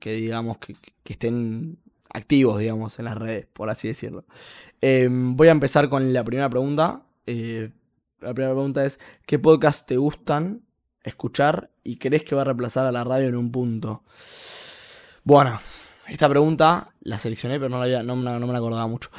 digamos 0.04 0.58
que, 0.58 0.76
estén 1.06 1.78
activos, 2.10 2.60
digamos, 2.60 2.98
en 3.00 3.06
las 3.06 3.17
redes, 3.17 3.48
por 3.54 3.70
así 3.70 3.88
decirlo. 3.88 4.26
Em, 4.82 5.36
voy 5.36 5.50
a 5.50 5.52
empezar 5.52 5.88
con 5.89 6.13
la 6.13 6.24
primera 6.24 6.50
pregunta. 6.50 7.04
Eh, 7.26 7.72
la 8.22 8.34
primera 8.34 8.54
pregunta 8.54 8.86
es, 8.86 9.00
¿qué 9.26 9.38
podcast 9.38 9.88
te 9.88 9.98
gustan 9.98 10.63
escuchar 11.04 11.70
y 11.84 11.98
crees 11.98 12.24
que 12.24 12.34
va 12.34 12.41
a 12.41 12.46
reemplazar 12.46 12.88
a 12.88 12.91
la 12.91 13.04
radio 13.04 13.28
en 13.28 13.36
un 13.36 13.52
punto? 13.52 14.04
Bueno, 15.24 15.60
esta 16.08 16.28
pregunta 16.30 16.93
la 17.02 17.20
seleccioné, 17.20 17.60
pero 17.60 17.70
no, 17.70 17.86
la 17.86 18.02
no, 18.02 18.15
no 18.15 18.48
me 18.48 18.54
la 18.54 18.58
acordaba 18.58 18.88
mucho. 18.88 19.10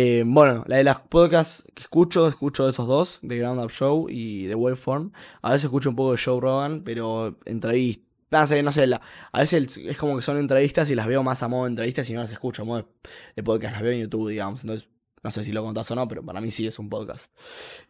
Eh, 0.00 0.22
bueno, 0.24 0.62
la 0.68 0.76
de 0.76 0.84
las 0.84 1.00
podcasts 1.00 1.64
que 1.74 1.82
escucho, 1.82 2.28
escucho 2.28 2.68
esos 2.68 2.86
dos, 2.86 3.18
de 3.20 3.36
Ground 3.36 3.60
Up 3.60 3.72
Show 3.72 4.06
y 4.08 4.46
de 4.46 4.54
Waveform. 4.54 5.10
A 5.42 5.50
veces 5.50 5.64
escucho 5.64 5.90
un 5.90 5.96
poco 5.96 6.12
de 6.12 6.20
Joe 6.24 6.40
Rogan, 6.40 6.82
pero 6.84 7.36
entrevistas. 7.44 8.06
No 8.30 8.46
sé, 8.46 8.62
no 8.62 8.70
sé, 8.70 8.88
a 9.32 9.40
veces 9.40 9.76
es 9.76 9.98
como 9.98 10.14
que 10.14 10.22
son 10.22 10.38
entrevistas 10.38 10.88
y 10.90 10.94
las 10.94 11.08
veo 11.08 11.24
más 11.24 11.42
a 11.42 11.48
modo 11.48 11.64
de 11.64 11.70
entrevistas 11.70 12.08
y 12.10 12.12
no 12.12 12.20
las 12.20 12.30
escucho 12.30 12.62
a 12.62 12.64
modo 12.64 12.88
de, 13.34 13.42
podcast, 13.42 13.72
las 13.72 13.82
veo 13.82 13.90
en 13.90 14.02
YouTube, 14.02 14.28
digamos. 14.28 14.60
Entonces, 14.60 14.88
no 15.24 15.32
sé 15.32 15.42
si 15.42 15.50
lo 15.50 15.64
contás 15.64 15.90
o 15.90 15.96
no, 15.96 16.06
pero 16.06 16.24
para 16.24 16.40
mí 16.40 16.52
sí 16.52 16.64
es 16.64 16.78
un 16.78 16.88
podcast. 16.88 17.32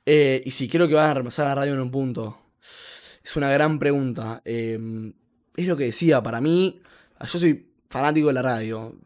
Eh, 0.06 0.42
y 0.46 0.50
si 0.52 0.66
creo 0.66 0.88
que 0.88 0.94
van 0.94 1.10
a 1.10 1.14
repasar 1.14 1.46
la 1.46 1.56
radio 1.56 1.74
en 1.74 1.80
un 1.80 1.90
punto, 1.90 2.38
es 3.22 3.36
una 3.36 3.52
gran 3.52 3.78
pregunta. 3.78 4.40
Eh, 4.46 5.12
es 5.56 5.66
lo 5.66 5.76
que 5.76 5.84
decía, 5.84 6.22
para 6.22 6.40
mí, 6.40 6.80
yo 7.20 7.38
soy 7.38 7.68
fanático 7.90 8.28
de 8.28 8.32
la 8.32 8.42
radio 8.42 8.96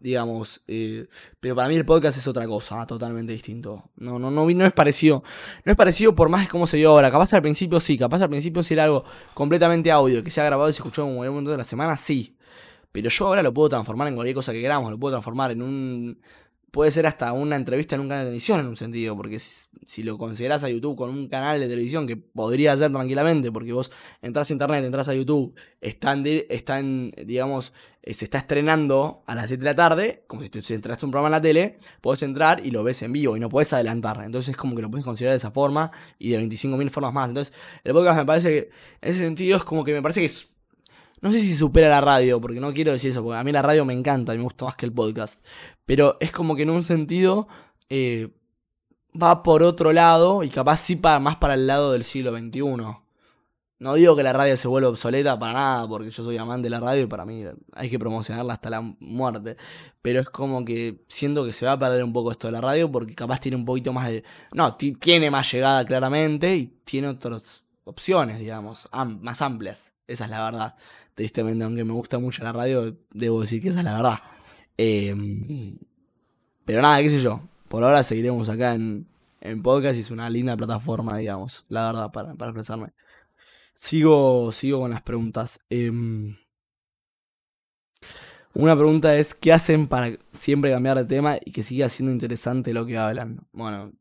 digamos. 0.00 0.62
Eh, 0.66 1.06
pero 1.40 1.54
para 1.54 1.68
mí 1.68 1.76
el 1.76 1.84
podcast 1.84 2.18
es 2.18 2.26
otra 2.26 2.46
cosa, 2.46 2.86
totalmente 2.86 3.32
distinto. 3.32 3.90
No, 3.96 4.18
no, 4.18 4.30
no, 4.30 4.66
es 4.66 4.72
parecido. 4.72 5.22
No 5.64 5.72
es 5.72 5.76
parecido 5.76 6.14
por 6.14 6.28
más 6.28 6.42
de 6.42 6.48
cómo 6.48 6.66
se 6.66 6.76
dio 6.76 6.90
ahora. 6.90 7.10
Capaz 7.10 7.32
al 7.34 7.42
principio 7.42 7.80
sí, 7.80 7.98
capaz 7.98 8.22
al 8.22 8.28
principio 8.28 8.62
si 8.62 8.74
era 8.74 8.84
algo 8.84 9.04
completamente 9.34 9.90
audio, 9.90 10.22
que 10.22 10.30
se 10.30 10.40
ha 10.40 10.44
grabado 10.44 10.68
y 10.68 10.72
se 10.72 10.78
escuchó 10.78 11.02
en 11.02 11.08
un 11.10 11.26
momento 11.26 11.50
de 11.50 11.58
la 11.58 11.64
semana, 11.64 11.96
sí. 11.96 12.36
Pero 12.92 13.10
yo 13.10 13.26
ahora 13.26 13.42
lo 13.42 13.52
puedo 13.52 13.68
transformar 13.68 14.08
en 14.08 14.14
cualquier 14.14 14.34
cosa 14.34 14.52
que 14.52 14.60
queramos, 14.60 14.90
lo 14.90 14.98
puedo 14.98 15.14
transformar 15.14 15.50
en 15.50 15.62
un 15.62 16.18
puede 16.70 16.90
ser 16.90 17.06
hasta 17.06 17.32
una 17.32 17.56
entrevista 17.56 17.94
en 17.94 18.02
un 18.02 18.08
canal 18.08 18.24
de 18.24 18.30
televisión 18.30 18.60
en 18.60 18.66
un 18.66 18.76
sentido, 18.76 19.16
porque 19.16 19.38
si, 19.38 20.02
lo 20.02 20.18
consideras 20.18 20.64
a 20.64 20.68
YouTube 20.68 20.96
con 20.96 21.10
un 21.10 21.28
canal 21.28 21.60
de 21.60 21.68
televisión, 21.68 22.06
que 22.06 22.16
podría 22.16 22.76
ser 22.76 22.92
tranquilamente, 22.92 23.50
porque 23.50 23.72
vos 23.72 23.90
entras 24.20 24.50
a 24.50 24.52
internet, 24.52 24.84
entras 24.84 25.08
a 25.08 25.14
YouTube, 25.14 25.54
están, 25.80 26.24
están 26.26 27.12
digamos, 27.24 27.72
eh, 28.02 28.12
se 28.14 28.26
está 28.26 28.38
estrenando 28.38 29.22
a 29.26 29.34
las 29.34 29.46
7 29.48 29.60
de 29.60 29.70
la 29.70 29.74
tarde, 29.74 30.24
como 30.26 30.42
si, 30.42 30.50
te, 30.50 30.74
entraste 30.74 31.06
un 31.06 31.12
programa 31.12 31.28
en 31.28 31.32
la 31.32 31.40
tele, 31.40 31.78
podés 32.00 32.22
entrar 32.22 32.64
y 32.64 32.70
lo 32.70 32.84
ves 32.84 33.00
en 33.02 33.12
vivo 33.12 33.36
y 33.36 33.40
no 33.40 33.48
podés 33.48 33.72
adelantar. 33.72 34.22
Entonces 34.24 34.50
es 34.50 34.56
como 34.56 34.76
que 34.76 34.82
lo 34.82 34.90
puedes 34.90 35.04
considerar 35.04 35.32
de 35.32 35.38
esa 35.38 35.50
forma 35.50 35.90
y 36.18 36.30
de 36.30 36.40
25.000 36.40 36.90
formas 36.90 37.12
más. 37.12 37.28
Entonces 37.28 37.54
el 37.84 37.92
podcast 37.92 38.18
me 38.18 38.26
parece 38.26 38.48
que, 38.50 38.70
en 39.00 39.10
ese 39.10 39.20
sentido, 39.20 39.56
es 39.56 39.64
como 39.64 39.84
que 39.84 39.92
me 39.92 40.02
parece 40.02 40.20
que 40.20 40.26
es 40.26 40.56
no 41.22 41.32
sé 41.32 41.40
si 41.40 41.54
supera 41.56 41.88
la 41.88 42.00
radio, 42.00 42.40
porque 42.40 42.60
no 42.60 42.74
quiero 42.74 42.92
decir 42.92 43.10
eso, 43.10 43.22
porque 43.22 43.38
a 43.38 43.44
mí 43.44 43.50
la 43.50 43.62
radio 43.62 43.84
me 43.84 43.94
encanta 43.94 44.34
y 44.34 44.38
me 44.38 44.44
gusta 44.44 44.66
más 44.66 44.76
que 44.76 44.84
el 44.84 44.92
podcast. 44.92 45.40
Pero 45.86 46.18
es 46.20 46.32
como 46.32 46.56
que 46.56 46.62
en 46.62 46.70
un 46.70 46.82
sentido 46.82 47.48
eh, 47.88 48.28
va 49.20 49.42
por 49.42 49.62
otro 49.62 49.92
lado 49.92 50.42
y 50.42 50.50
capaz 50.50 50.78
sí 50.78 50.96
para, 50.96 51.18
más 51.20 51.36
para 51.36 51.54
el 51.54 51.66
lado 51.66 51.92
del 51.92 52.04
siglo 52.04 52.36
XXI. 52.36 52.60
No 53.78 53.92
digo 53.94 54.16
que 54.16 54.22
la 54.22 54.32
radio 54.32 54.56
se 54.56 54.68
vuelva 54.68 54.88
obsoleta 54.88 55.38
para 55.38 55.52
nada, 55.52 55.88
porque 55.88 56.10
yo 56.10 56.24
soy 56.24 56.38
amante 56.38 56.66
de 56.66 56.70
la 56.70 56.80
radio 56.80 57.02
y 57.02 57.06
para 57.06 57.26
mí 57.26 57.44
hay 57.72 57.90
que 57.90 57.98
promocionarla 57.98 58.54
hasta 58.54 58.70
la 58.70 58.80
muerte. 58.80 59.58
Pero 60.00 60.20
es 60.20 60.30
como 60.30 60.64
que 60.64 61.04
siento 61.08 61.44
que 61.44 61.52
se 61.52 61.66
va 61.66 61.72
a 61.72 61.78
perder 61.78 62.02
un 62.02 62.12
poco 62.12 62.32
esto 62.32 62.48
de 62.48 62.52
la 62.52 62.62
radio 62.62 62.90
porque 62.90 63.14
capaz 63.14 63.40
tiene 63.40 63.56
un 63.56 63.66
poquito 63.66 63.92
más 63.92 64.08
de... 64.08 64.24
No, 64.52 64.76
tiene 64.76 65.30
más 65.30 65.52
llegada 65.52 65.84
claramente 65.84 66.56
y 66.56 66.66
tiene 66.84 67.08
otras 67.08 67.64
opciones, 67.84 68.38
digamos, 68.38 68.88
más 69.20 69.42
amplias. 69.42 69.92
Esa 70.06 70.24
es 70.24 70.30
la 70.30 70.44
verdad. 70.44 70.74
Tristemente, 71.14 71.64
aunque 71.64 71.84
me 71.84 71.92
gusta 71.92 72.18
mucho 72.18 72.44
la 72.44 72.52
radio, 72.52 72.96
debo 73.12 73.42
decir 73.42 73.60
que 73.60 73.68
esa 73.68 73.80
es 73.80 73.84
la 73.84 73.94
verdad. 73.94 74.18
Em, 74.76 75.78
pero 76.64 76.82
nada, 76.82 77.00
qué 77.02 77.10
sé 77.10 77.20
yo. 77.20 77.40
Por 77.68 77.84
ahora 77.84 78.02
seguiremos 78.02 78.48
acá 78.48 78.74
en, 78.74 79.06
en 79.40 79.62
podcast 79.62 79.96
y 79.96 80.00
es 80.00 80.10
una 80.10 80.30
linda 80.30 80.56
plataforma, 80.56 81.16
digamos, 81.16 81.64
la 81.68 81.86
verdad, 81.86 82.10
para, 82.12 82.34
para 82.34 82.50
expresarme. 82.50 82.92
Sigo, 83.74 84.52
sigo 84.52 84.80
con 84.80 84.90
las 84.90 85.02
preguntas. 85.02 85.60
Em, 85.70 86.36
una 88.54 88.74
pregunta 88.74 89.16
es, 89.16 89.34
¿qué 89.34 89.52
hacen 89.52 89.86
para 89.86 90.16
siempre 90.32 90.70
cambiar 90.70 90.96
de 90.96 91.04
tema 91.04 91.38
y 91.44 91.52
que 91.52 91.62
siga 91.62 91.88
siendo 91.88 92.12
interesante 92.12 92.72
lo 92.72 92.86
que 92.86 92.96
hablan? 92.96 93.46
Bueno, 93.52 93.92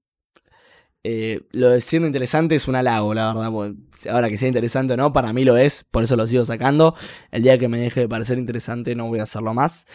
eh, 1.03 1.41
lo 1.51 1.69
de 1.69 1.81
siendo 1.81 2.07
interesante 2.07 2.55
es 2.55 2.67
un 2.67 2.75
halago, 2.75 3.13
la 3.13 3.33
verdad. 3.33 3.75
Ahora 4.09 4.29
que 4.29 4.39
sea 4.39 4.47
interesante 4.47 4.93
o 4.95 4.97
no, 4.97 5.13
para 5.13 5.33
mí 5.33 5.43
lo 5.45 5.55
es, 5.55 5.85
por 5.91 6.03
eso 6.03 6.15
lo 6.15 6.25
sigo 6.25 6.45
sacando. 6.45 6.95
El 7.29 7.43
día 7.43 7.59
que 7.59 7.67
me 7.67 7.79
deje 7.79 7.99
de 7.99 8.09
parecer 8.09 8.39
interesante 8.39 8.95
no 8.95 9.07
voy 9.07 9.19
a 9.19 9.23
hacerlo 9.23 9.53
más. 9.53 9.85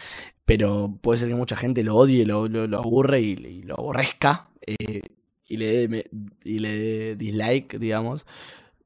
Pero 0.51 0.93
puede 0.99 1.17
ser 1.17 1.29
que 1.29 1.35
mucha 1.35 1.55
gente 1.55 1.81
lo 1.81 1.95
odie, 1.95 2.25
lo, 2.25 2.43
aburre 2.77 3.21
y, 3.21 3.61
lo 3.61 3.75
aborrezca. 3.75 4.49
Eh, 4.67 4.99
y, 5.47 5.55
le 5.55 5.87
dé, 5.87 7.15
dislike, 7.15 7.79
digamos. 7.79 8.25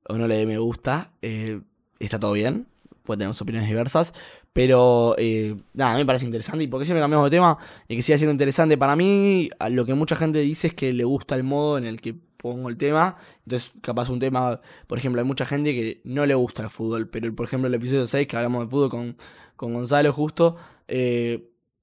O 0.07 0.15
no 0.15 0.27
le 0.27 0.37
dé 0.37 0.45
me 0.45 0.59
gusta. 0.59 1.09
Eh, 1.23 1.61
está 1.97 2.19
todo 2.19 2.33
bien. 2.33 2.67
Puede 3.01 3.17
tener 3.17 3.33
opiniones 3.41 3.67
diversas. 3.67 4.13
Pero 4.53 5.15
eh, 5.17 5.55
nada, 5.73 5.93
a 5.93 5.95
mí 5.95 6.01
me 6.01 6.05
parece 6.05 6.25
interesante. 6.25 6.65
¿Y 6.65 6.67
por 6.67 6.79
qué 6.79 6.85
siempre 6.85 7.01
cambiamos 7.01 7.31
de 7.31 7.35
tema? 7.35 7.57
Y 7.87 7.95
que 7.95 8.03
siga 8.03 8.19
siendo 8.19 8.33
interesante 8.33 8.77
para 8.77 8.95
mí, 8.95 9.49
lo 9.71 9.85
que 9.85 9.95
mucha 9.95 10.15
gente 10.15 10.41
dice 10.41 10.67
es 10.67 10.75
que 10.75 10.93
le 10.93 11.03
gusta 11.03 11.33
el 11.33 11.41
modo 11.41 11.79
en 11.79 11.85
el 11.85 11.99
que 11.99 12.13
pongo 12.37 12.69
el 12.69 12.77
tema. 12.77 13.17
Entonces, 13.43 13.71
capaz 13.81 14.09
un 14.09 14.19
tema, 14.19 14.61
por 14.85 14.99
ejemplo, 14.99 15.19
hay 15.19 15.27
mucha 15.27 15.47
gente 15.47 15.73
que 15.73 16.01
no 16.03 16.27
le 16.27 16.35
gusta 16.35 16.61
el 16.61 16.69
fútbol, 16.69 17.09
pero 17.09 17.33
por 17.33 17.47
ejemplo 17.47 17.67
el 17.69 17.73
episodio 17.73 18.05
6 18.05 18.27
que 18.27 18.37
hablamos 18.37 18.65
de 18.65 18.69
fútbol 18.69 18.89
con, 18.89 19.17
con 19.55 19.73
Gonzalo 19.73 20.13
justo, 20.13 20.57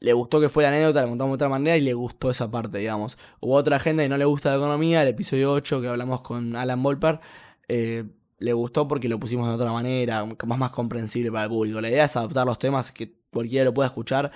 le 0.02 0.12
gustó 0.12 0.40
que 0.40 0.48
fue 0.48 0.64
la 0.64 0.70
anécdota, 0.70 1.02
la 1.02 1.08
contamos 1.08 1.30
de 1.32 1.34
otra 1.36 1.48
manera 1.48 1.76
y 1.76 1.80
le 1.80 1.94
gustó 1.94 2.28
esa 2.28 2.50
parte, 2.50 2.78
digamos. 2.78 3.16
Hubo 3.40 3.54
otra 3.54 3.78
gente 3.78 4.02
que 4.02 4.08
no 4.08 4.16
le 4.16 4.24
gusta 4.24 4.50
la 4.50 4.56
economía, 4.56 5.02
el 5.02 5.08
episodio 5.08 5.52
8 5.52 5.80
que 5.80 5.86
hablamos 5.86 6.22
con 6.22 6.56
Alan 6.56 6.82
Volper, 6.82 7.20
eh, 7.68 8.04
le 8.38 8.52
gustó 8.52 8.88
porque 8.88 9.08
lo 9.08 9.20
pusimos 9.20 9.48
de 9.48 9.54
otra 9.54 9.70
manera, 9.70 10.24
más, 10.24 10.58
más 10.58 10.70
comprensible 10.72 11.30
para 11.30 11.44
el 11.44 11.50
público. 11.50 11.80
La 11.80 11.88
idea 11.88 12.06
es 12.06 12.16
adaptar 12.16 12.44
los 12.46 12.58
temas 12.58 12.90
que 12.90 13.14
cualquiera 13.30 13.64
lo 13.64 13.74
pueda 13.74 13.86
escuchar, 13.86 14.32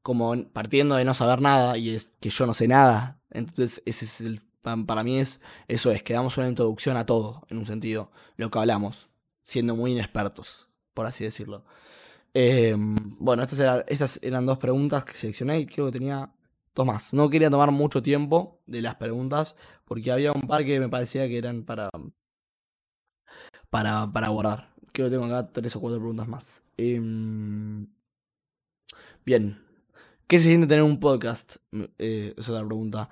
como 0.00 0.34
partiendo 0.54 0.96
de 0.96 1.04
no 1.04 1.12
saber 1.12 1.42
nada 1.42 1.76
y 1.76 1.94
es 1.94 2.10
que 2.18 2.30
yo 2.30 2.46
no 2.46 2.54
sé 2.54 2.66
nada. 2.66 3.20
Entonces, 3.30 3.82
ese 3.84 4.06
es 4.06 4.20
el 4.22 4.40
para 4.86 5.02
mí 5.02 5.18
es 5.18 5.40
eso 5.66 5.90
es 5.90 6.02
que 6.02 6.14
damos 6.14 6.36
una 6.38 6.48
introducción 6.48 6.96
a 6.96 7.06
todo, 7.06 7.42
en 7.48 7.58
un 7.58 7.66
sentido, 7.66 8.10
lo 8.36 8.50
que 8.50 8.58
hablamos, 8.58 9.08
siendo 9.42 9.74
muy 9.74 9.92
inexpertos, 9.92 10.68
por 10.94 11.06
así 11.06 11.24
decirlo. 11.24 11.64
Em, 12.40 12.94
bueno, 13.18 13.42
estas, 13.42 13.84
estas 13.88 14.20
eran 14.22 14.46
dos 14.46 14.58
preguntas 14.58 15.04
que 15.04 15.16
seleccioné 15.16 15.58
y 15.58 15.66
creo 15.66 15.86
que 15.86 15.98
tenía 15.98 16.30
dos 16.72 16.86
más. 16.86 17.12
No 17.12 17.28
quería 17.28 17.50
tomar 17.50 17.72
mucho 17.72 18.00
tiempo 18.00 18.60
de 18.64 18.80
las 18.80 18.94
preguntas 18.94 19.56
porque 19.84 20.12
había 20.12 20.30
un 20.30 20.42
par 20.42 20.64
que 20.64 20.78
me 20.78 20.88
parecía 20.88 21.26
que 21.26 21.36
eran 21.36 21.64
para, 21.64 21.90
para, 23.70 24.12
para 24.12 24.28
guardar. 24.28 24.72
Creo 24.92 25.08
que 25.08 25.16
tengo 25.16 25.24
acá 25.24 25.50
tres 25.52 25.74
o 25.74 25.80
cuatro 25.80 25.98
preguntas 25.98 26.28
más. 26.28 26.62
Em, 26.76 27.88
bien. 29.26 29.60
¿Qué 30.28 30.38
se 30.38 30.44
siente 30.44 30.68
tener 30.68 30.84
un 30.84 31.00
podcast? 31.00 31.56
Eh, 31.98 32.34
esa 32.36 32.52
es 32.52 32.56
la 32.60 32.64
pregunta 32.64 33.10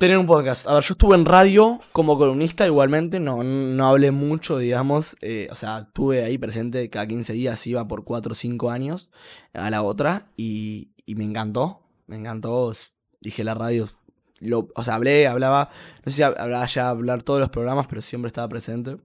tener 0.00 0.16
un 0.16 0.26
podcast. 0.26 0.66
A 0.66 0.74
ver, 0.74 0.82
yo 0.82 0.94
estuve 0.94 1.14
en 1.14 1.26
radio 1.26 1.78
como 1.92 2.16
columnista 2.16 2.66
igualmente, 2.66 3.20
no, 3.20 3.44
no 3.44 3.86
hablé 3.86 4.10
mucho, 4.10 4.56
digamos. 4.56 5.14
Eh, 5.20 5.46
o 5.52 5.54
sea, 5.54 5.80
estuve 5.80 6.24
ahí 6.24 6.38
presente 6.38 6.88
cada 6.88 7.06
15 7.06 7.34
días, 7.34 7.66
iba 7.66 7.86
por 7.86 8.02
4 8.02 8.32
o 8.32 8.34
5 8.34 8.70
años 8.70 9.10
a 9.52 9.68
la 9.68 9.82
otra 9.82 10.26
y, 10.38 10.92
y 11.04 11.16
me 11.16 11.24
encantó, 11.24 11.82
me 12.06 12.16
encantó. 12.16 12.72
Dije 13.20 13.44
la 13.44 13.52
radio, 13.52 13.90
lo, 14.40 14.68
o 14.74 14.82
sea, 14.82 14.94
hablé, 14.94 15.26
hablaba, 15.28 15.68
no 16.04 16.10
sé 16.10 16.16
si 16.16 16.22
hablaba 16.22 16.64
ya 16.64 16.88
hablar 16.88 17.22
todos 17.22 17.38
los 17.38 17.50
programas, 17.50 17.86
pero 17.86 18.00
siempre 18.00 18.28
estaba 18.28 18.48
presente. 18.48 18.96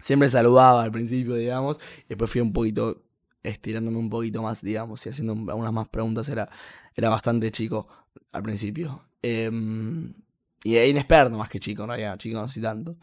Siempre 0.00 0.28
saludaba 0.28 0.84
al 0.84 0.92
principio, 0.92 1.34
digamos, 1.34 1.80
y 2.04 2.10
después 2.10 2.30
fui 2.30 2.40
un 2.40 2.52
poquito 2.52 3.02
estirándome 3.42 3.98
un 3.98 4.08
poquito 4.08 4.40
más, 4.40 4.62
digamos, 4.62 5.04
y 5.04 5.08
haciendo 5.08 5.32
algunas 5.32 5.72
más 5.72 5.88
preguntas. 5.88 6.28
Era, 6.28 6.48
era 6.94 7.08
bastante 7.08 7.50
chico 7.50 7.88
al 8.30 8.44
principio. 8.44 9.02
Em, 9.28 10.14
y 10.62 10.76
es 10.76 10.88
inexperto 10.88 11.36
más 11.36 11.48
que 11.48 11.58
chico, 11.58 11.82
no 11.82 11.88
realidad, 11.88 12.16
chico 12.16 12.40
no 12.40 12.62
tanto. 12.62 12.96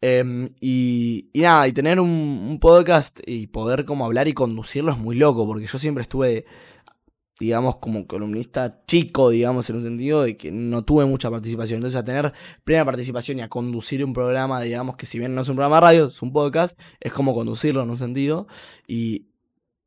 Em, 0.00 0.48
y, 0.60 1.28
y, 1.32 1.40
nada, 1.40 1.66
y 1.66 1.72
tener 1.72 1.98
un, 1.98 2.58
podcast 2.60 3.20
y 3.26 3.48
poder 3.48 3.84
como 3.84 4.04
hablar 4.04 4.28
y 4.28 4.32
conducirlo 4.32 4.92
es 4.92 4.98
muy 4.98 5.16
loco, 5.16 5.44
porque 5.44 5.66
yo 5.66 5.78
siempre 5.78 6.02
estuve, 6.02 6.44
digamos, 7.40 7.78
como 7.78 8.06
columnista 8.06 8.84
chico, 8.86 9.30
digamos, 9.30 9.68
en 9.70 9.76
un 9.76 9.82
sentido 9.82 10.22
de 10.22 10.36
que 10.36 10.52
no 10.52 10.84
tuve 10.84 11.04
mucha 11.04 11.30
participación. 11.30 11.78
Entonces, 11.78 11.98
a 12.00 12.04
tener 12.04 12.32
plena 12.62 12.84
participación 12.84 13.38
y 13.40 13.42
a 13.42 13.48
conducir 13.48 14.04
un 14.04 14.12
programa, 14.12 14.60
digamos, 14.60 14.96
que 14.96 15.06
si 15.06 15.18
bien 15.18 15.34
no 15.34 15.42
es 15.42 15.48
un 15.48 15.56
programa 15.56 15.76
de 15.76 15.80
radio, 15.80 16.06
es 16.06 16.22
un 16.22 16.32
podcast, 16.32 16.78
es 17.00 17.12
como 17.12 17.34
conducirlo 17.34 17.82
en 17.82 17.90
un 17.90 17.98
sentido. 17.98 18.46
Y, 18.86 19.26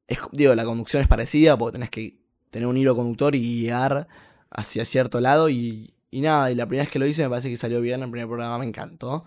es, 0.08 0.20
digo, 0.34 0.56
la 0.56 0.66
conducción 0.66 1.02
es 1.04 1.08
parecida, 1.08 1.58
porque 1.58 1.74
tenés 1.74 1.90
que 1.90 2.20
tener 2.52 2.68
un 2.68 2.76
hilo 2.78 2.96
conductor 2.96 3.34
y 3.36 3.62
guiar 3.62 4.08
hacia 4.52 4.86
cierto 4.86 5.22
lado 5.22 5.50
y, 5.50 5.94
y 6.12 6.22
nada, 6.22 6.52
y 6.52 6.56
la 6.56 6.68
primera 6.68 6.84
vez 6.84 6.92
que 6.92 7.00
lo 7.00 7.06
hice 7.06 7.24
me 7.24 7.30
parece 7.30 7.50
que 7.50 7.58
salió 7.58 7.82
bien, 7.82 8.02
el 8.04 8.10
primer 8.10 8.28
programa 8.28 8.58
me 8.58 8.66
encantó. 8.66 9.26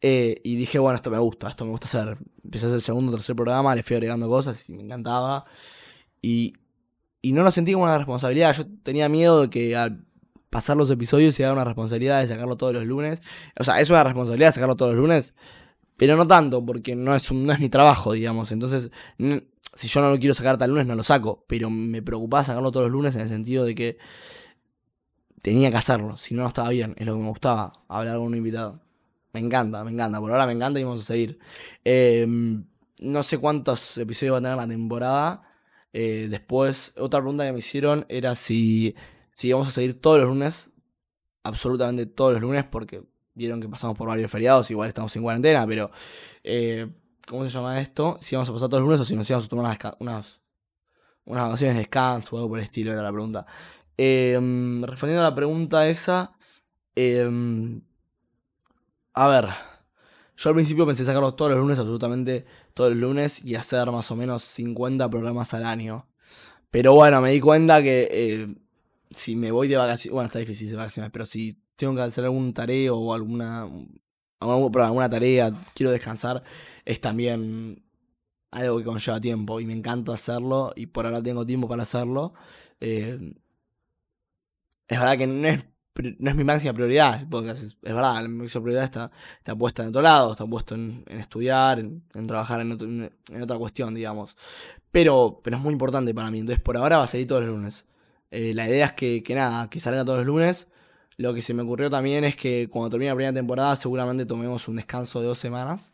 Eh, 0.00 0.40
y 0.42 0.56
dije, 0.56 0.80
bueno, 0.80 0.96
esto 0.96 1.10
me 1.10 1.18
gusta, 1.18 1.48
esto 1.48 1.64
me 1.64 1.70
gusta 1.70 1.86
hacer. 1.86 2.18
Empecé 2.42 2.66
a 2.66 2.68
hacer 2.68 2.76
el 2.76 2.82
segundo, 2.82 3.12
tercer 3.12 3.36
programa, 3.36 3.74
le 3.74 3.82
fui 3.82 3.94
agregando 3.96 4.28
cosas 4.28 4.68
y 4.68 4.72
me 4.72 4.82
encantaba. 4.82 5.44
Y, 6.20 6.54
y 7.20 7.32
no 7.32 7.42
lo 7.42 7.50
sentí 7.50 7.72
como 7.72 7.84
una 7.84 7.98
responsabilidad, 7.98 8.54
yo 8.54 8.64
tenía 8.82 9.08
miedo 9.08 9.42
de 9.42 9.50
que 9.50 9.76
al 9.76 10.04
pasar 10.50 10.76
los 10.76 10.90
episodios 10.90 11.34
se 11.34 11.44
haga 11.44 11.54
una 11.54 11.64
responsabilidad 11.64 12.20
de 12.20 12.26
sacarlo 12.26 12.56
todos 12.56 12.74
los 12.74 12.84
lunes. 12.84 13.22
O 13.58 13.64
sea, 13.64 13.80
es 13.80 13.90
una 13.90 14.04
responsabilidad 14.04 14.52
sacarlo 14.52 14.76
todos 14.76 14.92
los 14.92 15.00
lunes, 15.00 15.34
pero 15.96 16.16
no 16.16 16.26
tanto, 16.26 16.64
porque 16.64 16.96
no 16.96 17.14
es, 17.14 17.30
un, 17.30 17.46
no 17.46 17.52
es 17.52 17.60
mi 17.60 17.68
trabajo, 17.68 18.12
digamos. 18.12 18.50
Entonces, 18.52 18.90
si 19.76 19.88
yo 19.88 20.00
no 20.00 20.10
lo 20.10 20.18
quiero 20.18 20.34
sacar 20.34 20.58
tal 20.58 20.70
lunes, 20.70 20.86
no 20.86 20.94
lo 20.94 21.04
saco, 21.04 21.44
pero 21.46 21.70
me 21.70 22.02
preocupaba 22.02 22.44
sacarlo 22.44 22.72
todos 22.72 22.86
los 22.86 22.92
lunes 22.92 23.14
en 23.14 23.22
el 23.22 23.28
sentido 23.28 23.64
de 23.64 23.74
que 23.74 23.98
tenía 25.42 25.70
que 25.70 25.76
hacerlo, 25.76 26.16
si 26.16 26.34
no, 26.34 26.42
no 26.42 26.48
estaba 26.48 26.70
bien, 26.70 26.94
es 26.96 27.06
lo 27.06 27.14
que 27.14 27.20
me 27.20 27.28
gustaba, 27.28 27.84
hablar 27.88 28.16
con 28.16 28.26
un 28.26 28.36
invitado. 28.36 28.80
Me 29.32 29.40
encanta, 29.40 29.82
me 29.84 29.90
encanta, 29.90 30.20
por 30.20 30.30
ahora 30.30 30.46
me 30.46 30.52
encanta 30.52 30.78
y 30.78 30.84
vamos 30.84 31.00
a 31.00 31.04
seguir. 31.04 31.38
Em, 31.84 32.64
no 33.00 33.22
sé 33.22 33.38
cuántos 33.38 33.98
episodios 33.98 34.34
va 34.34 34.38
a 34.38 34.42
tener 34.42 34.56
la 34.56 34.68
temporada. 34.68 35.42
Eh, 35.92 36.28
después, 36.30 36.94
otra 36.98 37.20
pregunta 37.20 37.44
que 37.44 37.52
me 37.52 37.58
hicieron 37.58 38.06
era 38.08 38.34
si, 38.34 38.94
si 39.34 39.48
íbamos 39.48 39.68
a 39.68 39.70
seguir 39.70 40.00
todos 40.00 40.18
los 40.20 40.28
lunes, 40.28 40.70
absolutamente 41.42 42.06
todos 42.06 42.34
los 42.34 42.42
lunes, 42.42 42.64
porque 42.64 43.02
vieron 43.34 43.60
que 43.60 43.68
pasamos 43.68 43.96
por 43.96 44.08
varios 44.08 44.30
feriados, 44.30 44.70
igual 44.70 44.88
estamos 44.88 45.14
en 45.16 45.22
cuarentena, 45.22 45.66
pero 45.66 45.90
eh, 46.44 46.88
¿cómo 47.26 47.44
se 47.44 47.50
llama 47.50 47.80
esto? 47.80 48.18
Si 48.20 48.34
íbamos 48.34 48.48
a 48.50 48.52
pasar 48.52 48.68
todos 48.68 48.82
los 48.82 48.88
lunes 48.88 49.00
o 49.00 49.04
si 49.04 49.16
nos 49.16 49.28
íbamos 49.28 49.46
a 49.46 49.48
tomar 49.48 49.64
unas, 49.64 49.96
unas, 49.98 50.40
unas 51.24 51.44
vacaciones 51.44 51.76
de 51.76 51.80
descanso 51.80 52.36
o 52.36 52.38
algo 52.38 52.50
por 52.50 52.58
el 52.58 52.64
estilo, 52.64 52.92
era 52.92 53.02
la 53.02 53.12
pregunta. 53.12 53.46
Em, 54.04 54.82
respondiendo 54.82 55.24
a 55.24 55.30
la 55.30 55.34
pregunta 55.36 55.86
esa, 55.88 56.32
em, 56.96 57.82
a 59.14 59.28
ver, 59.28 59.46
yo 60.36 60.48
al 60.50 60.56
principio 60.56 60.84
pensé 60.86 61.04
sacarlos 61.04 61.36
todos 61.36 61.52
los 61.52 61.60
lunes, 61.60 61.78
absolutamente 61.78 62.44
todos 62.74 62.90
los 62.90 62.98
lunes, 62.98 63.44
y 63.44 63.54
hacer 63.54 63.92
más 63.92 64.10
o 64.10 64.16
menos 64.16 64.42
50 64.42 65.08
programas 65.08 65.54
al 65.54 65.64
año. 65.64 66.08
Pero 66.72 66.94
bueno, 66.94 67.20
me 67.20 67.30
di 67.30 67.40
cuenta 67.40 67.80
que 67.80 68.08
eh, 68.10 68.56
si 69.10 69.36
me 69.36 69.52
voy 69.52 69.68
de 69.68 69.76
vacaciones, 69.76 70.14
bueno, 70.14 70.26
está 70.26 70.40
difícil 70.40 70.70
de 70.70 70.76
vacaciones, 70.76 71.12
pero 71.12 71.24
si 71.24 71.62
tengo 71.76 71.94
que 71.94 72.02
hacer 72.02 72.24
algún 72.24 72.52
tarea 72.54 72.92
o 72.92 73.14
alguna, 73.14 73.68
alguna, 74.40 74.86
alguna 74.86 75.10
tarea, 75.10 75.52
quiero 75.74 75.92
descansar, 75.92 76.42
es 76.84 77.00
también 77.00 77.84
algo 78.50 78.78
que 78.78 78.84
conlleva 78.84 79.20
tiempo 79.20 79.60
y 79.60 79.66
me 79.66 79.74
encanta 79.74 80.12
hacerlo 80.12 80.72
y 80.76 80.86
por 80.86 81.06
ahora 81.06 81.22
tengo 81.22 81.46
tiempo 81.46 81.68
para 81.68 81.84
hacerlo. 81.84 82.34
Eh, 82.80 83.34
es 84.92 84.98
verdad 85.00 85.18
que 85.18 85.26
no 85.26 85.48
es, 85.48 85.64
no 86.18 86.30
es 86.30 86.36
mi 86.36 86.44
máxima 86.44 86.74
prioridad 86.74 87.20
el 87.20 87.28
podcast. 87.28 87.62
Es, 87.62 87.80
verdad, 87.80 88.22
mi 88.22 88.28
máxima 88.28 88.62
prioridad 88.62 88.84
está, 88.84 89.10
está 89.38 89.56
puesta 89.56 89.82
en 89.82 89.88
otro 89.88 90.02
lado, 90.02 90.32
está 90.32 90.46
puesto 90.46 90.74
en, 90.74 91.04
estudiar, 91.08 91.78
en, 91.78 92.02
trabajar 92.26 92.60
en, 92.60 93.10
en, 93.30 93.42
otra 93.42 93.58
cuestión, 93.58 93.94
digamos. 93.94 94.36
Pero, 94.90 95.40
pero 95.42 95.56
es 95.56 95.62
muy 95.62 95.72
importante 95.72 96.14
para 96.14 96.30
mí. 96.30 96.40
Entonces, 96.40 96.62
por 96.62 96.76
ahora 96.76 96.98
va 96.98 97.04
a 97.04 97.06
salir 97.06 97.26
todos 97.26 97.42
los 97.42 97.50
lunes. 97.50 97.86
Eh, 98.30 98.52
la 98.54 98.68
idea 98.68 98.86
es 98.86 98.92
que, 98.92 99.22
que 99.22 99.34
nada, 99.34 99.68
que 99.70 99.80
salga 99.80 100.04
todos 100.04 100.18
los 100.18 100.26
lunes. 100.26 100.68
Lo 101.16 101.34
que 101.34 101.42
se 101.42 101.54
me 101.54 101.62
ocurrió 101.62 101.90
también 101.90 102.24
es 102.24 102.36
que 102.36 102.68
cuando 102.70 102.90
termine 102.90 103.10
la 103.10 103.16
primera 103.16 103.34
temporada, 103.34 103.76
seguramente 103.76 104.26
tomemos 104.26 104.66
un 104.68 104.76
descanso 104.76 105.20
de 105.20 105.26
dos 105.26 105.38
semanas. 105.38 105.92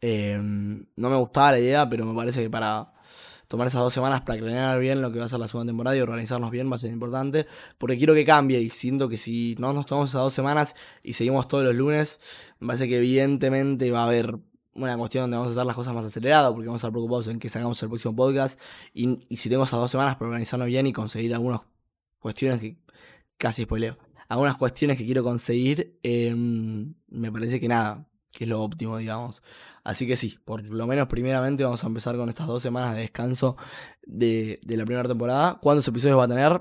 Eh, 0.00 0.38
no 0.40 1.10
me 1.10 1.16
gustaba 1.16 1.52
la 1.52 1.60
idea, 1.60 1.88
pero 1.88 2.04
me 2.04 2.14
parece 2.14 2.42
que 2.42 2.50
para 2.50 2.93
tomar 3.48 3.68
esas 3.68 3.82
dos 3.82 3.92
semanas 3.92 4.22
para 4.22 4.38
planear 4.38 4.78
bien 4.80 5.00
lo 5.00 5.12
que 5.12 5.18
va 5.18 5.26
a 5.26 5.28
ser 5.28 5.40
la 5.40 5.48
segunda 5.48 5.70
temporada 5.70 5.96
y 5.96 6.00
organizarnos 6.00 6.50
bien 6.50 6.70
va 6.70 6.76
a 6.76 6.78
ser 6.78 6.90
importante, 6.92 7.46
porque 7.78 7.96
quiero 7.96 8.14
que 8.14 8.24
cambie 8.24 8.60
y 8.60 8.70
siento 8.70 9.08
que 9.08 9.16
si 9.16 9.54
no 9.58 9.72
nos 9.72 9.86
tomamos 9.86 10.10
esas 10.10 10.22
dos 10.22 10.32
semanas 10.32 10.74
y 11.02 11.14
seguimos 11.14 11.48
todos 11.48 11.64
los 11.64 11.74
lunes, 11.74 12.20
me 12.60 12.68
parece 12.68 12.88
que 12.88 12.98
evidentemente 12.98 13.90
va 13.90 14.02
a 14.02 14.06
haber 14.06 14.38
una 14.74 14.96
cuestión 14.96 15.24
donde 15.24 15.36
vamos 15.36 15.52
a 15.52 15.54
hacer 15.54 15.66
las 15.66 15.76
cosas 15.76 15.94
más 15.94 16.04
aceleradas, 16.04 16.52
porque 16.52 16.66
vamos 16.66 16.80
a 16.80 16.82
estar 16.82 16.90
preocupados 16.90 17.28
en 17.28 17.38
que 17.38 17.48
sacamos 17.48 17.80
el 17.82 17.88
próximo 17.88 18.14
podcast, 18.16 18.60
y, 18.92 19.18
si 19.36 19.48
tengo 19.48 19.64
esas 19.64 19.78
dos 19.78 19.90
semanas 19.90 20.16
para 20.16 20.28
organizarnos 20.28 20.68
bien 20.68 20.86
y 20.86 20.92
conseguir 20.92 21.34
algunas 21.34 21.60
cuestiones 22.18 22.60
que 22.60 22.76
casi 23.38 23.64
spoileo, 23.64 23.98
algunas 24.28 24.56
cuestiones 24.56 24.96
que 24.96 25.04
quiero 25.04 25.22
conseguir, 25.22 25.98
em, 26.02 26.94
me 27.08 27.30
parece 27.30 27.60
que 27.60 27.68
nada, 27.68 28.08
que 28.34 28.44
es 28.44 28.50
lo 28.50 28.60
óptimo, 28.60 28.98
digamos. 28.98 29.42
Así 29.84 30.06
que 30.06 30.16
sí, 30.16 30.38
por 30.44 30.68
lo 30.68 30.86
menos 30.86 31.08
primeramente 31.08 31.64
vamos 31.64 31.82
a 31.84 31.86
empezar 31.86 32.16
con 32.16 32.28
estas 32.28 32.46
dos 32.46 32.62
semanas 32.62 32.94
de 32.94 33.02
descanso 33.02 33.56
de, 34.04 34.58
la 34.66 34.84
primera 34.84 35.08
temporada. 35.08 35.58
¿Cuántos 35.62 35.86
episodios 35.88 36.18
va 36.18 36.24
a 36.24 36.28
tener? 36.28 36.60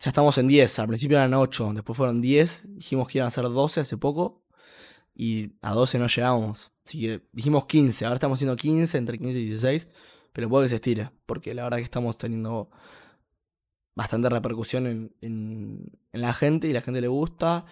Ya 0.00 0.10
estamos 0.10 0.36
en 0.38 0.48
10, 0.48 0.78
al 0.80 0.88
principio 0.88 1.16
eran 1.16 1.34
8, 1.34 1.72
después 1.74 1.96
fueron 1.96 2.20
10, 2.20 2.64
dijimos 2.76 3.08
que 3.08 3.18
iban 3.18 3.28
a 3.28 3.30
ser 3.30 3.44
12 3.44 3.80
hace 3.80 3.96
poco 3.96 4.44
y 5.14 5.52
a 5.62 5.72
12 5.72 5.98
no 5.98 6.08
llegamos. 6.08 6.72
Así 6.84 7.00
que 7.00 7.22
dijimos 7.32 7.66
15, 7.66 8.04
ahora 8.04 8.16
estamos 8.16 8.38
haciendo 8.38 8.56
15, 8.56 8.98
entre 8.98 9.18
15 9.18 9.38
y 9.38 9.46
16, 9.46 9.88
pero 10.32 10.48
puede 10.48 10.66
que 10.66 10.70
se 10.70 10.74
estire, 10.76 11.10
porque 11.26 11.54
la 11.54 11.64
verdad 11.64 11.78
que 11.78 11.84
estamos 11.84 12.18
teniendo 12.18 12.70
bastante 13.94 14.28
repercusión 14.28 14.86
en, 14.86 15.12
en 16.12 16.20
la 16.20 16.34
gente 16.34 16.68
y 16.68 16.72
la 16.72 16.82
gente 16.82 17.00
le 17.00 17.08
gusta. 17.08 17.64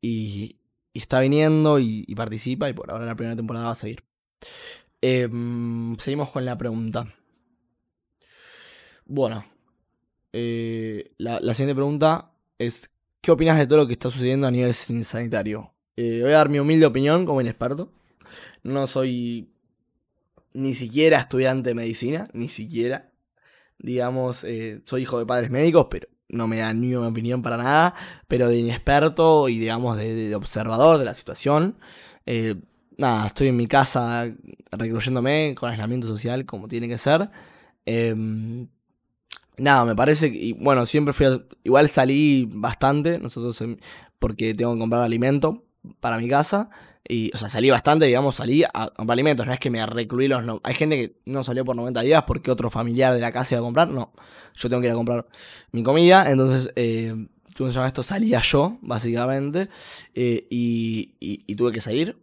Y, 0.00 0.57
y 0.98 1.00
está 1.00 1.20
viniendo 1.20 1.78
y, 1.78 2.12
participa 2.16 2.68
y 2.68 2.72
por 2.72 2.90
ahora 2.90 3.06
la 3.06 3.14
primera 3.14 3.36
temporada 3.36 3.66
va 3.66 3.70
a 3.70 3.76
seguir. 3.76 4.02
Em, 5.00 5.94
seguimos 5.94 6.30
con 6.30 6.44
la 6.44 6.58
pregunta. 6.58 7.06
Bueno, 9.06 9.44
eh, 10.32 11.12
la, 11.18 11.38
siguiente 11.54 11.76
pregunta 11.76 12.32
es, 12.58 12.90
¿qué 13.20 13.30
opinas 13.30 13.58
de 13.58 13.68
todo 13.68 13.78
lo 13.78 13.86
que 13.86 13.92
está 13.92 14.10
sucediendo 14.10 14.48
a 14.48 14.50
nivel 14.50 14.74
sanitario? 14.74 15.72
Eh, 15.94 16.18
voy 16.20 16.32
a 16.32 16.38
dar 16.38 16.48
mi 16.48 16.58
humilde 16.58 16.86
opinión 16.86 17.24
como 17.24 17.40
inexperto. 17.40 17.92
No 18.64 18.88
soy 18.88 19.52
ni 20.52 20.74
siquiera 20.74 21.20
estudiante 21.20 21.70
de 21.70 21.74
medicina, 21.76 22.28
ni 22.32 22.48
siquiera. 22.48 23.12
Digamos, 23.78 24.42
eh, 24.42 24.82
soy 24.84 25.02
hijo 25.02 25.20
de 25.20 25.26
padres 25.26 25.48
médicos, 25.48 25.86
pero 25.88 26.08
no 26.28 26.46
me 26.46 26.58
da 26.58 26.72
ni 26.72 26.94
una 26.94 27.08
opinión 27.08 27.42
para 27.42 27.56
nada. 27.56 27.94
Pero 28.28 28.48
de 28.48 28.58
inexperto 28.58 29.48
y, 29.48 29.58
digamos, 29.58 29.96
de, 29.96 30.34
observador 30.34 30.98
de 30.98 31.04
la 31.04 31.14
situación. 31.14 31.76
nada, 32.96 33.26
estoy 33.26 33.48
en 33.48 33.56
mi 33.56 33.66
casa 33.66 34.30
recluyéndome 34.72 35.54
con 35.56 35.70
aislamiento 35.70 36.06
social 36.06 36.44
como 36.46 36.68
tiene 36.68 36.88
que 36.88 36.98
ser. 36.98 37.30
Em, 37.86 38.68
nada, 39.56 39.84
me 39.84 39.96
parece 39.96 40.32
que, 40.32 40.54
bueno, 40.58 40.86
siempre 40.86 41.12
fui, 41.12 41.26
igual 41.64 41.88
salí 41.88 42.48
bastante, 42.52 43.18
nosotros, 43.18 43.62
porque 44.18 44.54
tengo 44.54 44.74
que 44.74 44.80
comprar 44.80 45.02
alimento 45.02 45.64
para 46.00 46.18
mi 46.18 46.28
casa, 46.28 46.70
y, 47.08 47.30
o 47.34 47.38
sea, 47.38 47.48
salí 47.48 47.70
bastante, 47.70 48.04
digamos, 48.04 48.34
salí 48.34 48.62
a 48.62 48.90
comprar 48.90 49.14
alimentos, 49.14 49.46
no 49.46 49.52
es 49.52 49.58
que 49.58 49.70
me 49.70 49.84
recluí 49.86 50.28
los, 50.28 50.44
no, 50.44 50.60
hay 50.62 50.74
gente 50.74 50.96
que 50.96 51.20
no 51.24 51.42
salió 51.42 51.64
por 51.64 51.74
90 51.74 52.02
días 52.02 52.24
porque 52.26 52.50
otro 52.50 52.68
familiar 52.68 53.14
de 53.14 53.20
la 53.20 53.32
casa 53.32 53.54
iba 53.54 53.60
a 53.60 53.64
comprar, 53.64 53.88
no, 53.88 54.12
yo 54.54 54.68
tengo 54.68 54.80
que 54.82 54.88
ir 54.88 54.92
a 54.92 54.96
comprar 54.96 55.26
mi 55.72 55.82
comida, 55.82 56.30
entonces, 56.30 56.70
eh, 56.76 57.14
¿cómo 57.56 57.70
se 57.70 57.74
llama 57.74 57.86
esto? 57.86 58.02
Salía 58.02 58.40
yo, 58.40 58.78
básicamente, 58.82 59.70
eh, 60.14 60.46
y, 60.50 61.14
y, 61.18 61.54
tuve 61.54 61.72
que 61.72 61.80
salir 61.80 62.22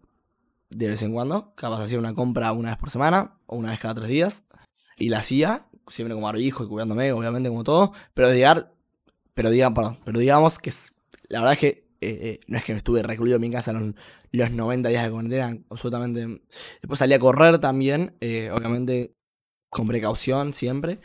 de 0.70 0.88
vez 0.88 1.02
en 1.02 1.14
cuando, 1.14 1.54
capaz 1.56 1.82
hacía 1.82 1.98
una 1.98 2.14
compra 2.14 2.52
una 2.52 2.70
vez 2.70 2.78
por 2.78 2.92
semana, 2.92 3.38
o 3.48 3.58
una 3.58 3.72
vez 3.72 3.80
cada 3.80 3.96
tres 3.96 4.10
días, 4.10 4.44
y 4.98 5.10
la 5.10 5.20
hacía, 5.20 5.66
siempre 5.88 6.14
como 6.14 6.28
barbijo 6.28 6.64
y 6.64 6.68
cuidándome, 6.68 7.12
obviamente, 7.12 7.50
como 7.50 7.64
todo, 7.64 7.92
pero 8.14 8.30
pero 9.34 9.50
digamos, 9.50 9.76
perdón, 9.76 10.00
pero 10.06 10.20
digamos 10.20 10.60
que 10.60 10.72
la 11.28 11.40
verdad 11.40 11.54
es 11.54 11.60
que 11.60 11.85
eh, 12.02 12.20
eh, 12.22 12.40
no 12.48 12.58
es 12.58 12.64
que 12.64 12.74
me 12.74 12.80
estuve 12.80 13.02
recluido 13.04 13.36
en 13.36 13.42
mi 13.42 13.50
casa 13.50 13.74
los, 13.74 13.94
los 14.32 14.52
90 14.52 14.90
días 14.90 15.04
de 15.04 15.12
cuarentena, 15.12 15.58
absolutamente. 15.70 16.42
Después 16.82 17.00
salí 17.00 17.14
a 17.14 17.20
correr 17.20 17.60
también, 17.60 18.16
eh, 18.22 18.52
obviamente 18.52 19.16
con 19.70 19.88
precaución 19.88 20.54
siempre, 20.54 21.00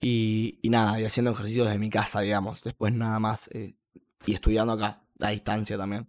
y, 0.00 0.58
nada, 0.64 1.00
y 1.00 1.04
haciendo 1.04 1.30
ejercicios 1.30 1.66
desde 1.66 1.78
mi 1.78 1.90
casa, 1.90 2.20
digamos, 2.20 2.62
después 2.62 2.92
nada 2.92 3.18
más, 3.18 3.48
y 3.52 4.34
estudiando 4.34 4.72
acá, 4.72 5.02
a 5.20 5.30
distancia 5.30 5.78
también. 5.78 6.08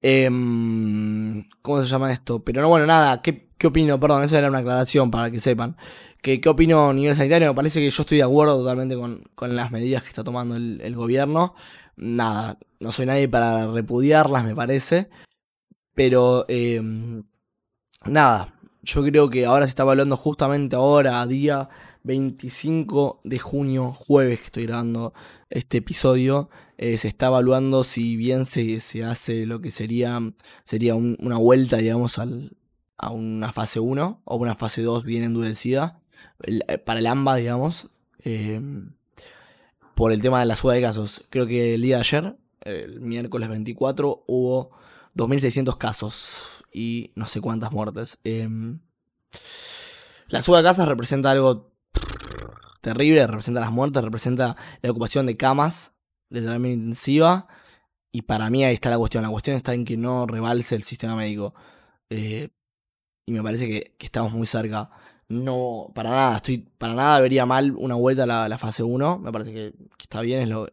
Em, 0.00 1.48
¿Cómo 1.60 1.82
se 1.82 1.88
llama 1.88 2.12
esto? 2.12 2.44
Pero 2.44 2.62
no, 2.62 2.68
bueno, 2.68 2.86
nada, 2.86 3.20
¿qué, 3.20 3.48
¿qué, 3.58 3.66
opino? 3.66 3.98
Perdón, 3.98 4.22
esa 4.22 4.38
era 4.38 4.48
una 4.48 4.58
aclaración 4.58 5.10
para 5.10 5.30
que 5.30 5.40
sepan. 5.40 5.76
¿Qué, 6.22 6.40
¿Qué, 6.40 6.48
opino 6.48 6.90
a 6.90 6.92
nivel 6.92 7.16
sanitario? 7.16 7.48
Me 7.48 7.54
parece 7.54 7.80
que 7.80 7.90
yo 7.90 8.02
estoy 8.02 8.18
de 8.18 8.24
acuerdo 8.24 8.58
totalmente 8.58 8.96
con, 8.96 9.24
con 9.34 9.56
las 9.56 9.72
medidas 9.72 10.02
que 10.02 10.08
está 10.08 10.22
tomando 10.22 10.56
el, 10.56 10.94
gobierno. 10.94 11.54
Nada, 11.98 12.58
no 12.80 12.92
soy 12.92 13.06
nadie 13.06 13.28
para 13.28 13.66
repudiarlas, 13.70 14.44
me 14.44 14.54
parece. 14.54 15.10
Pero, 15.94 16.44
eh, 16.48 16.80
nada, 18.06 18.54
yo 18.82 19.04
creo 19.04 19.30
que 19.30 19.46
ahora 19.46 19.66
se 19.66 19.70
está 19.70 19.82
evaluando 19.82 20.16
justamente 20.16 20.76
ahora, 20.76 21.26
día 21.26 21.68
25 22.04 23.20
de 23.24 23.38
junio, 23.38 23.92
jueves 23.92 24.38
que 24.40 24.46
estoy 24.46 24.66
grabando 24.66 25.12
este 25.50 25.78
episodio, 25.78 26.48
eh, 26.78 26.96
se 26.98 27.08
está 27.08 27.26
evaluando 27.26 27.84
si 27.84 28.16
bien 28.16 28.44
se, 28.46 28.80
se 28.80 29.04
hace 29.04 29.44
lo 29.46 29.60
que 29.60 29.70
sería, 29.70 30.18
sería 30.64 30.94
una 30.94 31.36
vuelta, 31.36 31.78
digamos, 31.78 32.18
a 32.18 33.10
una 33.10 33.52
fase 33.52 33.80
1 33.80 34.22
o 34.24 34.36
una 34.36 34.54
fase 34.54 34.82
2 34.82 35.04
bien 35.04 35.22
endurecida 35.24 36.00
eh, 36.46 36.78
para 36.78 37.00
el 37.00 37.06
AMBA, 37.06 37.36
digamos, 37.36 37.90
eh, 38.24 38.60
por 39.98 40.12
el 40.12 40.22
tema 40.22 40.38
de 40.38 40.46
la 40.46 40.54
suba 40.54 40.74
de 40.74 40.80
casos. 40.80 41.24
Creo 41.28 41.48
que 41.48 41.74
el 41.74 41.82
día 41.82 41.96
de 41.96 42.00
ayer, 42.02 42.36
el 42.60 43.00
miércoles 43.00 43.48
24, 43.48 44.22
hubo 44.28 44.70
2.600 45.16 45.76
casos 45.76 46.64
y 46.72 47.10
no 47.16 47.26
sé 47.26 47.40
cuántas 47.40 47.72
muertes. 47.72 48.16
la 50.28 50.40
suba 50.42 50.58
de 50.58 50.62
casos 50.62 50.86
representa 50.86 51.32
algo 51.32 51.72
terrible, 52.80 53.26
representa 53.26 53.60
las 53.60 53.72
muertes, 53.72 54.04
representa 54.04 54.54
la 54.82 54.90
ocupación 54.92 55.26
de 55.26 55.36
camas 55.36 55.94
de 56.30 56.42
terapia 56.42 56.70
intensiva. 56.70 57.48
Y 58.12 58.22
para 58.22 58.50
mí 58.50 58.64
ahí 58.64 58.74
está 58.74 58.90
la 58.90 58.98
cuestión. 58.98 59.24
La 59.24 59.30
cuestión 59.30 59.56
está 59.56 59.74
en 59.74 59.84
que 59.84 59.96
no 59.96 60.28
rebalse 60.28 60.76
el 60.76 60.84
sistema 60.84 61.16
médico. 61.16 61.54
Eh, 62.08 62.50
y 63.26 63.32
me 63.32 63.42
parece 63.42 63.66
que, 63.66 63.96
estamos 63.98 64.32
muy 64.32 64.46
cerca. 64.46 64.90
No, 65.28 65.90
para 65.94 66.10
nada, 66.10 66.36
estoy, 66.36 66.66
para 66.78 66.94
nada 66.94 67.20
vería 67.20 67.44
mal 67.44 67.72
una 67.76 67.94
vuelta 67.94 68.22
a 68.22 68.48
la, 68.48 68.58
fase 68.58 68.82
1. 68.82 69.18
Me 69.18 69.30
parece 69.30 69.52
que, 69.52 69.74
está 70.00 70.22
bien, 70.22 70.48
lo 70.48 70.68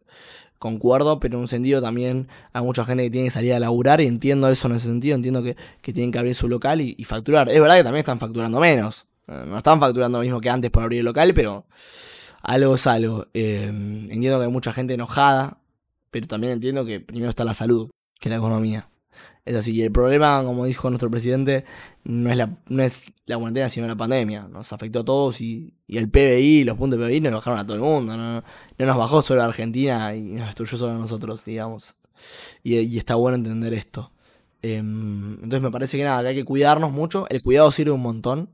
concuerdo, 0.58 1.20
pero 1.20 1.36
en 1.36 1.42
un 1.42 1.48
sentido 1.48 1.82
también 1.82 2.28
hay 2.54 2.62
mucha 2.62 2.84
gente 2.84 3.04
que 3.04 3.10
tiene 3.10 3.26
que 3.26 3.32
salir 3.32 3.52
a 3.52 3.60
laburar 3.60 4.00
y 4.00 4.06
entiendo 4.06 4.48
eso 4.48 4.68
en 4.68 4.76
ese 4.76 4.86
sentido, 4.86 5.14
entiendo 5.14 5.42
que, 5.42 5.56
tienen 5.82 6.10
que 6.10 6.18
abrir 6.18 6.34
su 6.34 6.48
local 6.48 6.80
y, 6.80 6.94
y, 6.98 7.04
facturar. 7.04 7.50
Es 7.50 7.60
verdad 7.60 7.76
que 7.76 7.84
también 7.84 8.00
están 8.00 8.18
facturando 8.18 8.58
menos. 8.58 9.06
Eh, 9.28 9.44
no 9.46 9.58
están 9.58 9.78
facturando 9.80 10.18
lo 10.18 10.24
mismo 10.24 10.40
que 10.40 10.48
antes 10.48 10.70
por 10.70 10.82
abrir 10.82 11.00
el 11.00 11.04
local, 11.04 11.34
pero 11.34 11.66
algo 12.42 12.74
es 12.76 12.86
algo. 12.86 13.26
Eh, 13.34 13.66
entiendo 13.66 14.38
que 14.38 14.44
hay 14.46 14.50
mucha 14.50 14.72
gente 14.72 14.94
enojada, 14.94 15.58
pero 16.10 16.26
también 16.26 16.54
entiendo 16.54 16.84
que 16.86 17.00
primero 17.00 17.28
está 17.28 17.44
la 17.44 17.54
salud 17.54 17.90
que 18.18 18.30
la 18.30 18.36
economía. 18.36 18.88
Es 19.46 19.56
así, 19.56 19.72
y 19.72 19.82
el 19.82 19.92
problema, 19.92 20.42
como 20.44 20.66
dijo 20.66 20.90
nuestro 20.90 21.10
presidente, 21.10 21.64
no 22.04 22.30
es 22.30 22.36
la, 22.36 22.58
no 22.68 22.82
es 22.82 23.12
la 23.26 23.38
cuarentena, 23.38 23.68
sino 23.68 23.86
la 23.86 23.96
pandemia. 23.96 24.48
Nos 24.48 24.72
afectó 24.72 25.00
a 25.00 25.04
todos 25.04 25.40
y, 25.40 25.72
el 25.88 26.10
PBI, 26.10 26.64
los 26.64 26.76
puntos 26.76 26.98
de 26.98 27.06
PBI 27.06 27.20
nos 27.20 27.34
bajaron 27.34 27.60
a 27.60 27.64
todo 27.64 27.76
el 27.76 27.82
mundo. 27.82 28.16
No, 28.16 28.42
nos 28.76 28.96
bajó 28.96 29.22
solo 29.22 29.42
a 29.42 29.46
Argentina 29.46 30.14
y 30.14 30.32
nos 30.32 30.46
destruyó 30.46 30.76
solo 30.76 30.92
a 30.92 30.98
nosotros, 30.98 31.44
digamos. 31.44 31.96
Y, 32.62 32.98
está 32.98 33.14
bueno 33.14 33.36
entender 33.36 33.72
esto. 33.72 34.12
Em, 34.62 35.34
entonces 35.34 35.62
me 35.62 35.70
parece 35.70 35.96
que 35.96 36.04
nada, 36.04 36.28
hay 36.28 36.34
que 36.34 36.44
cuidarnos 36.44 36.90
mucho. 36.92 37.26
El 37.30 37.42
cuidado 37.42 37.70
sirve 37.70 37.92
un 37.92 38.02
montón 38.02 38.50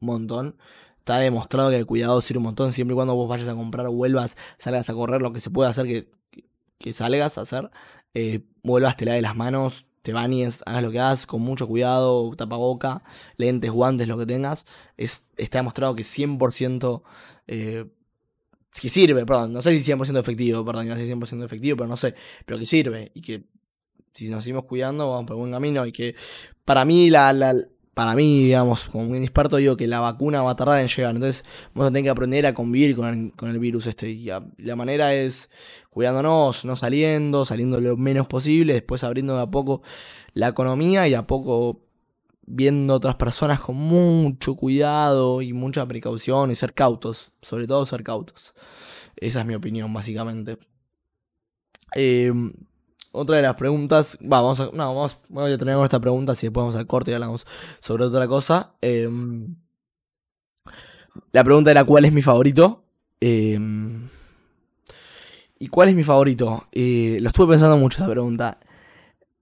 montón. 0.00 0.56
Está 0.98 1.18
demostrado 1.18 1.70
que 1.70 1.76
el 1.76 1.86
cuidado 1.86 2.20
sirve 2.20 2.38
un 2.38 2.44
montón. 2.44 2.72
Siempre 2.72 2.94
y 2.94 2.96
cuando 2.96 3.14
vos 3.14 3.28
vayas 3.28 3.48
a 3.48 3.54
comprar 3.54 3.88
vuelvas, 3.88 4.36
salgas 4.58 4.90
a 4.90 4.94
correr, 4.94 5.22
lo 5.22 5.32
que 5.32 5.40
se 5.40 5.50
puede 5.50 5.70
hacer 5.70 5.86
que, 5.86 6.10
que 6.78 6.92
salgas 6.92 7.38
a 7.38 7.42
hacer, 7.42 7.70
eh, 8.14 8.44
vuelvas, 8.62 8.96
te 8.96 9.04
laves 9.04 9.22
las 9.22 9.36
manos, 9.36 9.86
te 10.02 10.12
bañes, 10.12 10.62
hagas 10.66 10.82
lo 10.82 10.90
que 10.90 11.00
hagas 11.00 11.26
con 11.26 11.42
mucho 11.42 11.66
cuidado, 11.66 12.34
tapaboca, 12.36 13.02
lentes, 13.36 13.70
guantes, 13.70 14.08
lo 14.08 14.18
que 14.18 14.26
tengas. 14.26 14.66
Es, 14.96 15.24
está 15.36 15.58
demostrado 15.58 15.94
que 15.94 16.02
100% 16.02 17.02
eh, 17.46 17.86
que 18.80 18.88
sirve, 18.88 19.26
perdón, 19.26 19.52
no 19.52 19.62
sé 19.62 19.78
si 19.78 19.92
100% 19.92 20.18
efectivo, 20.18 20.64
perdón, 20.64 20.88
no 20.88 20.96
sé 20.96 21.06
si 21.06 21.12
100% 21.12 21.44
efectivo, 21.44 21.76
pero 21.76 21.88
no 21.88 21.96
sé, 21.96 22.14
pero 22.46 22.58
que 22.58 22.66
sirve 22.66 23.10
y 23.14 23.22
que 23.22 23.44
si 24.12 24.28
nos 24.28 24.44
seguimos 24.44 24.64
cuidando 24.64 25.10
vamos 25.10 25.26
por 25.26 25.36
buen 25.36 25.52
camino 25.52 25.86
y 25.86 25.92
que 25.92 26.14
para 26.64 26.84
mí 26.84 27.10
la, 27.10 27.32
la, 27.32 27.54
para 27.98 28.14
mí, 28.14 28.44
digamos, 28.44 28.88
como 28.90 29.08
un 29.08 29.16
experto, 29.16 29.56
digo 29.56 29.76
que 29.76 29.88
la 29.88 29.98
vacuna 29.98 30.40
va 30.40 30.52
a 30.52 30.54
tardar 30.54 30.78
en 30.78 30.86
llegar. 30.86 31.16
Entonces, 31.16 31.44
vamos 31.74 31.88
a 31.88 31.90
tener 31.90 32.04
que 32.04 32.10
aprender 32.10 32.46
a 32.46 32.54
convivir 32.54 32.94
con 32.94 33.32
el, 33.40 33.58
virus 33.58 33.88
este. 33.88 34.08
Y 34.10 34.30
la 34.58 34.76
manera 34.76 35.14
es 35.14 35.50
cuidándonos, 35.90 36.64
no 36.64 36.76
saliendo, 36.76 37.44
saliendo 37.44 37.80
lo 37.80 37.96
menos 37.96 38.28
posible, 38.28 38.74
después 38.74 39.02
abriendo 39.02 39.34
de 39.34 39.42
a 39.42 39.48
poco 39.48 39.82
la 40.32 40.46
economía 40.46 41.08
y 41.08 41.14
a 41.14 41.26
poco 41.26 41.88
viendo 42.46 42.94
otras 42.94 43.16
personas 43.16 43.58
con 43.58 43.74
mucho 43.74 44.54
cuidado 44.54 45.42
y 45.42 45.52
mucha 45.52 45.84
precaución 45.84 46.52
y 46.52 46.54
ser 46.54 46.74
cautos, 46.74 47.32
sobre 47.42 47.66
todo 47.66 47.84
ser 47.84 48.04
cautos. 48.04 48.54
Esa 49.16 49.40
es 49.40 49.46
mi 49.46 49.56
opinión, 49.56 49.92
básicamente. 49.92 50.56
Eh, 51.96 52.32
otra 53.12 53.36
de 53.36 53.42
las 53.42 53.54
preguntas. 53.54 54.18
vamos 54.20 54.60
a. 54.60 54.66
No, 54.66 54.94
vamos, 54.94 55.16
vamos 55.28 55.52
a 55.52 55.58
tener 55.58 55.76
esta 55.82 56.00
pregunta. 56.00 56.34
Si 56.34 56.46
después 56.46 56.62
vamos 56.62 56.76
al 56.76 56.86
corte 56.86 57.10
y 57.10 57.14
hablamos 57.14 57.46
sobre 57.80 58.04
otra 58.04 58.26
cosa. 58.28 58.74
Em, 58.80 59.56
la 61.32 61.44
pregunta 61.44 61.70
era: 61.70 61.84
¿cuál 61.84 62.04
es 62.04 62.12
mi 62.12 62.22
favorito? 62.22 62.84
Em, 63.20 64.08
¿Y 65.58 65.68
cuál 65.68 65.88
es 65.88 65.94
mi 65.94 66.04
favorito? 66.04 66.68
Eh, 66.72 67.18
lo 67.20 67.28
estuve 67.28 67.52
pensando 67.52 67.76
mucho 67.76 67.98
esta 67.98 68.10
pregunta. 68.10 68.58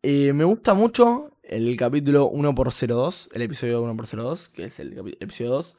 Eh, 0.02 0.32
me 0.32 0.44
gusta 0.44 0.72
mucho 0.72 1.32
el 1.42 1.76
capítulo 1.76 2.30
1x02, 2.30 3.28
el 3.32 3.42
episodio 3.42 3.84
1x02, 3.84 4.50
que 4.50 4.64
es 4.64 4.80
el 4.80 5.16
episodio 5.20 5.50
2, 5.50 5.76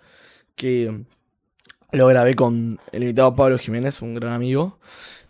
que 0.56 1.06
lo 1.92 2.08
grabé 2.08 2.36
con 2.36 2.80
el 2.92 3.04
invitado 3.04 3.36
Pablo 3.36 3.58
Jiménez, 3.58 4.02
un 4.02 4.14
gran 4.14 4.34
amigo. 4.34 4.80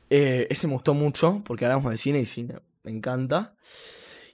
Eh, 0.09 0.47
ese 0.49 0.67
me 0.67 0.73
gustó 0.73 0.93
mucho 0.93 1.41
porque 1.45 1.65
hablamos 1.65 1.91
de 1.91 1.97
cine 1.97 2.19
y 2.19 2.25
cine 2.25 2.55
me 2.87 2.91
encanta. 2.91 3.53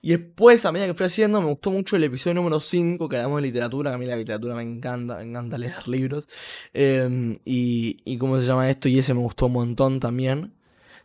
Y 0.02 0.10
después, 0.10 0.66
a 0.66 0.72
medida 0.72 0.88
que 0.88 0.94
fui 0.94 1.06
haciendo, 1.06 1.42
me 1.42 1.48
gustó 1.48 1.72
mucho 1.72 1.96
el 1.96 2.04
episodio 2.04 2.36
número 2.36 2.60
5, 2.60 3.08
que 3.08 3.16
hablamos 3.16 3.38
de 3.38 3.48
literatura, 3.48 3.92
que 3.92 3.96
a 3.96 3.98
mí 3.98 4.06
la 4.06 4.18
literatura 4.18 4.54
me 4.54 4.64
encanta, 4.64 5.18
me 5.18 5.24
encanta 5.24 5.58
leer 5.58 5.88
libros. 5.88 6.28
Em, 6.74 7.40
y, 7.46 7.98
y 8.04 8.18
cómo 8.18 8.38
se 8.40 8.46
llama 8.46 8.70
esto, 8.70 8.90
y 8.90 9.00
ese 9.00 9.14
me 9.14 9.22
gustó 9.22 9.46
un 9.46 9.54
montón 9.54 10.00
también. 10.02 10.54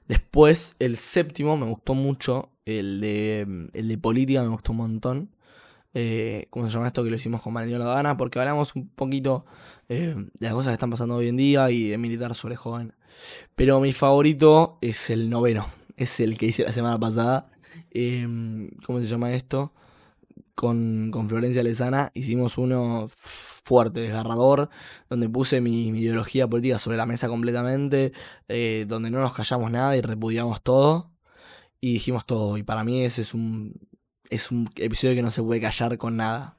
Después, 0.09 0.75
el 0.81 0.97
séptimo 0.97 1.57
me 1.57 1.67
gustó 1.67 1.95
mucho, 1.95 2.51
el 2.65 3.01
de, 3.01 3.69
el 3.73 3.89
de 3.89 3.99
política 3.99 4.43
me 4.43 4.49
gustó 4.49 4.73
un 4.73 4.79
montón. 4.79 5.31
Eh, 5.95 6.47
¿cómo 6.51 6.67
se 6.67 6.73
llama 6.73 6.87
esto? 6.87 7.03
Que 7.03 7.11
lo 7.11 7.17
hicimos 7.17 7.41
con 7.41 7.55
Valentín 7.55 7.79
La 7.79 7.87
Gana, 7.87 8.17
porque 8.17 8.39
hablamos 8.39 8.75
un 8.77 8.89
poquito 8.89 9.47
eh, 9.89 10.15
de 10.17 10.47
las 10.47 10.55
cosas 10.55 10.71
que 10.71 10.75
están 10.75 10.91
pasando 10.91 11.17
hoy 11.17 11.29
en 11.29 11.37
día 11.37 11.71
y 11.71 11.89
de 11.89 11.99
militar 11.99 12.35
sobre 12.35 12.57
joven. 12.57 12.95
Pero 13.55 13.81
mi 13.81 13.93
favorito 13.93 14.79
es 14.81 15.11
el 15.11 15.31
noveno, 15.31 15.69
es 15.97 16.21
el 16.21 16.39
que 16.39 16.47
hice 16.47 16.65
la 16.65 16.73
semana 16.73 16.99
pasada. 16.99 17.51
Em, 17.91 18.71
¿Cómo 18.85 19.01
se 19.01 19.07
llama 19.07 19.33
esto? 19.33 19.73
Con, 20.55 21.11
con 21.13 21.29
Florencia 21.29 21.63
Lezana 21.63 22.11
hicimos 22.15 22.59
uno 22.59 23.09
fuerte, 23.69 24.01
desgarrador, 24.01 24.71
donde 25.09 25.29
puse 25.29 25.61
mi, 25.61 25.89
ideología 25.89 26.49
política 26.49 26.79
sobre 26.79 26.97
la 26.97 27.07
mesa 27.07 27.29
completamente, 27.29 28.13
eh, 28.49 28.87
donde 28.89 29.11
no 29.11 29.21
nos 29.21 29.35
callamos 29.35 29.71
nada 29.71 29.97
y 29.97 30.01
repudiamos 30.01 30.63
todo 30.63 31.11
y 31.81 31.93
dijimos 31.95 32.27
todo. 32.27 32.57
Y 32.59 32.63
para 32.63 32.85
mí 32.85 33.05
ese 33.05 33.23
es 33.23 33.35
un, 33.35 33.75
es 34.31 34.51
un 34.51 34.69
episodio 34.77 35.15
que 35.15 35.23
no 35.23 35.31
se 35.31 35.43
puede 35.43 35.61
callar 35.61 35.97
con 35.99 36.17
nada. 36.17 36.57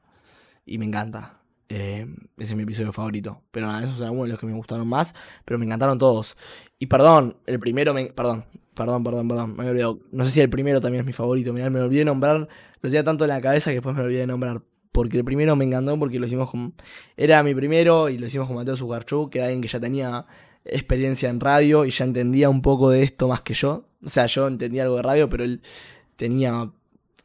Y 0.65 0.77
me 0.77 0.85
encanta. 0.85 1.39
Eh, 1.67 2.07
ese 2.37 2.51
es 2.51 2.55
mi 2.55 2.63
episodio 2.63 2.91
favorito. 2.91 3.41
Pero 3.51 3.67
nada, 3.67 3.83
esos 3.83 3.97
son 3.97 4.07
algunos 4.07 4.25
de 4.25 4.31
los 4.31 4.39
que 4.39 4.45
me 4.47 4.53
gustaron 4.53 4.87
más. 4.87 5.13
Pero 5.45 5.59
me 5.59 5.65
encantaron 5.65 5.97
todos. 5.97 6.37
Y 6.77 6.87
perdón, 6.87 7.37
el 7.45 7.59
primero 7.59 7.93
me. 7.93 8.07
Perdón, 8.07 8.45
perdón, 8.73 9.03
perdón, 9.03 9.27
perdón. 9.27 9.55
Me 9.55 9.69
olvidado. 9.69 9.99
No 10.11 10.25
sé 10.25 10.31
si 10.31 10.41
el 10.41 10.49
primero 10.49 10.81
también 10.81 11.01
es 11.01 11.05
mi 11.05 11.13
favorito. 11.13 11.53
Mirá, 11.53 11.69
me 11.69 11.81
olvidé 11.81 11.99
de 11.99 12.05
nombrar. 12.05 12.37
Lo 12.81 12.89
tenía 12.89 13.03
tanto 13.03 13.25
en 13.25 13.29
la 13.29 13.41
cabeza 13.41 13.71
que 13.71 13.75
después 13.75 13.95
me 13.95 14.01
olvidé 14.01 14.21
de 14.21 14.27
nombrar. 14.27 14.61
Porque 14.91 15.17
el 15.17 15.23
primero 15.23 15.55
me 15.55 15.65
encantó 15.65 15.97
porque 15.97 16.19
lo 16.19 16.25
hicimos 16.25 16.49
con. 16.49 16.73
Era 17.15 17.43
mi 17.43 17.53
primero 17.55 18.09
y 18.09 18.17
lo 18.17 18.27
hicimos 18.27 18.47
con 18.47 18.55
Mateo 18.55 18.75
Sugarchuk, 18.75 19.31
que 19.31 19.39
era 19.39 19.47
alguien 19.47 19.61
que 19.61 19.67
ya 19.67 19.79
tenía 19.79 20.25
experiencia 20.65 21.29
en 21.29 21.39
radio 21.39 21.85
y 21.85 21.91
ya 21.91 22.05
entendía 22.05 22.49
un 22.49 22.61
poco 22.61 22.89
de 22.89 23.03
esto 23.03 23.27
más 23.27 23.41
que 23.41 23.53
yo. 23.53 23.85
O 24.03 24.09
sea, 24.09 24.25
yo 24.25 24.47
entendía 24.47 24.83
algo 24.83 24.97
de 24.97 25.01
radio, 25.03 25.29
pero 25.29 25.43
él 25.43 25.61
tenía 26.15 26.71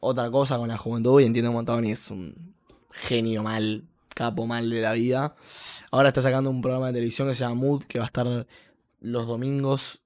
otra 0.05 0.31
cosa 0.31 0.59
con 0.59 0.69
la 0.69 0.77
juventud 0.77 1.21
y 1.21 1.25
entiende 1.25 1.49
un 1.49 1.57
montón 1.57 1.85
y 1.85 1.93
es 1.93 2.11
un 2.11 2.55
genio 2.91 3.43
mal, 3.43 3.85
capo 4.15 4.47
mal 4.47 4.69
de 4.71 4.81
la 4.81 4.93
vida. 4.93 5.35
Ahora 5.91 6.09
está 6.09 6.21
sacando 6.21 6.51
un 6.51 6.61
programa 6.61 6.89
de 6.89 6.95
televisión 6.95 7.29
que 7.29 7.35
se 7.35 7.41
llama 7.41 7.55
Mood, 7.55 7.85
que 7.85 7.99
va 7.99 8.05
a 8.05 8.07
estar 8.07 8.47
los 9.01 9.27
domingos 9.27 10.03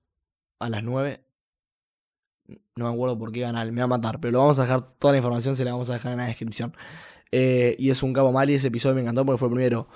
a 0.60 0.68
las 0.70 0.82
9. 0.82 1.20
No 2.76 2.86
me 2.88 2.94
acuerdo 2.94 3.18
por 3.18 3.32
qué 3.32 3.42
canal, 3.42 3.72
me 3.72 3.80
va 3.80 3.84
a 3.84 3.88
matar, 3.88 4.20
pero 4.20 4.32
lo 4.32 4.38
vamos 4.38 4.58
a 4.58 4.62
dejar, 4.62 4.82
toda 4.98 5.12
la 5.12 5.18
información 5.18 5.56
se 5.56 5.64
la 5.64 5.72
vamos 5.72 5.90
a 5.90 5.94
dejar 5.94 6.12
en 6.12 6.18
la 6.18 6.26
descripción. 6.26 6.74
Eh, 7.30 7.76
y 7.78 7.90
es 7.90 8.02
un 8.02 8.12
capo 8.12 8.32
mal 8.32 8.48
y 8.48 8.54
ese 8.54 8.68
episodio 8.68 8.94
me 8.94 9.02
encantó 9.02 9.26
porque 9.26 9.38
fue 9.38 9.48
el 9.48 9.54
primero. 9.54 9.88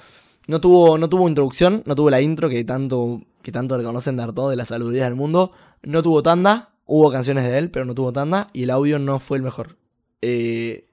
No 0.48 0.60
tuvo, 0.60 0.98
no 0.98 1.08
tuvo 1.08 1.28
introducción, 1.28 1.82
no 1.86 1.94
tuvo 1.94 2.10
la 2.10 2.20
intro 2.20 2.48
que 2.48 2.64
tanto, 2.64 3.22
que 3.42 3.52
tanto 3.52 3.78
reconocen 3.78 4.16
de 4.16 4.32
todo 4.32 4.50
de 4.50 4.56
las 4.56 4.68
saludías 4.68 5.06
del 5.06 5.14
mundo. 5.14 5.52
No 5.82 6.02
tuvo 6.02 6.22
tanda, 6.22 6.72
hubo 6.84 7.10
canciones 7.12 7.44
de 7.44 7.56
él, 7.56 7.70
pero 7.70 7.84
no 7.84 7.94
tuvo 7.94 8.12
tanda 8.12 8.48
y 8.52 8.64
el 8.64 8.70
audio 8.70 8.98
no 8.98 9.20
fue 9.20 9.36
el 9.38 9.44
mejor. 9.44 9.76
Eh, 10.22 10.86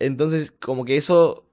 entonces, 0.00 0.50
como 0.50 0.84
que 0.84 0.96
eso 0.96 1.46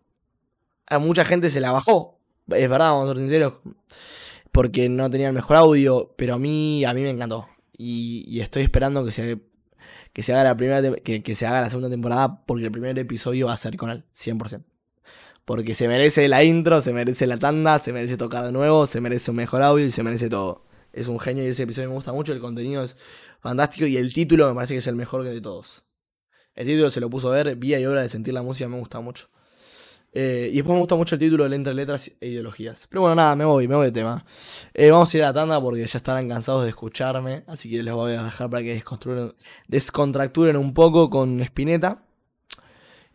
a 0.87 0.99
mucha 0.99 1.25
gente 1.25 1.49
se 1.49 1.61
la 1.61 1.71
bajó. 1.71 2.19
Es 2.47 2.69
verdad, 2.69 2.91
vamos 2.91 3.09
a 3.09 3.13
ser 3.13 3.21
sinceros. 3.21 3.53
Porque 4.51 4.89
no 4.89 5.09
tenía 5.09 5.27
el 5.27 5.33
mejor 5.33 5.57
audio, 5.57 6.13
pero 6.17 6.35
a 6.35 6.39
mí, 6.39 6.83
a 6.83 6.93
mí 6.93 7.01
me 7.01 7.11
encantó. 7.11 7.47
Y, 7.77 8.39
estoy 8.41 8.63
esperando 8.63 9.05
que 9.05 9.11
se, 9.11 9.39
que 10.11 10.23
se 10.23 10.33
haga 10.33 10.43
la 10.43 10.57
primera 10.57 10.81
que, 11.01 11.21
que, 11.23 11.35
se 11.35 11.45
haga 11.45 11.61
la 11.61 11.69
segunda 11.69 11.89
temporada 11.89 12.43
porque 12.45 12.65
el 12.65 12.71
primer 12.71 12.97
episodio 12.99 13.47
va 13.47 13.53
a 13.53 13.57
ser 13.57 13.77
con 13.77 13.91
él, 13.91 14.03
100%. 14.17 14.63
Porque 15.45 15.75
se 15.75 15.87
merece 15.87 16.27
la 16.27 16.43
intro, 16.43 16.81
se 16.81 16.93
merece 16.93 17.25
la 17.25 17.37
tanda, 17.37 17.79
se 17.79 17.93
merece 17.93 18.17
tocar 18.17 18.45
de 18.45 18.51
nuevo, 18.51 18.85
se 18.85 19.01
merece 19.01 19.31
un 19.31 19.37
mejor 19.37 19.61
audio 19.63 19.85
y 19.85 19.91
se 19.91 20.03
merece 20.03 20.29
todo. 20.29 20.65
Es 20.91 21.07
un 21.07 21.19
genio 21.19 21.43
y 21.43 21.47
ese 21.47 21.63
episodio 21.63 21.89
me 21.89 21.95
gusta 21.95 22.11
mucho, 22.11 22.33
el 22.33 22.39
contenido 22.39 22.83
es 22.83 22.97
fantástico 23.39 23.85
y 23.85 23.97
el 23.97 24.13
título 24.13 24.47
me 24.47 24.55
parece 24.55 24.73
que 24.73 24.79
es 24.79 24.87
el 24.87 24.95
mejor 24.95 25.23
de 25.23 25.39
todos. 25.39 25.83
El 26.59 26.67
título 26.67 26.89
se 26.89 26.99
lo 26.99 27.09
puso 27.09 27.31
a 27.31 27.35
ver, 27.35 27.55
vía 27.55 27.79
y 27.79 27.85
obra 27.85 28.01
de 28.01 28.09
sentir 28.09 28.33
la 28.33 28.41
música, 28.41 28.67
me 28.67 28.77
gusta 28.77 28.99
mucho. 28.99 29.29
Eh, 30.11 30.49
y 30.51 30.55
después 30.57 30.73
me 30.73 30.79
gusta 30.79 30.95
mucho 30.95 31.15
el 31.15 31.19
título 31.19 31.47
de 31.47 31.55
Entre 31.55 31.73
Letras 31.73 32.11
e 32.19 32.27
Ideologías. 32.27 32.85
Pero 32.89 33.03
bueno, 33.03 33.15
nada, 33.15 33.33
me 33.37 33.45
voy, 33.45 33.65
me 33.69 33.75
voy 33.75 33.85
de 33.85 33.91
tema. 33.93 34.25
Eh, 34.73 34.91
vamos 34.91 35.13
a 35.13 35.17
ir 35.17 35.23
a 35.23 35.27
la 35.27 35.33
tanda 35.33 35.61
porque 35.61 35.85
ya 35.85 35.97
estarán 35.97 36.27
cansados 36.27 36.63
de 36.63 36.69
escucharme. 36.69 37.45
Así 37.47 37.69
que 37.69 37.81
les 37.81 37.93
voy 37.93 38.11
a 38.11 38.23
dejar 38.23 38.49
para 38.49 38.61
que 38.61 38.83
descontracturen 39.69 40.57
un 40.57 40.73
poco 40.73 41.09
con 41.09 41.39
Spinetta. 41.39 42.03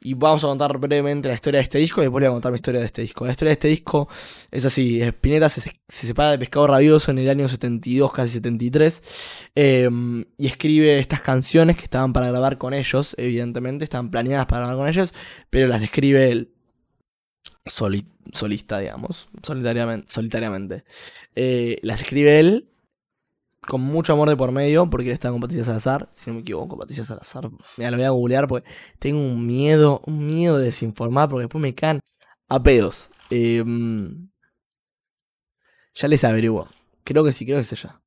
Y 0.06 0.12
vamos 0.12 0.44
a 0.44 0.48
contar 0.48 0.76
brevemente 0.76 1.28
la 1.28 1.34
historia 1.34 1.58
de 1.58 1.62
este 1.64 1.78
disco 1.78 2.02
y 2.02 2.04
después 2.04 2.20
voy 2.20 2.28
a 2.28 2.30
contar 2.30 2.52
mi 2.52 2.56
historia 2.56 2.80
de 2.80 2.86
este 2.86 3.00
disco. 3.00 3.24
La 3.24 3.32
historia 3.32 3.48
de 3.48 3.54
este 3.54 3.68
disco 3.68 4.06
es 4.50 4.66
así: 4.66 5.00
Spinetta 5.00 5.48
se, 5.48 5.62
separa 5.88 6.32
de 6.32 6.38
Pescado 6.38 6.66
Rabioso 6.66 7.10
en 7.10 7.20
el 7.20 7.30
año 7.30 7.48
72, 7.48 8.12
casi 8.12 8.34
73, 8.34 9.02
em, 9.54 10.26
y 10.36 10.46
escribe 10.46 10.98
estas 10.98 11.22
canciones 11.22 11.78
que 11.78 11.84
estaban 11.84 12.12
para 12.12 12.28
grabar 12.28 12.58
con 12.58 12.74
ellos, 12.74 13.14
evidentemente, 13.16 13.82
estaban 13.84 14.10
planeadas 14.10 14.44
para 14.44 14.66
grabar 14.66 14.76
con 14.76 14.88
ellos, 14.88 15.14
pero 15.48 15.68
las 15.68 15.82
escribe 15.82 16.30
él 16.30 16.50
solista, 17.64 18.78
digamos, 18.80 19.30
solitariamente. 19.42 20.12
solitariamente. 20.12 20.84
Eh, 21.34 21.78
las 21.82 22.02
escribe 22.02 22.40
él 22.40 22.68
con 23.66 23.80
mucho 23.80 24.12
amor 24.12 24.28
de 24.28 24.36
por 24.36 24.52
medio, 24.52 24.88
porque 24.88 25.08
él 25.08 25.14
está 25.14 25.30
con 25.30 25.40
Patricia 25.40 25.64
Salazar, 25.64 26.08
si 26.14 26.30
no 26.30 26.34
me 26.34 26.40
equivoco, 26.40 26.78
Patricia 26.78 27.04
Salazar. 27.04 27.50
Mira, 27.76 27.90
lo 27.90 27.96
voy 27.96 28.06
a 28.06 28.10
googlear 28.10 28.48
porque 28.48 28.68
tengo 28.98 29.20
un 29.20 29.46
miedo, 29.46 30.00
un 30.06 30.26
miedo 30.26 30.58
de 30.58 30.66
desinformar, 30.66 31.28
porque 31.28 31.42
después 31.42 31.62
me 31.62 31.74
caen 31.74 32.00
a 32.48 32.62
pedos. 32.62 33.10
Em, 33.30 34.28
ya 35.94 36.08
les 36.08 36.24
averiguo. 36.24 36.68
Creo 37.04 37.24
que 37.24 37.32
sí, 37.32 37.44
creo 37.44 37.56
que 37.56 37.62
es 37.62 37.72
ella. 37.72 38.00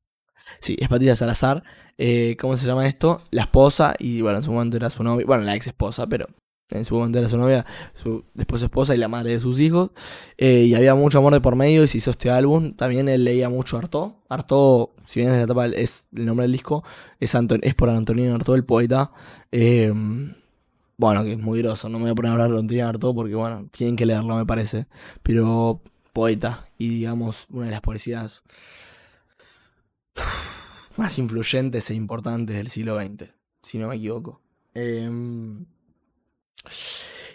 Sí, 0.59 0.75
es 0.79 0.89
Patricia 0.89 1.15
Salazar. 1.15 1.63
Eh, 1.97 2.37
¿Cómo 2.39 2.57
se 2.57 2.65
llama 2.65 2.87
esto? 2.87 3.21
La 3.31 3.43
esposa, 3.43 3.95
y 3.99 4.21
bueno, 4.21 4.37
en 4.37 4.43
su 4.43 4.51
momento 4.51 4.77
era 4.77 4.89
su 4.89 5.03
novia, 5.03 5.25
bueno, 5.25 5.43
la 5.43 5.55
ex 5.55 5.67
esposa, 5.67 6.07
pero 6.07 6.27
en 6.69 6.86
su 6.86 6.95
momento 6.95 7.19
era 7.19 7.30
su 7.30 7.38
novia, 7.38 7.65
su 7.95 8.25
después 8.34 8.60
su 8.60 8.65
esposa 8.65 8.93
y 8.93 8.97
la 8.97 9.08
madre 9.08 9.32
de 9.32 9.39
sus 9.39 9.60
hijos. 9.60 9.91
Eh, 10.38 10.63
y 10.63 10.75
había 10.75 10.95
mucho 10.95 11.19
amor 11.19 11.34
de 11.34 11.41
por 11.41 11.56
medio 11.56 11.84
y 11.84 11.88
se 11.88 11.97
hizo 11.97 12.12
este 12.12 12.30
álbum. 12.30 12.73
También 12.73 13.08
él 13.08 13.23
leía 13.23 13.49
mucho 13.49 13.77
Artaud. 13.77 14.13
Artaud, 14.30 14.89
si 15.06 15.21
bien 15.21 15.32
es 15.32 15.38
la 15.38 15.43
etapa, 15.43 15.67
es 15.67 16.03
el 16.15 16.25
nombre 16.25 16.43
del 16.43 16.51
disco, 16.51 16.84
es, 17.19 17.36
es 17.62 17.75
por 17.75 17.89
Antonio 17.89 18.36
Artaud, 18.36 18.56
el 18.56 18.65
poeta. 18.65 19.12
Eh, 19.51 19.93
bueno, 20.97 21.23
que 21.23 21.34
es 21.34 21.39
muy 21.39 21.62
groso, 21.62 21.89
no 21.89 21.99
me 21.99 22.06
voy 22.06 22.12
a 22.12 22.15
poner 22.15 22.32
a 22.32 22.34
hablar 22.34 22.51
de 22.51 22.60
Antonio 22.60 22.88
Artaud 22.88 23.15
porque, 23.15 23.36
bueno, 23.36 23.69
tienen 23.71 23.95
que 23.95 24.06
leerlo, 24.06 24.36
me 24.36 24.45
parece. 24.45 24.88
Pero 25.23 25.82
poeta 26.12 26.67
y, 26.77 26.89
digamos, 26.89 27.45
una 27.49 27.65
de 27.65 27.71
las 27.71 27.82
poesías 27.82 28.43
más 30.97 31.17
influyentes 31.19 31.89
e 31.91 31.93
importantes 31.93 32.56
del 32.56 32.69
siglo 32.69 32.99
XX, 32.99 33.30
si 33.62 33.77
no 33.77 33.88
me 33.88 33.95
equivoco. 33.95 34.41
Eh, 34.73 35.08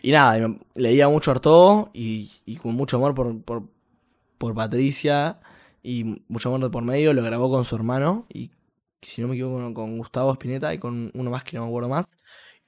y 0.02 0.11
nada, 0.11 0.56
leía 0.74 1.08
mucho 1.08 1.30
Artaud 1.30 1.88
y, 1.92 2.32
y 2.44 2.56
con 2.56 2.74
mucho 2.74 2.96
amor 2.96 3.14
por, 3.14 3.40
por, 3.42 3.68
por, 4.38 4.54
Patricia 4.54 5.40
y 5.82 6.22
mucho 6.28 6.52
amor 6.52 6.70
por 6.70 6.82
medio, 6.82 7.14
lo 7.14 7.22
grabó 7.22 7.48
con 7.48 7.64
su 7.64 7.76
hermano 7.76 8.26
y 8.28 8.50
si 9.00 9.22
no 9.22 9.28
me 9.28 9.35
equivoco 9.35 9.72
con 9.74 9.98
Gustavo 9.98 10.32
Spinetta 10.32 10.74
y 10.74 10.78
con 10.78 11.11
uno 11.14 11.30
más 11.30 11.44
que 11.44 11.56
no 11.56 11.62
me 11.62 11.68
acuerdo 11.68 11.88
más. 11.88 12.06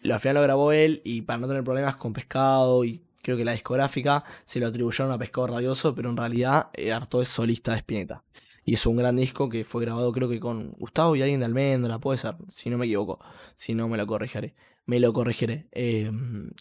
Y 0.00 0.10
al 0.10 0.20
final 0.20 0.36
lo 0.36 0.42
grabó 0.42 0.72
él 0.72 1.02
y 1.04 1.22
para 1.22 1.38
no 1.38 1.48
tener 1.48 1.64
problemas 1.64 1.96
con 1.96 2.12
Pescado 2.12 2.84
y 2.84 3.02
creo 3.22 3.36
que 3.36 3.44
la 3.44 3.52
discográfica 3.52 4.22
se 4.44 4.60
lo 4.60 4.68
atribuyeron 4.68 5.10
a 5.10 5.18
Pescado 5.18 5.48
Rabioso, 5.48 5.94
pero 5.94 6.10
en 6.10 6.16
realidad 6.16 6.68
eh, 6.74 6.92
Artaud 6.92 7.22
es 7.22 7.28
solista 7.28 7.72
de 7.72 7.78
Spinetta. 7.78 8.22
Y 8.64 8.74
es 8.74 8.86
un 8.86 8.96
gran 8.96 9.16
disco 9.16 9.48
que 9.48 9.64
fue 9.64 9.82
grabado 9.84 10.12
creo 10.12 10.28
que 10.28 10.40
con 10.40 10.72
Gustavo 10.72 11.16
y 11.16 11.22
alguien 11.22 11.40
de 11.40 11.46
Almendra, 11.46 11.98
puede 11.98 12.18
ser, 12.18 12.36
si 12.52 12.70
no 12.70 12.78
me 12.78 12.86
equivoco, 12.86 13.18
si 13.56 13.74
no 13.74 13.88
me 13.88 13.96
lo 13.96 14.06
corregiré 14.06 14.54
me 14.86 15.00
lo 15.00 15.12
corregiré. 15.12 15.68
Eh, 15.72 16.10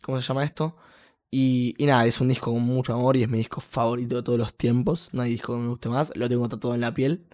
¿Cómo 0.01 0.19
se 0.21 0.27
llama 0.27 0.43
esto? 0.43 0.75
Y, 1.35 1.75
nada, 1.79 2.05
es 2.05 2.21
un 2.21 2.27
disco 2.27 2.53
con 2.53 2.61
mucho 2.61 2.93
amor 2.93 3.17
y 3.17 3.23
es 3.23 3.27
mi 3.29 3.39
disco 3.39 3.59
favorito 3.59 4.17
de 4.17 4.21
todos 4.21 4.37
los 4.37 4.53
tiempos. 4.53 5.09
No 5.13 5.23
hay 5.23 5.31
disco 5.31 5.53
que 5.55 5.61
me 5.61 5.67
guste 5.69 5.89
más. 5.89 6.15
Lo 6.15 6.29
tengo 6.29 6.47
tatuado 6.47 6.75
en 6.75 6.81
la 6.81 6.93
piel. 6.93 7.25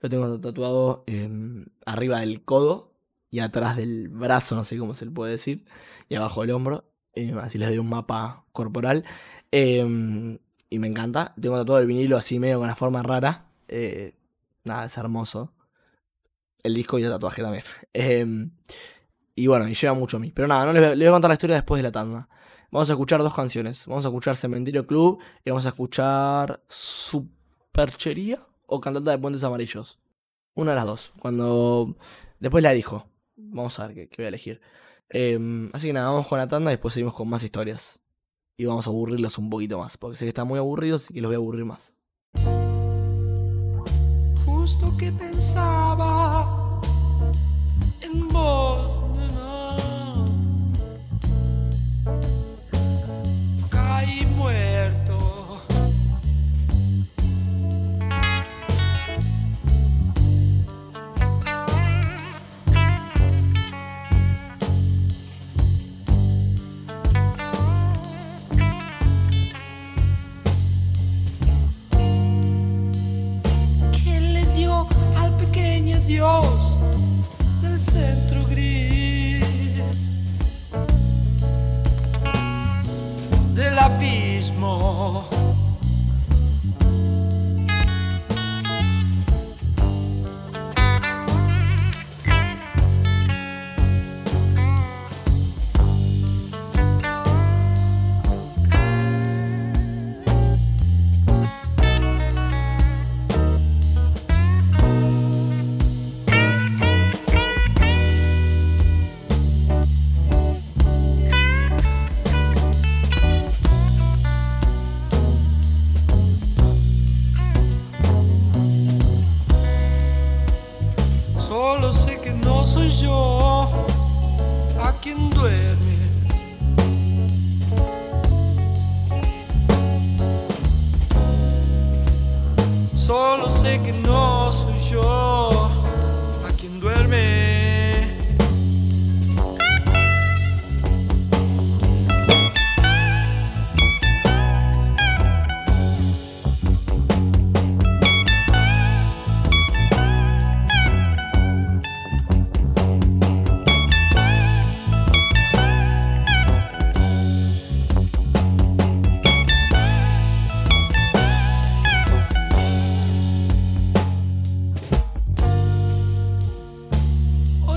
Lo 0.00 0.10
tengo 0.10 0.38
tatuado 0.38 1.04
em, 1.06 1.64
arriba 1.86 2.20
del 2.20 2.44
codo 2.44 2.92
y 3.30 3.40
atrás 3.40 3.76
del 3.76 4.08
brazo, 4.08 4.56
no 4.56 4.64
sé 4.64 4.76
cómo 4.78 4.94
se 4.94 5.06
le 5.06 5.10
puede 5.10 5.32
decir. 5.32 5.64
Y 6.10 6.16
abajo 6.16 6.42
del 6.42 6.50
hombro. 6.50 6.84
Em, 7.14 7.38
así 7.38 7.56
les 7.56 7.68
doy 7.68 7.78
un 7.78 7.88
mapa 7.88 8.44
corporal. 8.52 9.04
Em, 9.50 10.38
y 10.68 10.78
me 10.78 10.88
encanta. 10.88 11.34
Tengo 11.40 11.56
tatuado 11.56 11.80
el 11.80 11.86
vinilo 11.86 12.18
así 12.18 12.38
medio 12.38 12.56
con 12.56 12.64
una 12.64 12.76
forma 12.76 13.02
rara. 13.02 13.46
Eh, 13.68 14.14
nada, 14.64 14.84
es 14.84 14.98
hermoso. 14.98 15.54
El 16.62 16.74
disco 16.74 16.98
y 16.98 17.04
el 17.04 17.10
tatuaje 17.10 17.42
también. 17.42 17.64
Y 19.38 19.46
bueno, 19.48 19.68
y 19.68 19.74
lleva 19.74 19.92
mucho 19.92 20.16
a 20.16 20.20
mí. 20.20 20.32
Pero 20.34 20.48
nada, 20.48 20.64
no 20.64 20.72
les, 20.72 20.96
voy 20.96 21.06
a 21.06 21.10
contar 21.10 21.28
la 21.28 21.34
historia 21.34 21.56
después 21.56 21.78
de 21.78 21.82
la 21.82 21.92
tanda. 21.92 22.28
Vamos 22.70 22.88
a 22.88 22.94
escuchar 22.94 23.22
dos 23.22 23.34
canciones. 23.34 23.86
Vamos 23.86 24.04
a 24.06 24.08
escuchar 24.08 24.34
Cementerio 24.34 24.86
Club 24.86 25.20
y 25.44 25.50
vamos 25.50 25.66
a 25.66 25.68
escuchar 25.68 26.62
Superchería 26.66 28.40
o 28.66 28.80
Cantata 28.80 29.10
de 29.10 29.18
Puentes 29.18 29.44
Amarillos. 29.44 29.98
Una 30.54 30.72
de 30.72 30.76
las 30.76 30.86
dos. 30.86 31.12
Cuando. 31.20 31.96
Después 32.40 32.64
la 32.64 32.72
elijo. 32.72 33.06
Vamos 33.36 33.78
a 33.78 33.88
ver 33.88 34.08
qué, 34.08 34.16
voy 34.16 34.24
a 34.24 34.28
elegir. 34.28 34.62
Em, 35.10 35.70
así 35.74 35.88
que 35.88 35.92
nada, 35.92 36.08
vamos 36.08 36.26
con 36.26 36.38
la 36.38 36.48
tanda 36.48 36.70
y 36.70 36.74
después 36.74 36.94
seguimos 36.94 37.14
con 37.14 37.28
más 37.28 37.42
historias. 37.42 38.00
Y 38.56 38.64
vamos 38.64 38.86
a 38.86 38.90
aburrirlos 38.90 39.36
un 39.36 39.50
poquito 39.50 39.78
más. 39.78 39.98
Porque 39.98 40.16
sé 40.16 40.24
que 40.24 40.30
están 40.30 40.48
muy 40.48 40.58
aburridos 40.58 41.10
y 41.10 41.20
los 41.20 41.28
voy 41.28 41.34
a 41.34 41.38
aburrir 41.38 41.66
más. 41.66 41.92
Justo 44.46 44.96
que 44.96 45.12
pensaba 45.12 46.80
en 48.00 48.28
vos. 48.28 49.05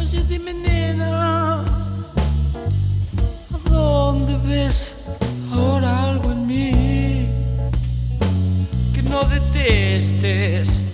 noche 0.09 0.23
dime 0.27 0.53
nena, 0.53 1.63
¿a 3.53 3.69
dónde 3.69 4.37
ves 4.37 4.95
ahora 5.51 6.03
algo 6.05 6.31
en 6.31 6.47
mí 6.47 7.27
que 8.93 9.03
no 9.03 9.23
detestes? 9.25 10.88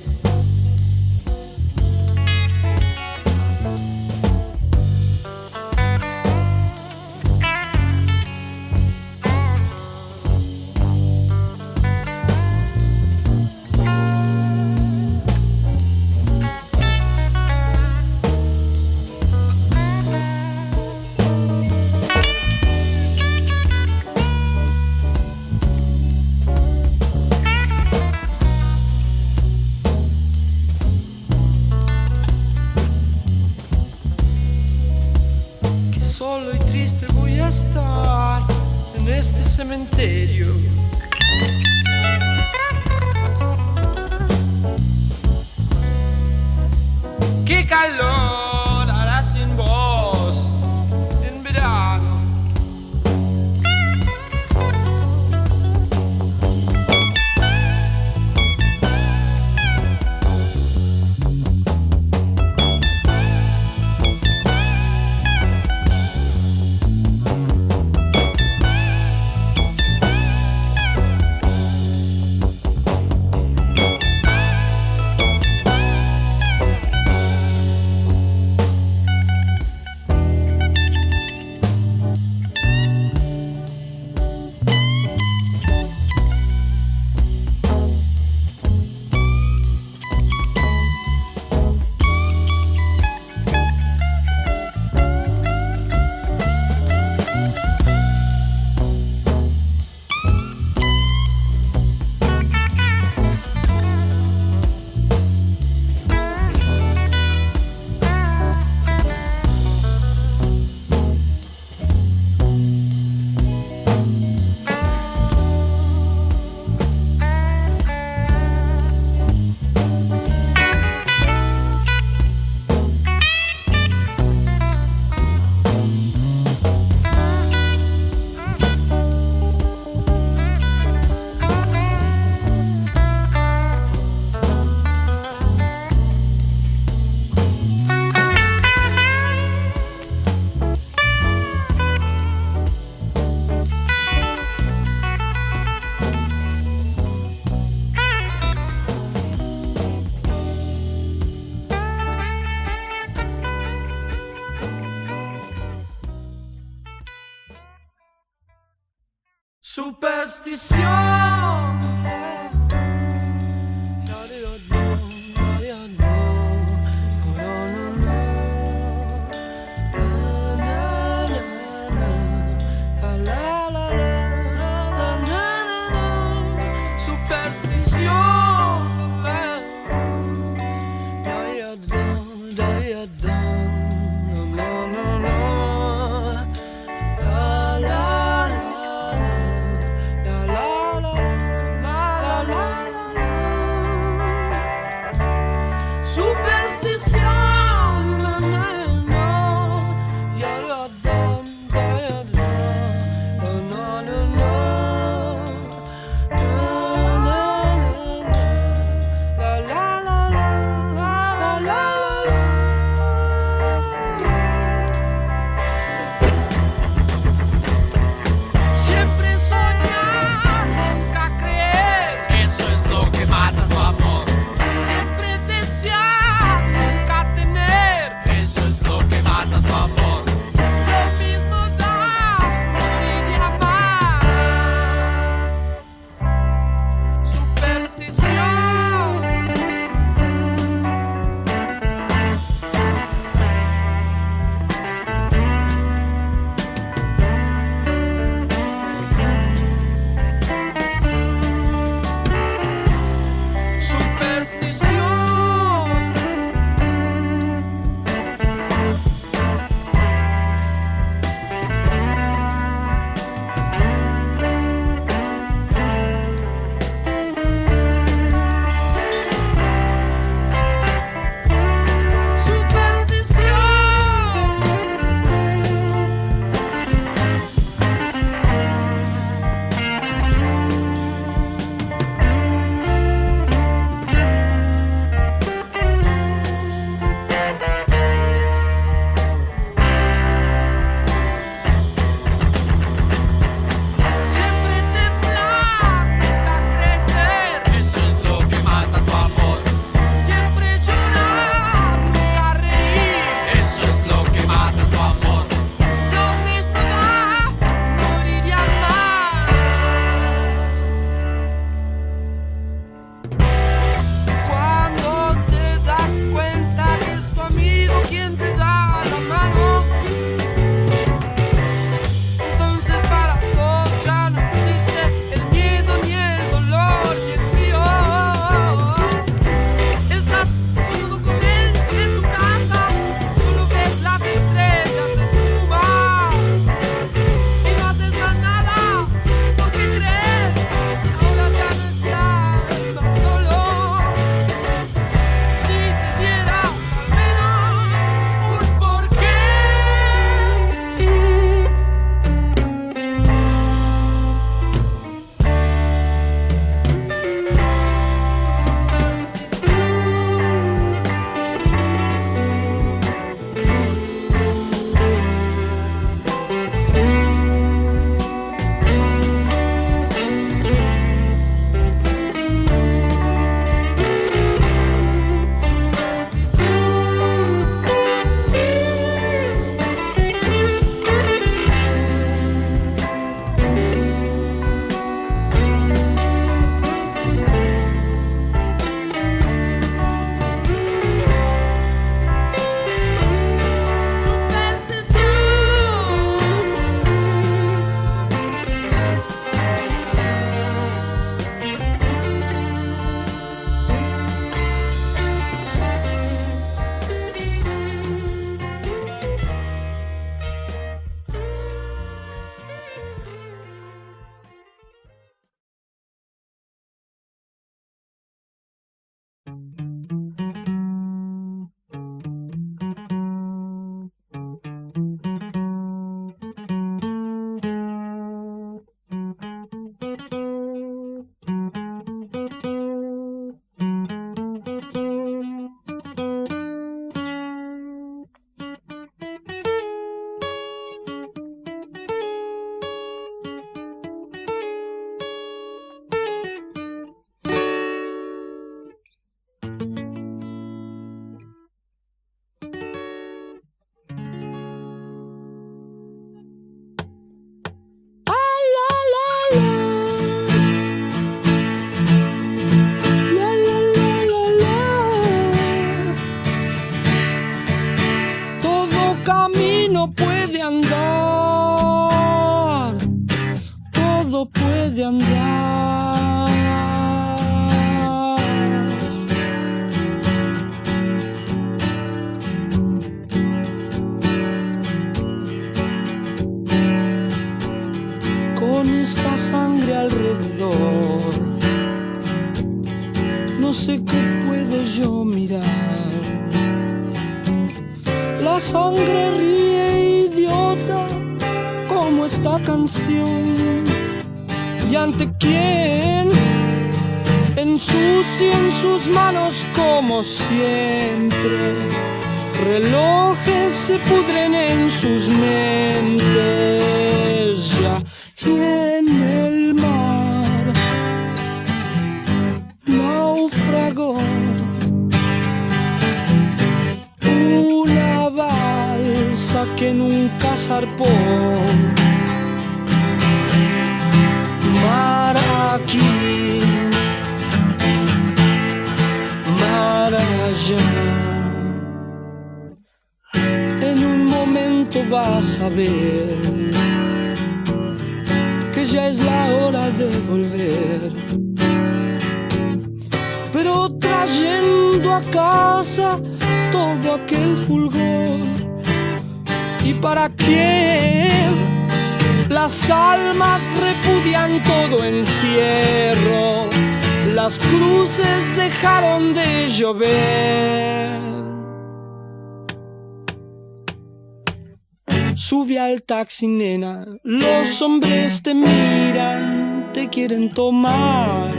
Sube 575.36 575.78
al 575.78 576.02
taxi, 576.04 576.48
nena. 576.48 577.06
Los 577.24 577.82
hombres 577.82 578.42
te 578.42 578.54
miran, 578.54 579.90
te 579.94 580.08
quieren 580.08 580.50
tomar. 580.50 581.52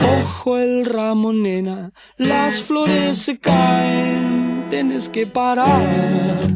Ojo 0.00 0.56
el 0.56 0.86
ramo, 0.86 1.34
nena. 1.34 1.92
Las 2.16 2.62
flores 2.62 3.18
se 3.18 3.38
caen, 3.38 4.64
tienes 4.70 5.10
que 5.10 5.26
parar. 5.26 6.48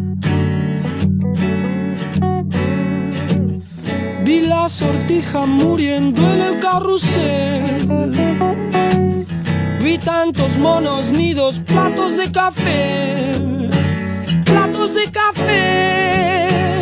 Vi 4.25 4.41
la 4.41 4.71
sortija 4.71 5.45
muriendo 5.45 6.23
en 6.33 6.41
el 6.41 6.59
carrusel. 6.61 7.73
Vi 9.83 9.99
tantos 9.99 10.57
monos 10.59 11.11
nidos, 11.11 11.61
platos 11.67 12.17
de 12.17 12.31
café, 12.31 13.33
platos 14.45 14.95
de 14.95 15.11
café. 15.11 16.82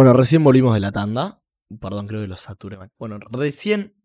Bueno, 0.00 0.14
recién 0.14 0.42
volvimos 0.42 0.72
de 0.72 0.80
la 0.80 0.92
tanda. 0.92 1.42
Perdón, 1.78 2.06
creo 2.06 2.22
que 2.22 2.26
lo 2.26 2.38
saturé 2.38 2.78
mal. 2.78 2.90
Bueno, 2.98 3.18
recién. 3.18 4.02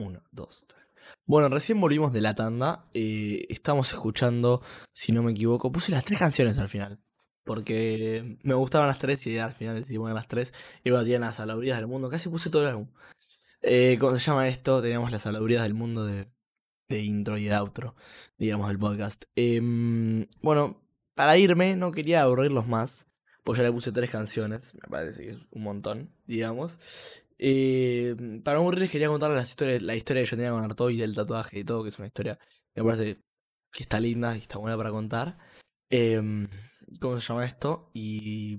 Uno, 0.00 0.24
dos, 0.32 0.64
tres. 0.66 0.82
Bueno, 1.24 1.48
recién 1.48 1.80
volvimos 1.80 2.12
de 2.12 2.20
la 2.20 2.34
tanda. 2.34 2.88
eh, 2.92 3.46
estamos 3.48 3.92
escuchando, 3.92 4.62
si 4.92 5.12
no 5.12 5.22
me 5.22 5.30
equivoco, 5.30 5.70
puse 5.70 5.92
las 5.92 6.04
tres 6.04 6.18
canciones 6.18 6.58
al 6.58 6.68
final. 6.68 6.98
Porque 7.44 8.38
me 8.42 8.54
gustaban 8.54 8.88
las 8.88 8.98
tres 8.98 9.24
y 9.28 9.38
al 9.38 9.52
final 9.52 9.76
decidí 9.76 9.98
poner 9.98 10.16
las 10.16 10.26
tres. 10.26 10.52
Y 10.82 10.90
bueno, 10.90 11.06
las 11.20 11.36
salubridades 11.36 11.82
del 11.82 11.86
mundo. 11.88 12.10
Casi 12.10 12.28
puse 12.28 12.50
todo 12.50 12.62
el 12.62 12.68
álbum. 12.70 12.88
Eh, 13.62 13.98
¿Cómo 14.00 14.18
se 14.18 14.24
llama 14.24 14.48
esto? 14.48 14.82
Teníamos 14.82 15.12
las 15.12 15.22
salubridades 15.22 15.68
del 15.68 15.74
mundo 15.74 16.04
de, 16.04 16.28
de 16.88 17.02
intro 17.04 17.38
y 17.38 17.44
de 17.44 17.54
outro, 17.54 17.94
digamos, 18.36 18.66
del 18.66 18.80
podcast. 18.80 19.26
Em, 19.36 20.26
bueno, 20.42 20.82
para 21.14 21.38
irme, 21.38 21.76
no 21.76 21.92
quería 21.92 22.22
aburrirlos 22.22 22.66
más. 22.66 23.06
Pues 23.46 23.58
ya 23.58 23.62
le 23.62 23.70
puse 23.70 23.92
tres 23.92 24.10
canciones, 24.10 24.74
me 24.74 24.88
parece 24.90 25.22
que 25.22 25.30
es 25.30 25.38
un 25.52 25.62
montón, 25.62 26.10
digamos. 26.26 26.80
Eh, 27.38 28.16
para 28.42 28.56
no 28.56 28.62
aburrirles 28.62 28.90
quería 28.90 29.06
contarles 29.06 29.36
las 29.36 29.50
historias, 29.50 29.82
la 29.82 29.94
historia 29.94 30.24
que 30.24 30.36
yo 30.36 30.52
con 30.52 30.64
Artoy 30.64 30.96
del 30.96 31.14
tatuaje 31.14 31.60
y 31.60 31.64
todo, 31.64 31.84
que 31.84 31.90
es 31.90 31.98
una 32.00 32.08
historia 32.08 32.40
que 32.74 32.82
me 32.82 32.90
parece 32.90 33.20
que 33.70 33.84
está 33.84 34.00
linda 34.00 34.34
y 34.34 34.40
está 34.40 34.58
buena 34.58 34.76
para 34.76 34.90
contar. 34.90 35.38
Em, 35.88 36.48
¿Cómo 37.00 37.20
se 37.20 37.28
llama 37.28 37.44
esto? 37.44 37.88
Y, 37.94 38.58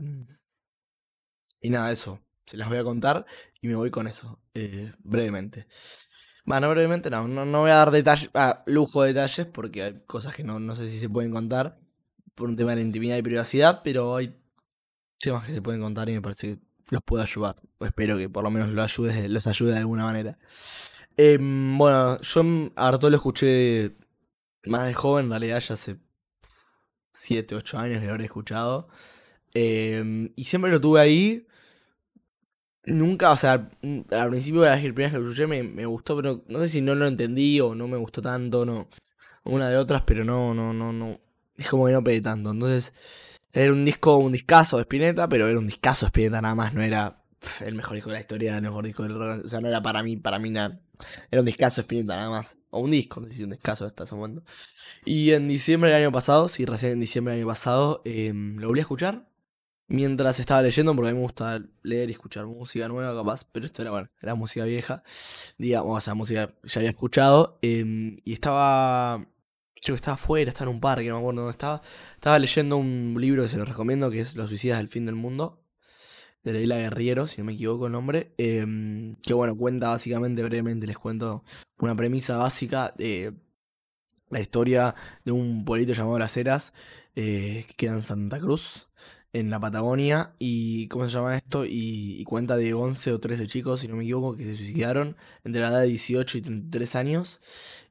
y 1.60 1.70
nada, 1.70 1.92
eso. 1.92 2.22
Se 2.46 2.56
las 2.56 2.70
voy 2.70 2.78
a 2.78 2.84
contar 2.86 3.26
y 3.62 3.68
me 3.68 3.76
voy 3.76 3.92
con 3.92 4.08
eso, 4.08 4.40
eh, 4.54 4.94
brevemente. 5.00 5.68
Bueno, 6.46 6.70
brevemente 6.70 7.10
no, 7.10 7.28
no, 7.28 7.46
no 7.46 7.60
voy 7.60 7.72
a 7.72 7.76
dar 7.76 7.92
detalles, 7.92 8.30
ah, 8.36 8.64
lujo 8.68 9.02
de 9.02 9.10
detalles, 9.10 9.48
porque 9.48 9.84
hay 9.84 10.02
cosas 10.06 10.34
que 10.34 10.46
no, 10.46 10.62
no 10.62 10.78
sé 10.78 10.88
si 10.88 10.98
se 10.98 11.10
pueden 11.10 11.32
contar 11.34 11.78
por 12.36 12.48
un 12.48 12.56
tema 12.56 12.74
de 12.74 12.84
intimidad 12.84 13.18
y 13.18 13.22
privacidad, 13.22 13.82
pero 13.84 14.16
hay 14.16 14.34
temas 15.20 15.45
que 15.45 15.53
se 15.53 15.61
pueden 15.61 15.82
contar 15.82 16.09
y 16.09 16.13
me 16.13 16.22
parece 16.22 16.57
que 16.57 16.95
los 16.95 17.03
puedo 17.03 17.24
ayudar. 17.24 17.55
O 17.80 17.86
espero 17.86 18.18
que 18.18 18.30
por 18.30 18.43
lo 18.43 18.51
menos 18.51 18.70
los 18.70 18.84
ayude, 18.86 19.30
los 19.30 19.47
ayude 19.47 19.74
de 19.74 19.80
alguna 19.80 20.03
manera. 20.03 20.38
Em, 21.18 21.78
bueno, 21.78 22.22
yo 22.22 22.41
a 22.76 22.88
Arturo 22.89 23.09
lo 23.11 23.18
escuché 23.18 23.95
más 24.65 24.86
de 24.88 24.93
joven, 24.93 25.26
en 25.26 25.32
realidad 25.32 25.59
ya 25.59 25.74
hace 25.74 25.97
7, 27.13 27.55
8 27.55 27.80
años 27.80 27.99
que 27.99 28.05
lo 28.05 28.11
habré 28.13 28.26
escuchado. 28.26 28.88
Em, 29.53 30.32
y 30.36 30.43
siempre 30.45 30.72
lo 30.72 30.80
tuve 30.82 31.01
ahí. 31.01 31.47
Nunca, 32.86 33.32
o 33.32 33.38
sea, 33.38 33.70
al 34.11 34.30
principio 34.30 34.61
de 34.61 34.70
la 34.70 34.78
primera 34.78 35.07
vez 35.07 35.11
que 35.11 35.18
lo 35.20 35.24
escuché 35.26 35.47
me, 35.47 35.61
me 35.61 35.86
gustó, 35.86 36.15
pero 36.15 36.43
no 36.47 36.59
sé 36.59 36.70
si 36.70 36.82
no 36.82 36.95
lo 36.95 37.05
entendí 37.07 37.59
o 37.59 37.76
no 37.76 37.88
me 37.88 37.97
gustó 37.97 38.22
tanto, 38.22 38.65
no. 38.65 38.88
Una 39.43 39.70
de 39.70 39.78
otras, 39.78 40.03
pero 40.05 40.24
no, 40.24 40.53
no, 40.53 40.74
no, 40.74 40.93
no. 40.93 41.20
Es 41.57 41.70
como 41.70 41.88
que 41.88 41.93
no 41.93 42.03
pegué 42.03 42.22
tanto. 42.22 42.51
Entonces, 42.51 42.93
era 43.54 43.72
un 43.72 43.86
disco, 43.86 44.18
un 44.18 44.32
discazo 44.32 44.78
de 44.78 44.84
Spinetta, 44.84 45.28
pero 45.28 45.48
era 45.48 45.58
un 45.58 45.68
discazo 45.68 46.06
de 46.06 46.10
Spinetta 46.10 46.41
nada 46.41 46.56
más, 46.56 46.74
no 46.74 46.82
era 46.82 47.24
el 47.62 47.76
mejor 47.76 47.95
disco 47.95 48.10
de 48.10 48.16
la 48.16 48.22
historia, 48.22 48.56
el 48.56 48.62
mejor 48.62 48.86
disco 48.86 49.04
del 49.04 49.16
rock. 49.16 49.45
O 49.45 49.50
sea, 49.50 49.62
no 49.62 49.68
era 49.68 49.82
para 49.82 50.04
mí, 50.04 50.18
para 50.18 50.39
mí 50.39 50.50
nada. 50.50 50.80
Era 51.32 51.41
un 51.41 51.45
discazo 51.45 51.82
de 51.82 51.84
Spinetta 51.84 52.16
nada 52.16 52.30
más. 52.30 52.58
O 52.70 52.80
un 52.80 52.91
disco, 52.91 53.20
no 53.22 53.28
sé 53.28 53.34
si 53.34 53.43
un 53.43 53.52
discazo 53.52 53.86
hasta 53.86 54.04
ese 54.04 54.16
momento. 54.16 54.43
Y 55.06 55.32
en 55.32 55.48
diciembre 55.48 55.91
del 55.91 56.04
año 56.04 56.12
pasado, 56.12 56.48
sí, 56.48 56.66
recién 56.66 56.93
en 56.93 57.00
diciembre 57.00 57.34
del 57.34 57.41
año 57.41 57.48
pasado, 57.48 58.02
em, 58.06 58.58
lo 58.58 58.68
volví 58.68 58.80
a 58.80 58.82
escuchar. 58.82 59.28
Mientras 59.89 60.39
estaba 60.41 60.62
leyendo, 60.62 60.93
porque 60.95 61.10
a 61.10 61.14
mí 61.14 61.18
me 61.18 61.24
gusta 61.24 61.62
leer 61.82 62.10
y 62.10 62.12
escuchar 62.12 62.45
música 62.45 62.89
nueva, 62.89 63.16
capaz, 63.16 63.45
pero 63.45 63.66
esto 63.66 63.82
era, 63.82 63.91
bueno, 63.91 64.10
era 64.22 64.36
música 64.36 64.66
vieja, 64.66 65.02
digamos, 65.58 65.98
o 65.98 66.02
sea, 66.02 66.14
música 66.14 66.54
ya 66.64 66.80
había 66.82 66.89
escuchado, 66.89 67.58
em, 67.62 68.20
y 68.26 68.34
estaba 68.34 69.26
Creo 69.82 69.96
que 69.96 70.00
estaba 70.00 70.16
afuera, 70.16 70.50
estaba 70.50 70.70
en 70.70 70.76
un 70.76 70.82
parque, 70.82 71.08
no 71.10 71.16
me 71.16 71.20
acuerdo 71.20 71.42
dónde 71.42 71.52
estaba. 71.52 71.82
Estaba 72.16 72.40
leyendo 72.40 72.78
un 72.78 73.16
libro 73.20 73.44
que 73.44 73.50
se 73.50 73.58
lo 73.58 73.66
recomiendo, 73.66 74.10
que 74.10 74.22
es 74.22 74.36
Los 74.36 74.50
suicidas 74.50 74.80
del 74.80 74.88
fin 74.88 75.06
del 75.06 75.16
mundo. 75.16 75.64
De 76.44 76.54
Leila 76.54 76.78
Guerriero, 76.78 77.28
si 77.28 77.42
no 77.42 77.46
me 77.46 77.54
equivoco 77.54 77.88
el 77.88 77.92
nombre. 77.92 78.34
em, 78.38 79.16
que 79.18 79.34
bueno, 79.34 79.56
cuenta 79.58 79.90
básicamente, 79.90 80.44
brevemente, 80.44 80.88
les 80.88 80.98
cuento 80.98 81.44
una 81.80 81.96
premisa 81.96 82.38
básica 82.38 82.94
de 82.98 83.34
la 84.30 84.40
historia 84.40 84.96
de 85.26 85.32
un 85.32 85.66
pueblito 85.66 85.94
llamado 85.94 86.20
Las 86.20 86.36
Heras, 86.38 86.74
eh, 87.16 87.66
que 87.68 87.74
queda 87.76 87.94
en 87.94 88.02
Santa 88.02 88.40
Cruz, 88.40 88.88
en 89.34 89.50
la 89.50 89.60
Patagonia. 89.60 90.34
Y 90.40 90.88
¿cómo 90.90 91.06
se 91.08 91.14
llama 91.14 91.38
esto? 91.38 91.66
Y, 91.66 92.18
y 92.20 92.24
cuenta 92.24 92.58
de 92.58 92.74
11 92.74 93.14
o 93.14 93.20
13 93.20 93.48
chicos, 93.48 93.82
si 93.82 93.88
no 93.88 93.96
me 93.96 94.04
equivoco, 94.04 94.38
que 94.38 94.46
se 94.46 94.56
suicidaron 94.56 95.18
entre 95.44 95.62
la 95.62 95.70
edad 95.70 95.82
de 95.82 95.88
18 95.88 96.38
y 96.38 96.42
33 96.42 96.96
años. 96.96 97.40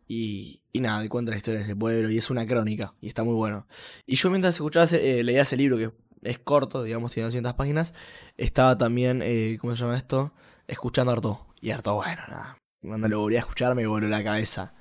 Y, 0.09 0.61
y 0.77 0.81
nada, 0.81 1.05
y 1.05 1.09
cuenta 1.09 1.31
la 1.31 1.39
historia 1.39 1.59
de 1.59 1.65
ese 1.65 1.75
pueblo 1.75 2.11
y 2.11 2.19
es 2.19 2.31
una 2.31 2.47
crónica 2.47 2.95
y 3.01 3.09
está 3.09 3.25
muy 3.25 3.35
bueno. 3.35 3.67
Y 4.07 4.17
yo 4.17 4.31
mientras 4.31 4.55
escuchaba, 4.55 4.87
eh, 4.93 5.23
leía 5.25 5.43
ese 5.43 5.57
libro 5.57 5.79
que 5.79 5.93
es 6.23 6.39
corto, 6.39 6.83
digamos, 6.83 7.13
tiene 7.13 7.25
200 7.27 7.55
páginas, 7.55 7.95
estaba 8.37 8.77
también, 8.77 9.23
eh, 9.23 9.59
¿cómo 9.61 9.75
se 9.75 9.83
llama 9.83 9.97
esto? 9.97 10.33
Escuchando 10.67 11.13
Arto. 11.13 11.47
Y 11.61 11.71
Arto, 11.71 11.95
bueno, 11.95 12.23
nada. 12.29 12.59
Cuando 12.83 13.09
lo 13.09 13.21
volví 13.21 13.37
a 13.37 13.41
escuchar 13.41 13.75
me 13.75 13.87
voló 13.87 14.07
la 14.09 14.23
cabeza. 14.23 14.75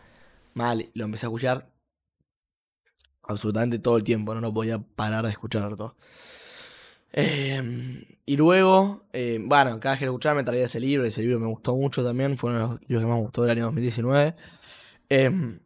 Mal, 0.54 0.90
lo 0.94 1.06
empecé 1.06 1.26
a 1.26 1.30
escuchar 1.30 1.72
absolutamente 3.24 3.80
todo 3.80 3.98
el 3.98 4.04
tiempo, 4.04 4.36
no 4.36 4.42
lo 4.42 4.54
podía 4.54 4.80
parar 4.80 5.26
de 5.26 5.32
escuchar 5.32 5.64
Arto. 5.64 5.96
Eh, 7.14 8.06
y 8.26 8.36
luego, 8.36 9.04
eh, 9.14 9.40
bueno, 9.42 9.80
cada 9.80 9.94
vez 9.94 10.00
que 10.00 10.06
lo 10.06 10.12
escuchaba 10.12 10.36
me 10.36 10.44
traía 10.44 10.66
ese 10.66 10.82
libro, 10.82 11.06
ese 11.06 11.22
libro 11.22 11.40
me 11.40 11.48
gustó 11.48 11.74
mucho 11.76 12.04
también, 12.04 12.38
fue 12.38 12.50
uno 12.50 12.76
de 12.76 12.86
los 12.88 13.02
que 13.02 13.08
más 13.08 13.16
me 13.16 13.22
gustó 13.22 13.44
del 13.44 13.52
año 13.52 13.66
2019. 13.66 14.36
Em, 15.10 15.60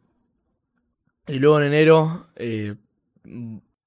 y 1.30 1.38
luego 1.38 1.60
en 1.60 1.66
enero 1.66 2.26
eh, 2.36 2.74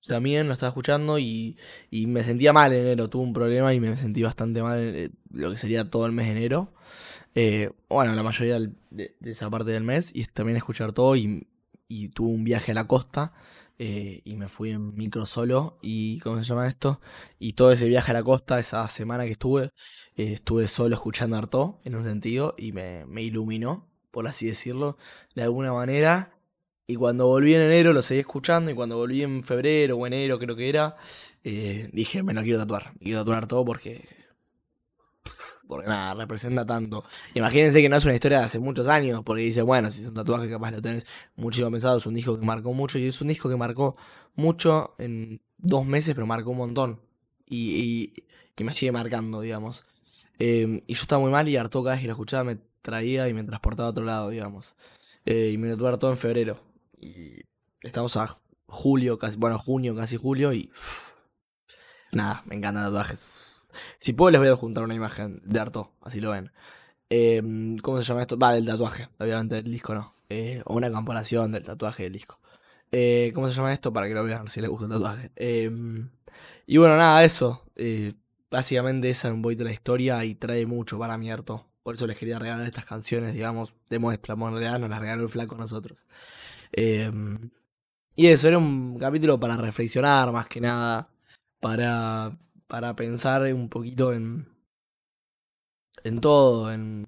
también 0.06 0.48
lo 0.48 0.54
estaba 0.54 0.70
escuchando 0.70 1.18
y, 1.20 1.58
y 1.92 2.08
me 2.08 2.24
sentía 2.24 2.54
mal 2.54 2.74
en 2.74 2.82
enero. 2.82 3.10
Tuve 3.10 3.24
un 3.24 3.34
problema 3.34 3.74
y 3.74 3.80
me 3.80 3.96
sentí 3.98 4.24
bastante 4.24 4.62
mal 4.62 4.80
en 4.80 4.96
eh, 4.96 5.10
lo 5.32 5.52
que 5.52 5.58
sería 5.58 5.90
todo 5.90 6.06
el 6.06 6.12
mes 6.12 6.28
de 6.28 6.32
enero. 6.32 6.74
Eh, 7.36 7.72
bueno, 7.90 8.14
la 8.14 8.24
mayoría 8.24 8.60
de, 8.92 9.16
esa 9.24 9.50
parte 9.50 9.72
del 9.72 9.84
mes. 9.84 10.12
Y 10.14 10.26
también 10.26 10.58
escuchar 10.58 10.94
todo 10.94 11.16
y, 11.16 11.48
y 11.88 12.10
tuve 12.10 12.30
un 12.30 12.44
viaje 12.44 12.72
a 12.72 12.76
la 12.76 12.88
costa. 12.88 13.34
y 13.78 14.36
me 14.38 14.48
fui 14.50 14.72
en 14.72 14.96
micro 14.96 15.26
solo. 15.26 15.78
Y 15.82 16.20
¿cómo 16.20 16.38
se 16.38 16.44
llama 16.44 16.68
esto? 16.68 17.02
Y 17.40 17.54
todo 17.54 17.72
ese 17.72 17.88
viaje 17.88 18.12
a 18.12 18.14
la 18.14 18.24
costa, 18.24 18.60
esa 18.60 18.88
semana 18.88 19.26
que 19.26 19.32
estuve, 19.32 19.72
estuve 20.16 20.68
solo 20.68 20.96
escuchando 20.96 21.38
Arto 21.38 21.80
en 21.86 21.96
un 21.96 22.04
sentido 22.04 22.56
y 22.58 22.72
me 22.74 23.22
iluminó, 23.22 23.88
por 24.12 24.28
así 24.28 24.48
decirlo, 24.48 24.98
de 25.36 25.44
alguna 25.44 25.74
manera. 25.74 26.33
Y 26.94 26.96
cuando 26.96 27.26
volví 27.26 27.56
en 27.56 27.62
enero 27.62 27.92
lo 27.92 28.04
seguí 28.04 28.20
escuchando 28.20 28.70
y 28.70 28.76
cuando 28.76 28.98
volví 28.98 29.24
en 29.24 29.44
febrero 29.44 29.98
o 29.98 30.06
enero 30.06 30.38
creo 30.38 30.56
que 30.56 30.70
era, 30.70 30.96
eh, 31.44 31.90
dije, 31.92 32.22
me 32.22 32.36
lo 32.36 32.44
quiero 32.44 32.60
tatuar. 32.60 32.94
Quiero 33.00 33.22
tatuar 33.22 33.48
todo 33.48 33.66
porque... 33.66 34.08
Porque 35.68 35.88
nada, 35.88 36.14
representa 36.14 36.68
tanto. 36.68 37.04
Imagínense 37.34 37.82
que 37.82 37.90
no 37.90 37.96
es 37.96 38.06
una 38.06 38.14
historia 38.14 38.38
de 38.38 38.44
hace 38.44 38.60
muchos 38.60 38.88
años, 38.88 39.24
porque 39.26 39.42
dice, 39.42 39.64
bueno, 39.64 39.90
si 39.90 40.04
es 40.04 40.08
un 40.10 40.14
tatuaje 40.14 40.48
capaz 40.48 40.70
lo 40.70 40.84
tenés 40.84 41.04
muchísimo 41.36 41.72
pensado, 41.72 41.98
es 41.98 42.06
un 42.06 42.14
disco 42.14 42.40
que 42.40 42.46
marcó 42.46 42.74
mucho 42.74 43.00
y 43.00 43.08
es 43.08 43.20
un 43.22 43.30
disco 43.30 43.50
que 43.50 43.56
marcó 43.56 43.96
mucho 44.36 44.94
en 45.00 45.42
dos 45.58 45.88
meses, 45.88 46.14
pero 46.14 46.28
marcó 46.28 46.52
un 46.52 46.58
montón. 46.58 47.00
Y, 47.48 48.14
y 48.56 48.64
me 48.64 48.74
sigue 48.76 48.92
marcando, 48.92 49.42
digamos. 49.42 49.84
Eh, 50.38 50.84
y 50.86 50.94
yo 50.94 51.02
estaba 51.02 51.22
muy 51.24 51.32
mal 51.32 51.50
y 51.50 51.58
harto 51.58 51.82
cada 51.84 51.96
vez 51.96 52.02
que 52.02 52.08
lo 52.08 52.14
escuchaba 52.14 52.44
me 52.44 52.58
traía 52.84 53.28
y 53.30 53.34
me 53.34 53.44
transportaba 53.44 53.88
a 53.88 53.92
otro 53.92 54.06
lado, 54.06 54.30
digamos. 54.30 54.76
Eh, 55.26 55.52
y 55.54 55.58
me 55.58 55.70
lo 55.70 55.98
todo 55.98 56.12
en 56.12 56.18
febrero. 56.18 56.73
Estamos 57.82 58.16
a 58.18 58.40
julio, 58.66 59.18
casi, 59.18 59.38
bueno, 59.38 59.60
junio, 59.60 59.96
casi 59.96 60.18
julio 60.18 60.54
y... 60.54 60.72
Nada, 62.12 62.44
me 62.46 62.56
encantan 62.56 62.86
tatuajes. 62.86 63.26
Si 64.00 64.14
puedo 64.14 64.32
les 64.32 64.40
voy 64.40 64.50
a 64.50 64.56
juntar 64.56 64.84
una 64.84 64.94
imagen 64.94 65.42
de 65.44 65.60
Arto, 65.60 65.94
así 66.02 66.22
lo 66.22 66.32
ven. 66.32 66.52
Eh, 67.10 67.42
¿Cómo 67.82 67.98
se 67.98 68.04
llama 68.04 68.22
esto? 68.22 68.38
Va, 68.38 68.54
del 68.54 68.66
tatuaje, 68.66 69.10
obviamente 69.20 69.56
del 69.56 69.72
disco 69.72 69.94
no. 69.96 70.16
Eh, 70.30 70.62
o 70.66 70.76
una 70.76 70.92
comparación 70.92 71.52
del 71.52 71.64
tatuaje 71.64 72.04
del 72.04 72.14
disco. 72.14 72.40
Eh, 72.92 73.32
¿Cómo 73.34 73.50
se 73.50 73.56
llama 73.56 73.74
esto? 73.74 73.92
Para 73.92 74.08
que 74.08 74.14
lo 74.14 74.24
vean 74.24 74.48
si 74.48 74.62
les 74.62 74.70
gusta 74.70 74.86
el 74.86 74.92
tatuaje. 74.92 75.32
Eh, 75.36 75.70
y 76.66 76.78
bueno, 76.78 76.96
nada, 76.98 77.24
eso. 77.24 77.64
Eh, 77.76 78.14
básicamente 78.50 79.10
esa 79.10 79.28
es 79.28 79.34
un 79.34 79.42
poquito 79.42 79.64
la 79.64 79.72
historia 79.72 80.24
y 80.26 80.36
trae 80.36 80.66
mucho 80.66 80.98
para 81.00 81.18
mí 81.18 81.32
Arto. 81.32 81.68
Por 81.84 81.96
eso 81.96 82.08
les 82.08 82.18
quería 82.18 82.40
regalar 82.40 82.66
estas 82.66 82.86
canciones, 82.86 83.34
digamos, 83.34 83.74
de 83.90 84.00
muestra. 84.00 84.36
En 84.36 84.40
realidad 84.40 84.80
nos 84.80 84.90
las 84.90 85.00
regaló 85.00 85.24
el 85.24 85.30
flaco 85.30 85.56
a 85.56 85.58
nosotros. 85.58 86.06
Eh, 86.74 87.12
y 88.16 88.28
eso, 88.28 88.48
era 88.48 88.58
un 88.58 88.98
capítulo 89.00 89.40
para 89.40 89.58
reflexionar 89.58 90.32
más 90.32 90.48
que 90.48 90.62
nada. 90.62 91.10
Para, 91.60 92.38
para 92.68 92.96
pensar 92.96 93.42
un 93.54 93.70
poquito 93.70 94.14
en, 94.14 94.48
en 96.04 96.20
todo, 96.22 96.72
en 96.72 97.08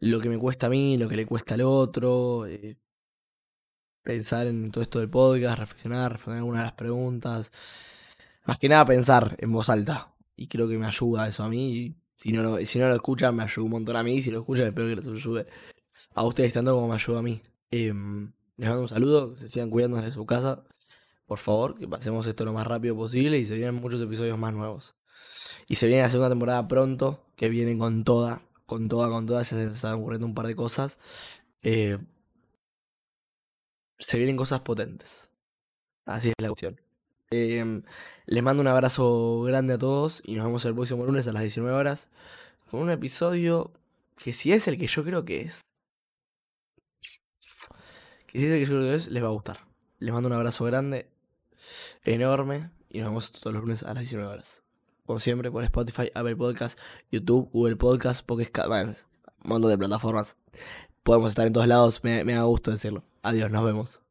lo 0.00 0.20
que 0.20 0.28
me 0.28 0.38
cuesta 0.38 0.66
a 0.66 0.70
mí, 0.70 0.96
lo 0.98 1.08
que 1.08 1.16
le 1.16 1.26
cuesta 1.26 1.54
al 1.54 1.62
otro. 1.62 2.46
eh, 2.46 2.76
pensar 4.02 4.46
en 4.46 4.70
todo 4.70 4.82
esto 4.82 5.00
del 5.00 5.10
podcast, 5.10 5.58
reflexionar, 5.58 6.12
responder 6.12 6.38
algunas 6.38 6.62
de 6.62 6.66
las 6.66 6.74
preguntas. 6.74 7.50
Más 8.44 8.58
que 8.58 8.68
nada 8.68 8.84
pensar 8.86 9.36
en 9.38 9.52
voz 9.52 9.68
alta. 9.68 10.14
Y 10.36 10.46
creo 10.48 10.68
que 10.68 10.78
me 10.78 10.86
ayuda 10.86 11.26
eso 11.28 11.42
a 11.44 11.48
mí. 11.48 11.96
Si 12.16 12.32
no 12.32 12.42
lo, 12.42 12.64
si 12.64 12.78
no 12.78 12.88
lo 12.88 12.94
escuchan, 12.94 13.34
me 13.36 13.42
ayuda 13.44 13.64
un 13.64 13.70
montón 13.72 13.96
a 13.96 14.02
mí. 14.02 14.20
Si 14.22 14.30
lo 14.30 14.40
escuchan, 14.40 14.68
espero 14.68 14.88
que 14.88 14.96
les 14.96 15.06
ayude 15.06 15.46
a 16.14 16.24
ustedes 16.24 16.52
tanto 16.52 16.74
como 16.74 16.88
me 16.88 16.94
ayuda 16.94 17.18
a 17.20 17.22
mí. 17.22 17.42
Em, 17.70 18.32
les 18.56 18.68
mando 18.68 18.82
un 18.82 18.88
saludo, 18.88 19.34
que 19.34 19.40
se 19.42 19.48
sigan 19.48 19.70
cuidando 19.70 19.98
desde 19.98 20.12
su 20.12 20.26
casa. 20.26 20.64
Por 21.26 21.38
favor, 21.38 21.78
que 21.78 21.88
pasemos 21.88 22.26
esto 22.26 22.44
lo 22.44 22.52
más 22.52 22.66
rápido 22.66 22.94
posible 22.96 23.38
y 23.38 23.44
se 23.44 23.56
vienen 23.56 23.74
muchos 23.74 24.00
episodios 24.00 24.38
más 24.38 24.54
nuevos. 24.54 24.96
Y 25.66 25.74
se 25.74 25.86
viene 25.86 26.02
la 26.02 26.08
segunda 26.08 26.28
temporada 26.28 26.66
pronto, 26.68 27.20
que 27.36 27.48
viene 27.48 27.76
con 27.76 28.04
toda, 28.04 28.42
con 28.66 28.88
toda, 28.88 29.08
con 29.08 29.26
toda. 29.26 29.42
Ya 29.42 29.56
se 29.56 29.64
están 29.66 29.94
ocurriendo 29.94 30.26
un 30.26 30.34
par 30.34 30.46
de 30.46 30.54
cosas. 30.54 30.98
Eh, 31.62 31.98
se 33.98 34.18
vienen 34.18 34.36
cosas 34.36 34.60
potentes. 34.60 35.30
Así 36.04 36.28
es 36.28 36.34
la 36.38 36.48
cuestión. 36.48 36.80
Em, 37.30 37.82
les 38.26 38.42
mando 38.42 38.60
un 38.60 38.68
abrazo 38.68 39.42
grande 39.42 39.74
a 39.74 39.78
todos 39.78 40.22
y 40.24 40.34
nos 40.36 40.46
vemos 40.46 40.64
el 40.64 40.74
próximo 40.74 41.04
lunes 41.04 41.26
a 41.26 41.32
las 41.32 41.42
19 41.42 41.76
horas 41.76 42.08
con 42.70 42.80
un 42.80 42.90
episodio 42.90 43.72
que 44.16 44.32
si 44.32 44.52
es 44.52 44.68
el 44.68 44.78
que 44.78 44.86
yo 44.86 45.04
creo 45.04 45.24
que 45.24 45.42
es, 45.42 45.65
que 48.36 48.40
si 48.40 48.52
el 48.52 48.58
que 48.58 48.64
yo 48.66 48.76
creo 48.78 48.90
que 48.90 48.94
es, 48.94 49.08
les 49.08 49.22
va 49.22 49.28
a 49.28 49.32
gustar. 49.32 49.60
Les 49.98 50.12
mando 50.12 50.26
un 50.26 50.34
abrazo 50.34 50.64
grande, 50.64 51.08
enorme 52.04 52.70
y 52.90 52.98
nos 52.98 53.08
vemos 53.08 53.32
todos 53.32 53.54
los 53.54 53.62
lunes 53.62 53.82
a 53.82 53.94
las 53.94 54.00
19 54.00 54.30
horas. 54.30 54.62
Como 55.06 55.20
siempre, 55.20 55.50
por 55.50 55.64
Spotify, 55.64 56.10
Apple 56.14 56.36
Podcast, 56.36 56.78
YouTube, 57.10 57.48
Google 57.52 57.76
Podcast, 57.76 58.26
Pocket 58.26 58.50
un 59.44 59.50
montón 59.50 59.70
de 59.70 59.78
plataformas. 59.78 60.36
Podemos 61.02 61.30
estar 61.30 61.46
en 61.46 61.52
todos 61.52 61.68
lados, 61.68 62.02
me, 62.02 62.24
me 62.24 62.34
da 62.34 62.42
gusto 62.42 62.70
decirlo. 62.70 63.04
Adiós, 63.22 63.50
nos 63.50 63.64
vemos. 63.64 64.05